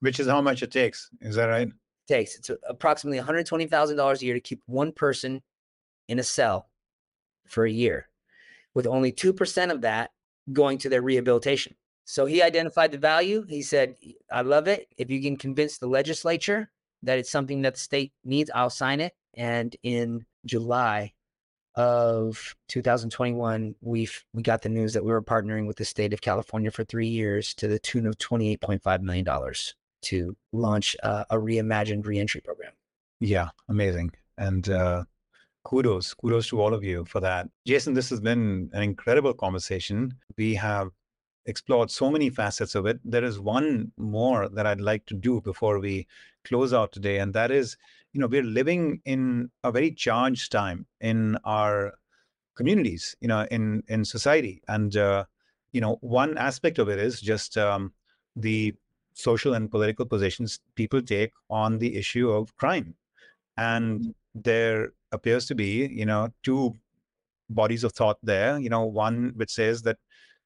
which 0.00 0.20
is 0.20 0.26
how 0.26 0.40
much 0.40 0.62
it 0.62 0.70
takes. 0.70 1.10
Is 1.20 1.36
that 1.36 1.46
right? 1.46 1.68
It 1.68 1.74
takes. 2.08 2.36
It's 2.36 2.50
approximately 2.68 3.20
$120,000 3.20 4.20
a 4.20 4.24
year 4.24 4.34
to 4.34 4.40
keep 4.40 4.62
one 4.66 4.92
person 4.92 5.42
in 6.08 6.18
a 6.18 6.22
cell 6.22 6.68
for 7.48 7.64
a 7.64 7.70
year 7.70 8.08
with 8.74 8.86
only 8.86 9.12
2% 9.12 9.70
of 9.70 9.82
that 9.82 10.10
going 10.52 10.78
to 10.78 10.88
their 10.88 11.02
rehabilitation. 11.02 11.74
So 12.04 12.26
he 12.26 12.42
identified 12.42 12.90
the 12.90 12.98
value. 12.98 13.44
He 13.48 13.62
said 13.62 13.94
i 14.30 14.42
love 14.42 14.66
it. 14.66 14.88
If 14.96 15.10
you 15.10 15.22
can 15.22 15.36
convince 15.36 15.78
the 15.78 15.86
legislature 15.86 16.70
that 17.02 17.18
it's 17.18 17.30
something 17.30 17.62
that 17.62 17.74
the 17.74 17.80
state 17.80 18.12
needs, 18.24 18.50
I'll 18.54 18.70
sign 18.70 19.00
it. 19.00 19.12
And 19.34 19.74
in 19.82 20.26
July 20.44 21.12
of 21.74 22.54
2021, 22.68 23.74
we've 23.80 24.24
we 24.32 24.42
got 24.42 24.62
the 24.62 24.68
news 24.68 24.92
that 24.92 25.04
we 25.04 25.10
were 25.10 25.22
partnering 25.22 25.66
with 25.66 25.76
the 25.76 25.84
state 25.84 26.12
of 26.12 26.20
California 26.20 26.70
for 26.70 26.84
three 26.84 27.08
years 27.08 27.54
to 27.54 27.68
the 27.68 27.78
tune 27.78 28.06
of 28.06 28.18
28.5 28.18 29.00
million 29.00 29.24
dollars 29.24 29.74
to 30.02 30.36
launch 30.52 30.96
uh, 31.02 31.24
a 31.30 31.36
reimagined 31.36 32.06
reentry 32.06 32.40
program. 32.40 32.72
Yeah, 33.20 33.48
amazing. 33.68 34.10
And 34.36 34.68
uh, 34.68 35.04
kudos, 35.64 36.12
kudos 36.14 36.48
to 36.48 36.60
all 36.60 36.74
of 36.74 36.84
you 36.84 37.04
for 37.04 37.20
that. 37.20 37.48
Jason, 37.66 37.94
this 37.94 38.10
has 38.10 38.20
been 38.20 38.68
an 38.72 38.82
incredible 38.82 39.32
conversation. 39.32 40.14
We 40.36 40.54
have 40.56 40.88
explored 41.46 41.90
so 41.90 42.10
many 42.10 42.30
facets 42.30 42.74
of 42.74 42.86
it. 42.86 43.00
There 43.04 43.24
is 43.24 43.40
one 43.40 43.92
more 43.96 44.48
that 44.48 44.66
I'd 44.66 44.80
like 44.80 45.06
to 45.06 45.14
do 45.14 45.40
before 45.40 45.78
we 45.78 46.06
close 46.44 46.72
out 46.72 46.92
today, 46.92 47.18
and 47.18 47.32
that 47.34 47.50
is, 47.50 47.76
you 48.12 48.20
know, 48.20 48.26
we're 48.26 48.42
living 48.42 49.00
in 49.04 49.50
a 49.64 49.72
very 49.72 49.90
charged 49.90 50.52
time 50.52 50.86
in 51.00 51.36
our 51.44 51.94
communities, 52.54 53.16
you 53.20 53.28
know, 53.28 53.46
in 53.50 53.82
in 53.88 54.04
society, 54.04 54.62
and 54.68 54.96
uh, 54.96 55.24
you 55.72 55.80
know, 55.80 55.96
one 56.00 56.36
aspect 56.36 56.78
of 56.78 56.88
it 56.88 56.98
is 56.98 57.20
just 57.20 57.56
um, 57.56 57.92
the 58.36 58.74
social 59.14 59.54
and 59.54 59.70
political 59.70 60.06
positions 60.06 60.60
people 60.74 61.02
take 61.02 61.32
on 61.50 61.78
the 61.78 61.96
issue 61.96 62.30
of 62.30 62.54
crime, 62.56 62.94
and 63.56 64.00
mm-hmm. 64.00 64.10
there 64.34 64.92
appears 65.12 65.46
to 65.46 65.54
be, 65.54 65.86
you 65.86 66.06
know, 66.06 66.28
two 66.42 66.74
bodies 67.50 67.84
of 67.84 67.92
thought 67.92 68.18
there. 68.22 68.58
You 68.58 68.70
know, 68.70 68.84
one 68.84 69.32
which 69.36 69.50
says 69.50 69.82
that 69.82 69.98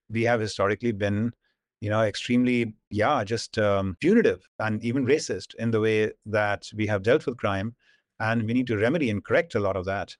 we 0.08 0.22
have 0.22 0.40
historically 0.40 0.92
been 0.92 1.32
you 1.80 1.90
know 1.90 2.02
extremely 2.02 2.74
yeah 2.90 3.22
just 3.24 3.58
um, 3.58 3.96
punitive 4.00 4.48
and 4.58 4.82
even 4.84 5.06
racist 5.06 5.54
in 5.58 5.70
the 5.70 5.80
way 5.80 6.12
that 6.24 6.68
we 6.74 6.86
have 6.86 7.02
dealt 7.02 7.26
with 7.26 7.36
crime. 7.38 7.74
And 8.18 8.44
we 8.44 8.54
need 8.54 8.66
to 8.68 8.78
remedy 8.78 9.10
and 9.10 9.22
correct 9.22 9.54
a 9.54 9.60
lot 9.60 9.76
of 9.76 9.84
that 9.84 10.16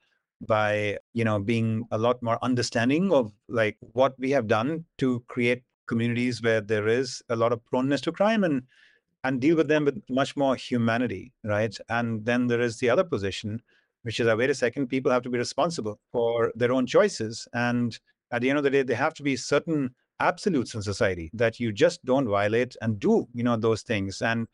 by 0.47 0.99
you 1.15 1.25
know 1.25 1.39
being 1.39 1.85
a 1.91 1.99
lot 1.99 2.23
more 2.23 2.39
understanding 2.43 3.13
of 3.13 3.33
like 3.49 3.79
what 3.81 4.15
we 4.19 4.31
have 4.33 4.47
done 4.47 4.85
to 4.99 5.25
create 5.29 5.63
communities 5.87 6.43
where 6.43 6.61
there 6.61 6.89
is 6.89 7.23
a 7.31 7.37
lot 7.37 7.53
of 7.53 7.65
proneness 7.65 8.03
to 8.03 8.13
crime 8.13 8.45
and 8.45 8.63
and 9.25 9.41
deal 9.41 9.57
with 9.57 9.69
them 9.69 9.85
with 9.87 10.03
much 10.11 10.37
more 10.37 10.57
humanity 10.57 11.33
right? 11.43 11.77
And 11.89 12.25
then 12.27 12.49
there 12.49 12.61
is 12.61 12.79
the 12.79 12.91
other 12.91 13.05
position 13.05 13.63
which 14.07 14.21
is 14.21 14.27
that 14.27 14.39
wait 14.39 14.51
a 14.51 14.55
second 14.55 14.87
people 14.87 15.11
have 15.11 15.23
to 15.23 15.31
be 15.31 15.37
responsible 15.37 15.99
for 16.13 16.53
their 16.55 16.73
own 16.73 16.87
choices. 16.87 17.49
And 17.53 17.99
at 18.31 18.41
the 18.41 18.49
end 18.49 18.57
of 18.57 18.63
the 18.63 18.71
day, 18.71 18.83
they 18.83 18.95
have 18.95 19.15
to 19.15 19.25
be 19.25 19.35
certain 19.35 19.97
absolutes 20.21 20.75
in 20.75 20.83
society 20.83 21.31
that 21.35 21.61
you 21.61 21.73
just 21.73 22.05
don't 22.05 22.29
violate 22.29 22.77
and 22.81 22.99
do, 22.99 23.27
you 23.35 23.43
know, 23.43 23.57
those 23.57 23.83
things. 23.83 24.23
And 24.23 24.47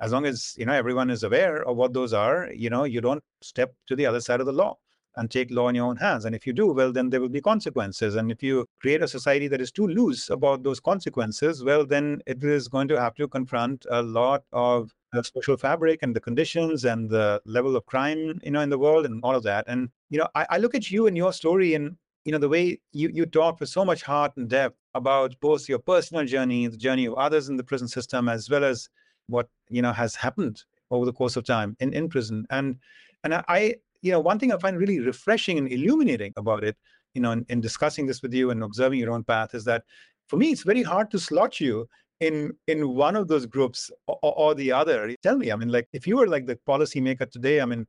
as 0.00 0.12
long 0.12 0.26
as, 0.26 0.54
you 0.56 0.66
know, 0.66 0.72
everyone 0.72 1.10
is 1.10 1.22
aware 1.22 1.66
of 1.68 1.76
what 1.76 1.92
those 1.92 2.12
are, 2.12 2.50
you 2.54 2.70
know, 2.70 2.84
you 2.84 3.00
don't 3.00 3.22
step 3.42 3.74
to 3.88 3.96
the 3.96 4.06
other 4.06 4.20
side 4.20 4.40
of 4.40 4.46
the 4.46 4.52
law 4.52 4.76
and 5.16 5.30
take 5.30 5.50
law 5.50 5.68
in 5.68 5.74
your 5.74 5.86
own 5.86 5.96
hands. 5.96 6.24
And 6.24 6.34
if 6.34 6.46
you 6.46 6.52
do, 6.52 6.72
well, 6.72 6.92
then 6.92 7.10
there 7.10 7.20
will 7.20 7.28
be 7.28 7.40
consequences. 7.40 8.14
And 8.14 8.30
if 8.30 8.40
you 8.40 8.66
create 8.80 9.02
a 9.02 9.08
society 9.08 9.48
that 9.48 9.60
is 9.60 9.72
too 9.72 9.88
loose 9.88 10.30
about 10.30 10.62
those 10.62 10.78
consequences, 10.78 11.64
well, 11.64 11.84
then 11.84 12.22
it 12.26 12.42
is 12.44 12.68
going 12.68 12.86
to 12.88 13.00
have 13.00 13.16
to 13.16 13.26
confront 13.26 13.84
a 13.90 14.02
lot 14.02 14.44
of 14.52 14.92
the 15.12 15.24
social 15.24 15.56
fabric 15.56 16.00
and 16.02 16.14
the 16.14 16.20
conditions 16.20 16.84
and 16.84 17.10
the 17.10 17.42
level 17.44 17.74
of 17.74 17.84
crime, 17.86 18.38
you 18.44 18.52
know, 18.52 18.60
in 18.60 18.70
the 18.70 18.78
world 18.78 19.06
and 19.06 19.20
all 19.24 19.34
of 19.34 19.42
that. 19.42 19.64
And, 19.66 19.88
you 20.10 20.18
know, 20.18 20.28
I, 20.36 20.46
I 20.50 20.58
look 20.58 20.76
at 20.76 20.90
you 20.90 21.08
and 21.08 21.16
your 21.16 21.32
story 21.32 21.74
and 21.74 21.96
you 22.24 22.32
know 22.32 22.38
the 22.38 22.48
way 22.48 22.80
you, 22.92 23.10
you 23.12 23.26
talk 23.26 23.60
with 23.60 23.68
so 23.68 23.84
much 23.84 24.02
heart 24.02 24.32
and 24.36 24.48
depth 24.48 24.76
about 24.94 25.34
both 25.40 25.68
your 25.68 25.78
personal 25.78 26.24
journey 26.24 26.66
the 26.66 26.76
journey 26.76 27.06
of 27.06 27.14
others 27.14 27.48
in 27.48 27.56
the 27.56 27.64
prison 27.64 27.88
system 27.88 28.28
as 28.28 28.50
well 28.50 28.64
as 28.64 28.88
what 29.28 29.48
you 29.68 29.82
know 29.82 29.92
has 29.92 30.14
happened 30.14 30.62
over 30.90 31.04
the 31.04 31.12
course 31.12 31.36
of 31.36 31.44
time 31.44 31.76
in, 31.80 31.92
in 31.92 32.08
prison. 32.08 32.46
And 32.50 32.76
and 33.24 33.34
i 33.48 33.74
you 34.02 34.12
know 34.12 34.20
one 34.20 34.38
thing 34.38 34.52
i 34.52 34.58
find 34.58 34.78
really 34.78 35.00
refreshing 35.00 35.58
and 35.58 35.70
illuminating 35.72 36.32
about 36.36 36.62
it 36.64 36.76
you 37.14 37.20
know 37.20 37.32
in, 37.32 37.44
in 37.48 37.60
discussing 37.60 38.06
this 38.06 38.22
with 38.22 38.32
you 38.32 38.50
and 38.50 38.62
observing 38.62 38.98
your 39.00 39.10
own 39.12 39.24
path 39.24 39.54
is 39.54 39.64
that 39.64 39.84
for 40.28 40.36
me 40.36 40.50
it's 40.50 40.62
very 40.62 40.82
hard 40.82 41.10
to 41.10 41.18
slot 41.18 41.60
you 41.60 41.88
in 42.20 42.52
in 42.66 42.94
one 42.94 43.16
of 43.16 43.28
those 43.28 43.46
groups 43.46 43.90
or, 44.06 44.18
or 44.22 44.54
the 44.54 44.72
other. 44.72 45.14
Tell 45.22 45.36
me 45.36 45.50
i 45.52 45.56
mean 45.56 45.68
like 45.68 45.88
if 45.92 46.06
you 46.06 46.16
were 46.16 46.28
like 46.28 46.46
the 46.46 46.58
policymaker 46.66 47.30
today 47.30 47.60
i 47.60 47.64
mean 47.64 47.86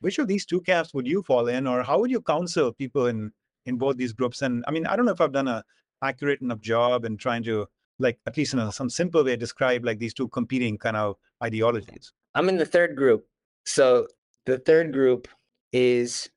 which 0.00 0.18
of 0.18 0.28
these 0.28 0.44
two 0.44 0.60
camps 0.60 0.92
would 0.92 1.06
you 1.06 1.22
fall 1.22 1.48
in 1.48 1.66
or 1.66 1.82
how 1.82 1.98
would 1.98 2.10
you 2.10 2.20
counsel 2.20 2.72
people 2.72 3.06
in 3.06 3.32
in 3.66 3.76
both 3.76 3.96
these 3.96 4.12
groups. 4.12 4.42
And 4.42 4.64
I 4.66 4.70
mean, 4.70 4.86
I 4.86 4.96
don't 4.96 5.06
know 5.06 5.12
if 5.12 5.20
I've 5.20 5.32
done 5.32 5.48
a 5.48 5.64
accurate 6.02 6.40
enough 6.42 6.60
job 6.60 7.04
in 7.04 7.16
trying 7.16 7.42
to 7.44 7.66
like 7.98 8.18
at 8.26 8.36
least 8.36 8.52
in 8.52 8.58
a, 8.58 8.72
some 8.72 8.90
simple 8.90 9.24
way 9.24 9.36
describe 9.36 9.84
like 9.84 9.98
these 9.98 10.14
two 10.14 10.28
competing 10.28 10.76
kind 10.78 10.96
of 10.96 11.16
ideologies. 11.42 12.12
I'm 12.34 12.48
in 12.48 12.58
the 12.58 12.66
third 12.66 12.96
group. 12.96 13.26
So 13.64 14.08
the 14.46 14.58
third 14.58 14.92
group 14.92 15.28
is 15.72 16.28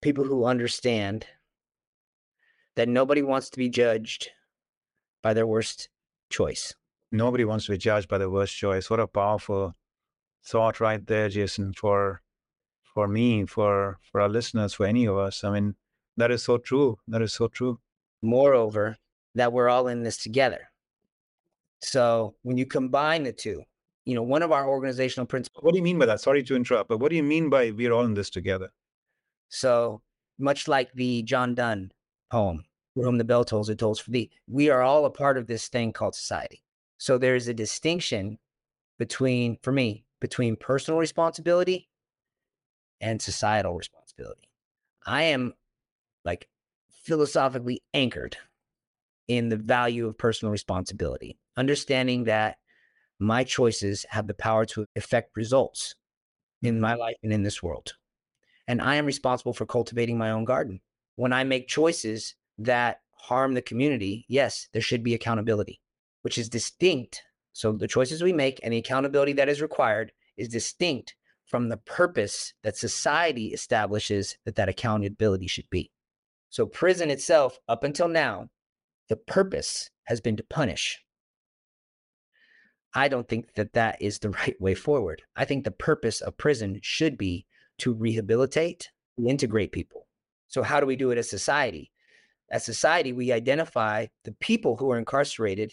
people 0.00 0.24
who 0.24 0.44
understand 0.44 1.26
that 2.76 2.88
nobody 2.88 3.22
wants 3.22 3.50
to 3.50 3.58
be 3.58 3.68
judged 3.68 4.30
by 5.22 5.34
their 5.34 5.46
worst 5.46 5.88
choice. 6.30 6.74
Nobody 7.10 7.44
wants 7.44 7.66
to 7.66 7.72
be 7.72 7.78
judged 7.78 8.08
by 8.08 8.18
the 8.18 8.30
worst 8.30 8.54
choice. 8.54 8.88
What 8.88 9.00
a 9.00 9.06
powerful 9.06 9.74
thought 10.44 10.80
right 10.80 11.04
there, 11.06 11.28
Jason, 11.28 11.72
for 11.72 12.22
for 12.94 13.08
me, 13.08 13.46
for 13.46 13.98
for 14.02 14.20
our 14.20 14.28
listeners, 14.28 14.74
for 14.74 14.86
any 14.86 15.06
of 15.06 15.16
us. 15.16 15.42
I 15.42 15.50
mean, 15.50 15.74
that 16.18 16.30
is 16.30 16.42
so 16.42 16.58
true. 16.58 16.98
That 17.08 17.22
is 17.22 17.32
so 17.32 17.48
true. 17.48 17.80
Moreover, 18.22 18.98
that 19.34 19.52
we're 19.52 19.68
all 19.68 19.88
in 19.88 20.02
this 20.02 20.18
together. 20.18 20.68
So 21.80 22.34
when 22.42 22.58
you 22.58 22.66
combine 22.66 23.22
the 23.22 23.32
two, 23.32 23.62
you 24.04 24.14
know, 24.14 24.22
one 24.22 24.42
of 24.42 24.52
our 24.52 24.68
organizational 24.68 25.26
principles. 25.26 25.62
What 25.62 25.72
do 25.72 25.78
you 25.78 25.84
mean 25.84 25.98
by 25.98 26.06
that? 26.06 26.20
Sorry 26.20 26.42
to 26.42 26.56
interrupt, 26.56 26.88
but 26.88 26.98
what 26.98 27.10
do 27.10 27.16
you 27.16 27.22
mean 27.22 27.50
by 27.50 27.70
we're 27.70 27.92
all 27.92 28.04
in 28.04 28.14
this 28.14 28.30
together? 28.30 28.72
So 29.48 30.02
much 30.38 30.66
like 30.66 30.92
the 30.92 31.22
John 31.22 31.54
Donne 31.54 31.92
poem, 32.32 32.64
for 32.94 33.04
whom 33.04 33.18
the 33.18 33.24
bell 33.24 33.44
tolls, 33.44 33.68
it 33.68 33.78
tolls 33.78 34.00
for 34.00 34.10
thee. 34.10 34.30
We 34.48 34.70
are 34.70 34.82
all 34.82 35.04
a 35.04 35.10
part 35.10 35.38
of 35.38 35.46
this 35.46 35.68
thing 35.68 35.92
called 35.92 36.14
society. 36.14 36.62
So 36.98 37.16
there's 37.16 37.48
a 37.48 37.54
distinction 37.54 38.38
between, 38.98 39.56
for 39.62 39.72
me, 39.72 40.04
between 40.20 40.56
personal 40.56 40.98
responsibility 40.98 41.88
and 43.00 43.22
societal 43.22 43.74
responsibility. 43.74 44.48
I 45.06 45.22
am 45.22 45.54
like 46.24 46.48
philosophically 47.04 47.82
anchored 47.94 48.36
in 49.28 49.48
the 49.48 49.56
value 49.56 50.06
of 50.06 50.18
personal 50.18 50.52
responsibility, 50.52 51.38
understanding 51.56 52.24
that 52.24 52.56
my 53.18 53.44
choices 53.44 54.06
have 54.10 54.26
the 54.26 54.34
power 54.34 54.64
to 54.64 54.86
affect 54.96 55.36
results 55.36 55.94
in 56.62 56.80
my 56.80 56.92
mm-hmm. 56.92 57.00
life 57.00 57.16
and 57.22 57.32
in 57.32 57.42
this 57.42 57.62
world. 57.62 57.94
And 58.66 58.80
I 58.80 58.96
am 58.96 59.06
responsible 59.06 59.52
for 59.52 59.66
cultivating 59.66 60.18
my 60.18 60.30
own 60.30 60.44
garden. 60.44 60.80
When 61.16 61.32
I 61.32 61.44
make 61.44 61.68
choices 61.68 62.34
that 62.58 63.00
harm 63.12 63.54
the 63.54 63.62
community, 63.62 64.24
yes, 64.28 64.68
there 64.72 64.82
should 64.82 65.02
be 65.02 65.14
accountability, 65.14 65.80
which 66.22 66.38
is 66.38 66.48
distinct. 66.48 67.22
So 67.52 67.72
the 67.72 67.88
choices 67.88 68.22
we 68.22 68.32
make 68.32 68.60
and 68.62 68.72
the 68.72 68.78
accountability 68.78 69.32
that 69.34 69.48
is 69.48 69.62
required 69.62 70.12
is 70.36 70.48
distinct 70.48 71.14
from 71.46 71.68
the 71.68 71.78
purpose 71.78 72.52
that 72.62 72.76
society 72.76 73.48
establishes 73.48 74.36
that 74.44 74.54
that 74.56 74.68
accountability 74.68 75.46
should 75.46 75.68
be. 75.70 75.90
So 76.50 76.66
prison 76.66 77.10
itself, 77.10 77.58
up 77.68 77.84
until 77.84 78.08
now, 78.08 78.48
the 79.08 79.16
purpose 79.16 79.90
has 80.04 80.20
been 80.20 80.36
to 80.36 80.42
punish. 80.42 80.98
I 82.94 83.08
don't 83.08 83.28
think 83.28 83.54
that 83.54 83.74
that 83.74 84.00
is 84.00 84.18
the 84.18 84.30
right 84.42 84.60
way 84.60 84.74
forward. 84.74 85.22
I 85.36 85.44
think 85.44 85.64
the 85.64 85.70
purpose 85.70 86.20
of 86.20 86.36
prison 86.36 86.80
should 86.82 87.18
be 87.18 87.46
to 87.78 87.92
rehabilitate, 87.92 88.90
integrate 89.24 89.72
people. 89.72 90.06
So 90.48 90.62
how 90.62 90.80
do 90.80 90.86
we 90.86 90.96
do 90.96 91.10
it 91.10 91.18
as 91.18 91.28
society? 91.28 91.92
As 92.50 92.64
society, 92.64 93.12
we 93.12 93.30
identify 93.30 94.06
the 94.24 94.32
people 94.40 94.76
who 94.76 94.90
are 94.90 94.98
incarcerated 94.98 95.72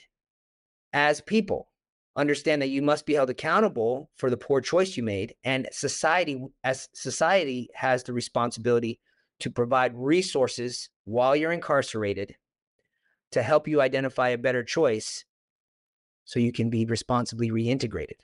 as 0.92 1.22
people 1.22 1.70
understand 2.18 2.62
that 2.62 2.70
you 2.70 2.82
must 2.82 3.06
be 3.06 3.14
held 3.14 3.30
accountable 3.30 4.10
for 4.16 4.30
the 4.30 4.38
poor 4.38 4.62
choice 4.62 4.96
you 4.96 5.04
made 5.04 5.36
and 5.44 5.68
society 5.72 6.42
as 6.64 6.88
society 6.94 7.70
has 7.74 8.04
the 8.04 8.14
responsibility 8.14 9.00
to 9.40 9.50
provide 9.50 9.94
resources 9.96 10.90
while 11.04 11.36
you're 11.36 11.52
incarcerated 11.52 12.36
to 13.32 13.44
help 13.44 13.68
you 13.68 13.82
identify 13.82 14.30
a 14.30 14.38
better 14.38 14.64
choice 14.64 15.26
so 16.24 16.40
you 16.40 16.52
can 16.52 16.70
be 16.70 16.86
responsibly 16.86 17.52
reintegrated. 17.52 18.20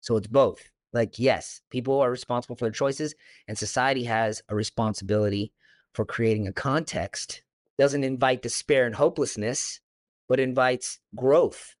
So 0.00 0.16
it's 0.16 0.26
both. 0.26 0.70
Like 0.92 1.18
yes 1.18 1.62
people 1.70 2.00
are 2.00 2.10
responsible 2.10 2.54
for 2.54 2.66
their 2.66 2.72
choices 2.72 3.14
and 3.48 3.56
society 3.56 4.04
has 4.04 4.42
a 4.50 4.54
responsibility 4.54 5.52
for 5.94 6.04
creating 6.04 6.46
a 6.46 6.52
context. 6.52 7.42
Doesn't 7.78 8.04
invite 8.04 8.42
despair 8.42 8.84
and 8.84 8.94
hopelessness 8.94 9.80
but 10.28 10.38
invites 10.38 10.98
growth 11.16 11.74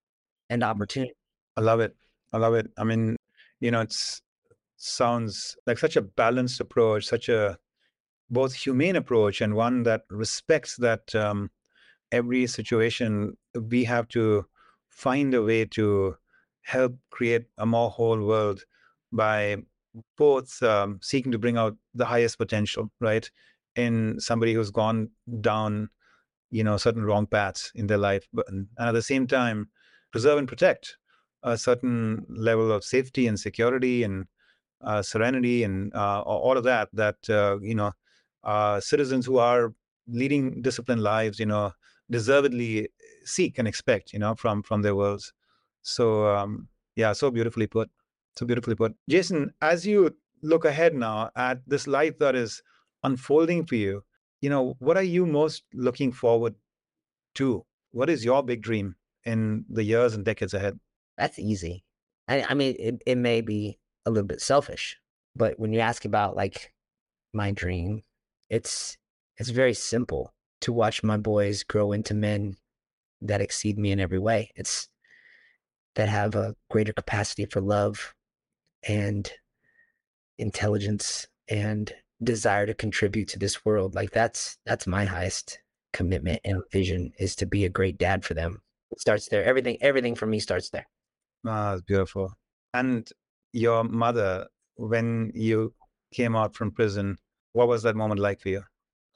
and 0.48 0.62
opportunity. 0.62 1.12
I 1.56 1.60
love 1.60 1.80
it. 1.80 1.94
I 2.32 2.38
love 2.38 2.54
it. 2.54 2.70
I 2.78 2.84
mean, 2.84 3.16
you 3.60 3.70
know, 3.70 3.82
it's 3.82 4.22
sounds 4.76 5.56
like 5.66 5.78
such 5.78 5.96
a 5.96 6.02
balanced 6.02 6.60
approach, 6.60 7.06
such 7.06 7.28
a 7.28 7.58
both 8.32 8.54
humane 8.54 8.96
approach 8.96 9.40
and 9.42 9.54
one 9.54 9.82
that 9.82 10.02
respects 10.10 10.76
that 10.76 11.14
um, 11.14 11.50
every 12.10 12.46
situation 12.46 13.36
we 13.68 13.84
have 13.84 14.08
to 14.08 14.46
find 14.88 15.34
a 15.34 15.42
way 15.42 15.64
to 15.66 16.16
help 16.62 16.94
create 17.10 17.44
a 17.58 17.66
more 17.66 17.90
whole 17.90 18.20
world 18.20 18.64
by 19.12 19.56
both 20.16 20.62
um, 20.62 20.98
seeking 21.02 21.30
to 21.30 21.38
bring 21.38 21.58
out 21.58 21.76
the 21.94 22.06
highest 22.06 22.38
potential, 22.38 22.90
right, 23.00 23.30
in 23.76 24.18
somebody 24.18 24.54
who's 24.54 24.70
gone 24.70 25.10
down, 25.42 25.90
you 26.50 26.64
know, 26.64 26.78
certain 26.78 27.04
wrong 27.04 27.26
paths 27.26 27.70
in 27.74 27.86
their 27.86 27.98
life, 27.98 28.26
but 28.32 28.48
and 28.48 28.66
at 28.78 28.92
the 28.92 29.02
same 29.02 29.26
time 29.26 29.68
preserve 30.10 30.38
and 30.38 30.48
protect 30.48 30.96
a 31.42 31.58
certain 31.58 32.24
level 32.28 32.72
of 32.72 32.84
safety 32.84 33.26
and 33.26 33.38
security 33.38 34.04
and 34.04 34.26
uh, 34.82 35.02
serenity 35.02 35.64
and 35.64 35.94
uh, 35.94 36.20
all 36.22 36.56
of 36.56 36.64
that 36.64 36.88
that 36.92 37.16
uh, 37.28 37.58
you 37.60 37.74
know 37.74 37.92
uh, 38.44 38.80
citizens 38.80 39.26
who 39.26 39.38
are 39.38 39.74
leading 40.08 40.62
disciplined 40.62 41.02
lives 41.02 41.38
you 41.38 41.46
know 41.46 41.72
deservedly 42.10 42.88
seek 43.24 43.58
and 43.58 43.68
expect 43.68 44.12
you 44.12 44.18
know 44.18 44.34
from 44.34 44.62
from 44.62 44.82
their 44.82 44.94
worlds. 44.94 45.32
So 45.82 46.34
um, 46.34 46.68
yeah 46.96 47.12
so 47.12 47.30
beautifully 47.30 47.66
put 47.66 47.90
so 48.36 48.46
beautifully 48.46 48.74
put. 48.74 48.94
Jason 49.08 49.52
as 49.60 49.86
you 49.86 50.14
look 50.42 50.64
ahead 50.64 50.94
now 50.94 51.30
at 51.36 51.60
this 51.66 51.86
life 51.86 52.18
that 52.18 52.34
is 52.34 52.62
unfolding 53.04 53.64
for 53.64 53.76
you 53.76 54.02
you 54.40 54.50
know 54.50 54.74
what 54.80 54.96
are 54.96 55.02
you 55.02 55.24
most 55.26 55.64
looking 55.72 56.12
forward 56.12 56.54
to? 57.34 57.64
What 57.90 58.08
is 58.10 58.24
your 58.24 58.42
big 58.42 58.62
dream 58.62 58.96
in 59.24 59.64
the 59.68 59.84
years 59.84 60.14
and 60.14 60.24
decades 60.24 60.54
ahead? 60.54 60.78
That's 61.18 61.38
easy. 61.38 61.84
I, 62.28 62.44
I 62.48 62.54
mean, 62.54 62.76
it, 62.78 63.02
it 63.06 63.18
may 63.18 63.40
be 63.40 63.78
a 64.06 64.10
little 64.10 64.26
bit 64.26 64.40
selfish, 64.40 64.98
but 65.36 65.58
when 65.58 65.72
you 65.72 65.80
ask 65.80 66.04
about 66.04 66.36
like 66.36 66.72
my 67.32 67.50
dream, 67.50 68.02
it's 68.52 68.98
it's 69.38 69.48
very 69.48 69.72
simple 69.72 70.34
to 70.60 70.72
watch 70.74 71.02
my 71.02 71.16
boys 71.16 71.64
grow 71.64 71.90
into 71.90 72.12
men 72.12 72.54
that 73.22 73.40
exceed 73.40 73.78
me 73.78 73.90
in 73.90 73.98
every 73.98 74.18
way. 74.18 74.50
It's 74.54 74.88
that 75.94 76.08
have 76.10 76.34
a 76.34 76.54
greater 76.70 76.92
capacity 76.92 77.46
for 77.46 77.62
love 77.62 78.14
and 78.86 79.30
intelligence 80.38 81.26
and 81.48 81.92
desire 82.22 82.66
to 82.66 82.74
contribute 82.74 83.28
to 83.28 83.38
this 83.38 83.64
world. 83.64 83.94
Like 83.94 84.10
that's 84.10 84.58
that's 84.66 84.86
my 84.86 85.06
highest 85.06 85.58
commitment 85.94 86.40
and 86.44 86.62
vision 86.70 87.12
is 87.18 87.34
to 87.36 87.46
be 87.46 87.64
a 87.64 87.70
great 87.70 87.96
dad 87.96 88.22
for 88.22 88.34
them. 88.34 88.60
It 88.90 89.00
starts 89.00 89.28
there. 89.28 89.42
Everything 89.42 89.78
everything 89.80 90.14
for 90.14 90.26
me 90.26 90.38
starts 90.38 90.68
there. 90.68 90.86
Ah, 91.46 91.72
it's 91.72 91.82
beautiful. 91.82 92.34
And 92.74 93.08
your 93.54 93.82
mother, 93.82 94.46
when 94.76 95.32
you 95.34 95.74
came 96.12 96.36
out 96.36 96.54
from 96.54 96.70
prison, 96.70 97.16
what 97.52 97.68
was 97.68 97.82
that 97.82 97.96
moment 97.96 98.20
like 98.20 98.40
for 98.40 98.48
you? 98.48 98.62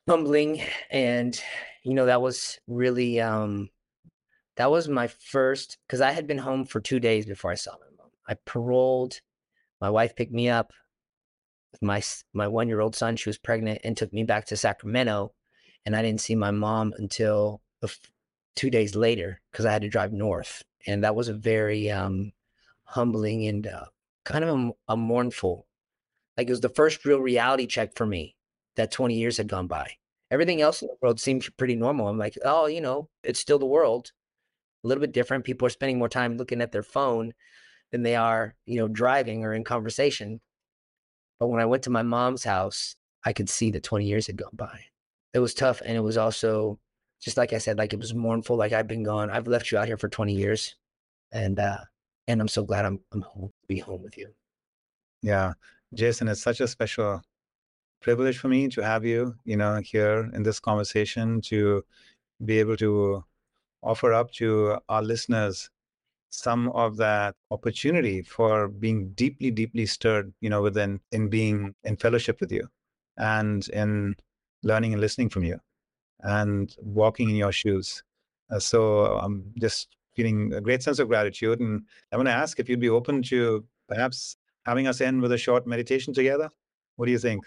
Humbling. 0.09 0.63
And, 0.91 1.41
you 1.83 1.95
know, 1.95 2.07
that 2.07 2.23
was 2.23 2.59
really, 2.67 3.21
um, 3.21 3.71
that 4.57 4.71
was 4.71 4.89
my 4.89 5.09
first, 5.09 5.79
because 5.87 6.01
I 6.01 6.13
had 6.13 6.27
been 6.27 6.39
home 6.39 6.65
for 6.65 6.81
two 6.81 7.01
days 7.01 7.27
before 7.27 7.51
I 7.51 7.57
saw 7.57 7.73
my 7.73 7.87
mom. 7.99 8.11
I 8.29 8.35
paroled. 8.35 9.21
My 9.81 9.91
wife 9.91 10.17
picked 10.17 10.33
me 10.33 10.49
up 10.49 10.73
with 11.73 11.83
my, 11.83 12.03
my 12.33 12.49
one 12.49 12.69
year 12.69 12.81
old 12.81 12.97
son. 12.97 13.17
She 13.17 13.29
was 13.29 13.39
pregnant 13.39 13.81
and 13.85 13.97
took 13.97 14.13
me 14.13 14.25
back 14.25 14.47
to 14.47 14.57
Sacramento. 14.57 15.33
And 15.85 15.95
I 15.95 16.03
didn't 16.03 16.21
see 16.21 16.35
my 16.35 16.51
mom 16.51 16.95
until 16.99 17.61
two 18.57 18.71
days 18.71 18.97
later 18.97 19.41
because 19.51 19.67
I 19.67 19.73
had 19.73 19.83
to 19.83 19.89
drive 19.89 20.13
north 20.13 20.65
and 20.87 21.03
that 21.05 21.17
was 21.17 21.29
a 21.29 21.35
very 21.35 21.91
um, 21.91 22.33
humbling 22.85 23.47
and 23.47 23.67
uh, 23.67 23.87
kind 24.25 24.45
of 24.45 24.59
a, 24.59 24.71
a, 24.93 24.97
mournful. 24.97 25.67
Like 26.37 26.49
it 26.49 26.53
was 26.53 26.61
the 26.61 26.69
first 26.69 27.05
real 27.05 27.21
reality 27.21 27.67
check 27.67 27.97
for 27.97 28.07
me 28.07 28.37
that 28.77 28.91
20 28.91 29.15
years 29.15 29.37
had 29.37 29.49
gone 29.49 29.67
by. 29.67 29.93
Everything 30.31 30.61
else 30.61 30.83
in 30.83 30.89
the 30.89 30.97
world 31.01 31.21
seemed 31.21 31.49
pretty 31.57 31.77
normal. 31.77 32.09
I'm 32.09 32.19
like, 32.19 32.37
oh, 32.45 32.67
you 32.67 32.81
know, 32.81 33.09
it's 33.23 33.41
still 33.41 33.59
the 33.59 33.67
world. 33.67 34.13
A 34.85 34.89
little 34.89 35.01
bit 35.01 35.13
different. 35.13 35.45
People 35.45 35.67
are 35.67 35.71
spending 35.71 35.99
more 35.99 36.09
time 36.09 36.37
looking 36.37 36.61
at 36.61 36.73
their 36.73 36.83
phone 36.83 37.33
than 37.93 38.03
they 38.03 38.17
are, 38.17 38.55
you 38.67 38.79
know, 38.79 38.89
driving 38.89 39.45
or 39.45 39.55
in 39.55 39.65
conversation. 39.65 40.41
But 41.39 41.49
when 41.49 41.61
I 41.61 41.67
went 41.67 41.85
to 41.85 41.91
my 41.91 42.03
mom's 42.03 42.45
house, 42.45 42.97
I 43.25 43.33
could 43.33 43.49
see 43.49 43.71
that 43.73 43.83
20 43.83 44.05
years 44.05 44.27
had 44.27 44.37
gone 44.37 44.55
by. 44.55 44.81
It 45.35 45.39
was 45.39 45.55
tough, 45.55 45.83
and 45.85 45.97
it 45.97 46.01
was 46.01 46.17
also 46.17 46.79
just 47.21 47.37
like 47.37 47.53
I 47.53 47.59
said, 47.59 47.79
like 47.79 47.93
it 47.93 47.99
was 47.99 48.15
mournful. 48.15 48.57
Like 48.57 48.73
I've 48.73 48.87
been 48.87 49.03
gone. 49.03 49.31
I've 49.31 49.47
left 49.47 49.71
you 49.71 49.79
out 49.79 49.87
here 49.87 49.97
for 49.97 50.09
20 50.09 50.33
years, 50.33 50.77
and 51.33 51.59
uh, 51.59 51.79
and 52.29 52.41
I'm 52.41 52.49
so 52.49 52.65
glad 52.65 52.85
I'm 52.85 53.01
I'm 53.13 53.23
home 53.23 53.49
to 53.49 53.67
be 53.67 53.79
home 53.79 54.03
with 54.03 54.17
you. 54.17 54.33
Yeah, 55.23 55.55
Jason, 55.95 56.29
it's 56.29 56.43
such 56.43 56.61
a 56.61 56.69
special 56.69 57.23
privilege 58.03 58.39
for 58.39 58.49
me 58.49 58.69
to 58.69 58.83
have 58.83 59.05
you, 59.05 59.35
you 59.45 59.57
know, 59.57 59.81
here 59.83 60.31
in 60.35 60.43
this 60.43 60.61
conversation 60.61 61.41
to 61.43 61.85
be 62.45 62.59
able 62.59 62.77
to 62.77 63.25
offer 63.83 64.13
up 64.13 64.31
to 64.33 64.79
our 64.89 65.03
listeners 65.03 65.71
some 66.31 66.69
of 66.71 66.97
that 66.97 67.35
opportunity 67.51 68.21
for 68.23 68.69
being 68.69 69.11
deeply, 69.11 69.51
deeply 69.51 69.87
stirred, 69.87 70.33
you 70.41 70.51
know, 70.51 70.61
within 70.61 71.01
in 71.13 71.29
being 71.29 71.75
in 71.85 71.97
fellowship 71.97 72.41
with 72.41 72.53
you 72.53 72.69
and 73.17 73.69
in 73.71 74.15
learning 74.63 74.93
and 74.93 75.01
listening 75.01 75.29
from 75.29 75.45
you 75.45 75.59
and 76.21 76.77
walking 76.81 77.31
in 77.31 77.37
your 77.37 77.53
shoes. 77.53 78.03
Uh, 78.51 78.59
so 78.59 79.19
I'm 79.19 79.53
just 79.59 79.89
feeling 80.15 80.53
a 80.55 80.61
great 80.61 80.83
sense 80.83 80.99
of 80.99 81.09
gratitude. 81.09 81.61
And 81.61 81.83
I 82.13 82.17
want 82.17 82.29
to 82.29 82.33
ask 82.33 82.59
if 82.59 82.69
you'd 82.69 82.81
be 82.81 82.89
open 82.89 83.23
to 83.25 83.65
perhaps 83.89 84.37
having 84.67 84.89
us 84.89 85.01
end 85.01 85.23
with 85.23 85.33
a 85.33 85.39
short 85.39 85.67
meditation 85.67 86.13
together. 86.13 86.51
What 86.97 87.07
do 87.07 87.13
you 87.13 87.19
think? 87.19 87.45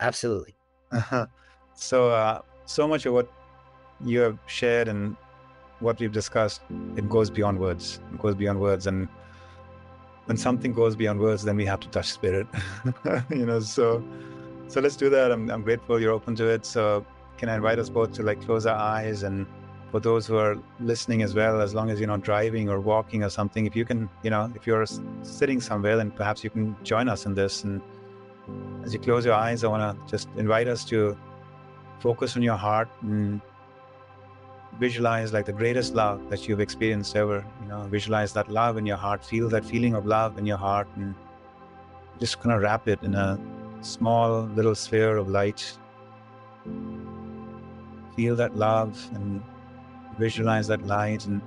Absolutely. 0.00 0.56
Uh-huh. 0.90 1.26
So, 1.74 2.10
uh, 2.10 2.42
so 2.66 2.88
much 2.88 3.06
of 3.06 3.14
what 3.14 3.32
you 4.04 4.18
have 4.20 4.38
shared 4.46 4.88
and 4.88 5.16
what 5.80 6.00
we've 6.00 6.12
discussed, 6.12 6.60
it 6.96 7.08
goes 7.08 7.30
beyond 7.30 7.60
words. 7.60 8.00
It 8.12 8.20
goes 8.20 8.34
beyond 8.34 8.60
words. 8.60 8.88
And 8.88 9.08
when 10.26 10.36
something 10.36 10.72
goes 10.72 10.96
beyond 10.96 11.20
words, 11.20 11.44
then 11.44 11.56
we 11.56 11.64
have 11.66 11.80
to 11.80 11.88
touch 11.88 12.10
spirit. 12.10 12.46
you 13.30 13.46
know, 13.46 13.60
so 13.60 14.04
so 14.66 14.80
let's 14.80 14.96
do 14.96 15.08
that. 15.10 15.30
I'm 15.30 15.50
I'm 15.50 15.62
grateful 15.62 16.00
you're 16.00 16.12
open 16.12 16.34
to 16.36 16.48
it. 16.48 16.66
So 16.66 17.06
can 17.38 17.48
I 17.48 17.54
invite 17.54 17.78
us 17.78 17.88
both 17.88 18.12
to 18.14 18.22
like 18.22 18.44
close 18.44 18.66
our 18.66 18.76
eyes 18.76 19.22
and 19.22 19.46
for 19.90 20.00
those 20.00 20.26
who 20.26 20.36
are 20.36 20.56
listening 20.80 21.22
as 21.22 21.34
well, 21.34 21.60
as 21.60 21.74
long 21.74 21.90
as 21.90 21.98
you're 21.98 22.08
not 22.08 22.22
driving 22.22 22.68
or 22.68 22.80
walking 22.80 23.24
or 23.24 23.30
something, 23.30 23.66
if 23.66 23.74
you 23.74 23.84
can, 23.84 24.08
you 24.22 24.30
know, 24.30 24.52
if 24.54 24.66
you're 24.66 24.84
sitting 25.22 25.60
somewhere, 25.60 25.96
then 25.96 26.10
perhaps 26.10 26.44
you 26.44 26.50
can 26.50 26.76
join 26.82 27.08
us 27.08 27.24
in 27.24 27.34
this. 27.34 27.64
And 27.64 27.80
as 28.84 28.92
you 28.92 29.00
close 29.00 29.24
your 29.24 29.34
eyes, 29.34 29.64
I 29.64 29.68
want 29.68 29.82
to 29.82 30.10
just 30.10 30.28
invite 30.36 30.68
us 30.68 30.84
to 30.86 31.16
focus 32.00 32.36
on 32.36 32.42
your 32.42 32.56
heart 32.56 32.88
and 33.02 33.40
visualize 34.78 35.32
like 35.32 35.46
the 35.46 35.52
greatest 35.52 35.94
love 35.94 36.28
that 36.30 36.46
you've 36.46 36.60
experienced 36.60 37.16
ever. 37.16 37.44
You 37.62 37.68
know, 37.68 37.80
visualize 37.84 38.32
that 38.34 38.50
love 38.50 38.76
in 38.76 38.84
your 38.84 38.98
heart, 38.98 39.24
feel 39.24 39.48
that 39.48 39.64
feeling 39.64 39.94
of 39.94 40.06
love 40.06 40.38
in 40.38 40.44
your 40.44 40.58
heart, 40.58 40.88
and 40.96 41.14
just 42.20 42.40
kind 42.40 42.54
of 42.54 42.60
wrap 42.60 42.88
it 42.88 43.02
in 43.02 43.14
a 43.14 43.38
small 43.80 44.42
little 44.42 44.74
sphere 44.74 45.16
of 45.16 45.28
light. 45.28 45.78
Feel 48.16 48.36
that 48.36 48.56
love 48.56 49.08
and 49.14 49.42
visualize 50.18 50.66
that 50.68 50.84
light 50.86 51.26
and 51.26 51.40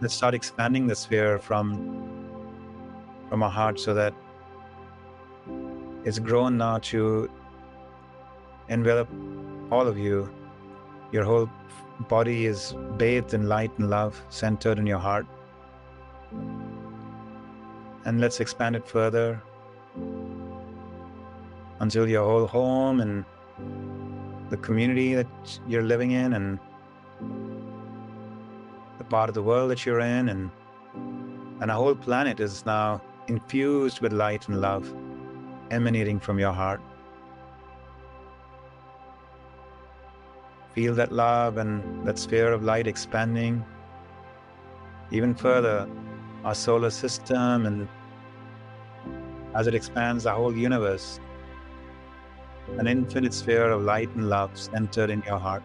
let's 0.00 0.14
start 0.14 0.34
expanding 0.34 0.86
the 0.86 0.94
sphere 0.94 1.38
from 1.38 2.10
from 3.28 3.42
our 3.42 3.50
heart 3.50 3.80
so 3.80 3.94
that 3.94 4.14
it's 6.04 6.18
grown 6.18 6.58
now 6.58 6.78
to 6.78 7.30
envelop 8.68 9.08
all 9.70 9.86
of 9.86 9.98
you. 9.98 10.30
Your 11.12 11.24
whole 11.24 11.48
body 12.08 12.46
is 12.46 12.74
bathed 12.96 13.34
in 13.34 13.48
light 13.48 13.70
and 13.78 13.88
love 13.88 14.20
centered 14.28 14.78
in 14.78 14.86
your 14.86 14.98
heart. 14.98 15.26
And 18.04 18.20
let's 18.20 18.40
expand 18.40 18.76
it 18.76 18.86
further 18.86 19.40
until 21.80 22.08
your 22.08 22.24
whole 22.24 22.46
home 22.46 23.00
and 23.00 23.24
the 24.50 24.56
community 24.58 25.14
that 25.14 25.60
you're 25.66 25.82
living 25.82 26.10
in 26.10 26.34
and 26.34 26.58
the 29.04 29.10
part 29.10 29.28
of 29.28 29.34
the 29.34 29.42
world 29.42 29.70
that 29.70 29.84
you're 29.84 30.00
in, 30.00 30.28
and 30.28 30.50
and 31.60 31.70
our 31.70 31.76
whole 31.76 31.94
planet 31.94 32.40
is 32.40 32.64
now 32.66 33.00
infused 33.28 34.00
with 34.00 34.12
light 34.12 34.48
and 34.48 34.60
love 34.60 34.94
emanating 35.70 36.20
from 36.20 36.38
your 36.38 36.52
heart. 36.52 36.80
Feel 40.72 40.94
that 40.94 41.12
love 41.12 41.58
and 41.58 42.06
that 42.06 42.18
sphere 42.18 42.52
of 42.52 42.62
light 42.64 42.86
expanding 42.86 43.64
even 45.10 45.34
further, 45.34 45.88
our 46.44 46.54
solar 46.54 46.90
system, 46.90 47.66
and 47.66 47.88
as 49.54 49.66
it 49.66 49.74
expands, 49.74 50.26
our 50.26 50.36
whole 50.36 50.56
universe. 50.56 51.20
An 52.78 52.86
infinite 52.86 53.34
sphere 53.34 53.70
of 53.70 53.82
light 53.82 54.08
and 54.16 54.28
love 54.28 54.58
centered 54.58 55.10
in 55.10 55.22
your 55.26 55.38
heart. 55.38 55.62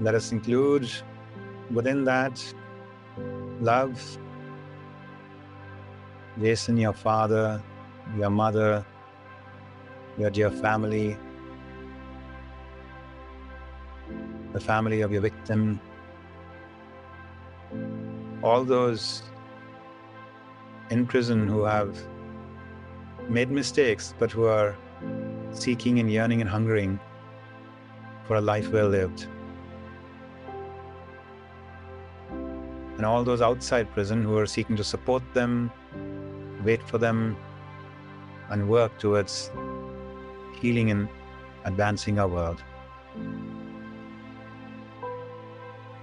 Let 0.00 0.14
us 0.14 0.32
include 0.32 0.90
within 1.70 2.04
that 2.04 2.42
love, 3.60 4.18
Jason, 6.40 6.78
your 6.78 6.94
father, 6.94 7.62
your 8.16 8.30
mother, 8.30 8.84
your 10.16 10.30
dear 10.30 10.50
family, 10.50 11.18
the 14.54 14.60
family 14.60 15.02
of 15.02 15.12
your 15.12 15.20
victim, 15.20 15.78
all 18.42 18.64
those 18.64 19.22
in 20.88 21.06
prison 21.06 21.46
who 21.46 21.62
have 21.64 21.96
made 23.28 23.50
mistakes 23.50 24.14
but 24.18 24.30
who 24.30 24.44
are 24.44 24.74
seeking 25.52 26.00
and 26.00 26.10
yearning 26.10 26.40
and 26.40 26.48
hungering 26.48 26.98
for 28.26 28.36
a 28.36 28.40
life 28.40 28.70
well 28.72 28.88
lived. 28.88 29.28
And 33.00 33.06
all 33.06 33.24
those 33.24 33.40
outside 33.40 33.90
prison 33.94 34.22
who 34.22 34.36
are 34.36 34.44
seeking 34.44 34.76
to 34.76 34.84
support 34.84 35.22
them, 35.32 35.72
wait 36.62 36.82
for 36.82 36.98
them, 36.98 37.34
and 38.50 38.68
work 38.68 38.98
towards 38.98 39.50
healing 40.60 40.90
and 40.90 41.08
advancing 41.64 42.18
our 42.18 42.28
world. 42.28 42.62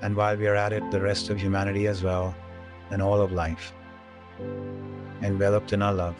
And 0.01 0.15
while 0.15 0.35
we 0.35 0.47
are 0.47 0.55
at 0.55 0.73
it, 0.73 0.89
the 0.89 0.99
rest 0.99 1.29
of 1.29 1.39
humanity 1.39 1.85
as 1.85 2.01
well, 2.01 2.33
and 2.89 2.99
all 2.99 3.21
of 3.21 3.31
life, 3.31 3.73
enveloped 5.21 5.73
in 5.73 5.83
our 5.83 5.93
love. 5.93 6.15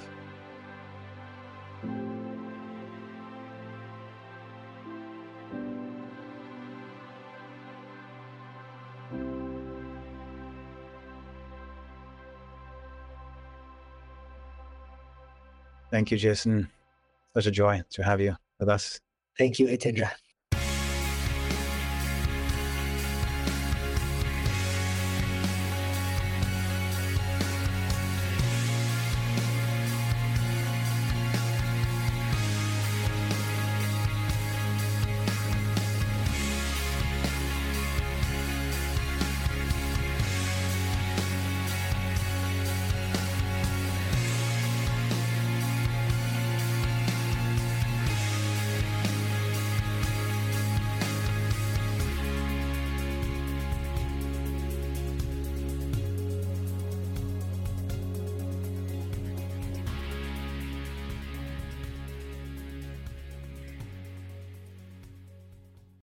Thank 15.97 16.11
you, 16.11 16.17
Jason. 16.19 16.69
Such 17.33 17.47
a 17.47 17.51
joy 17.51 17.81
to 17.89 18.03
have 18.03 18.21
you 18.21 18.37
with 18.59 18.69
us. 18.69 18.99
Thank 19.35 19.57
you, 19.57 19.65
Hitendra. 19.65 20.11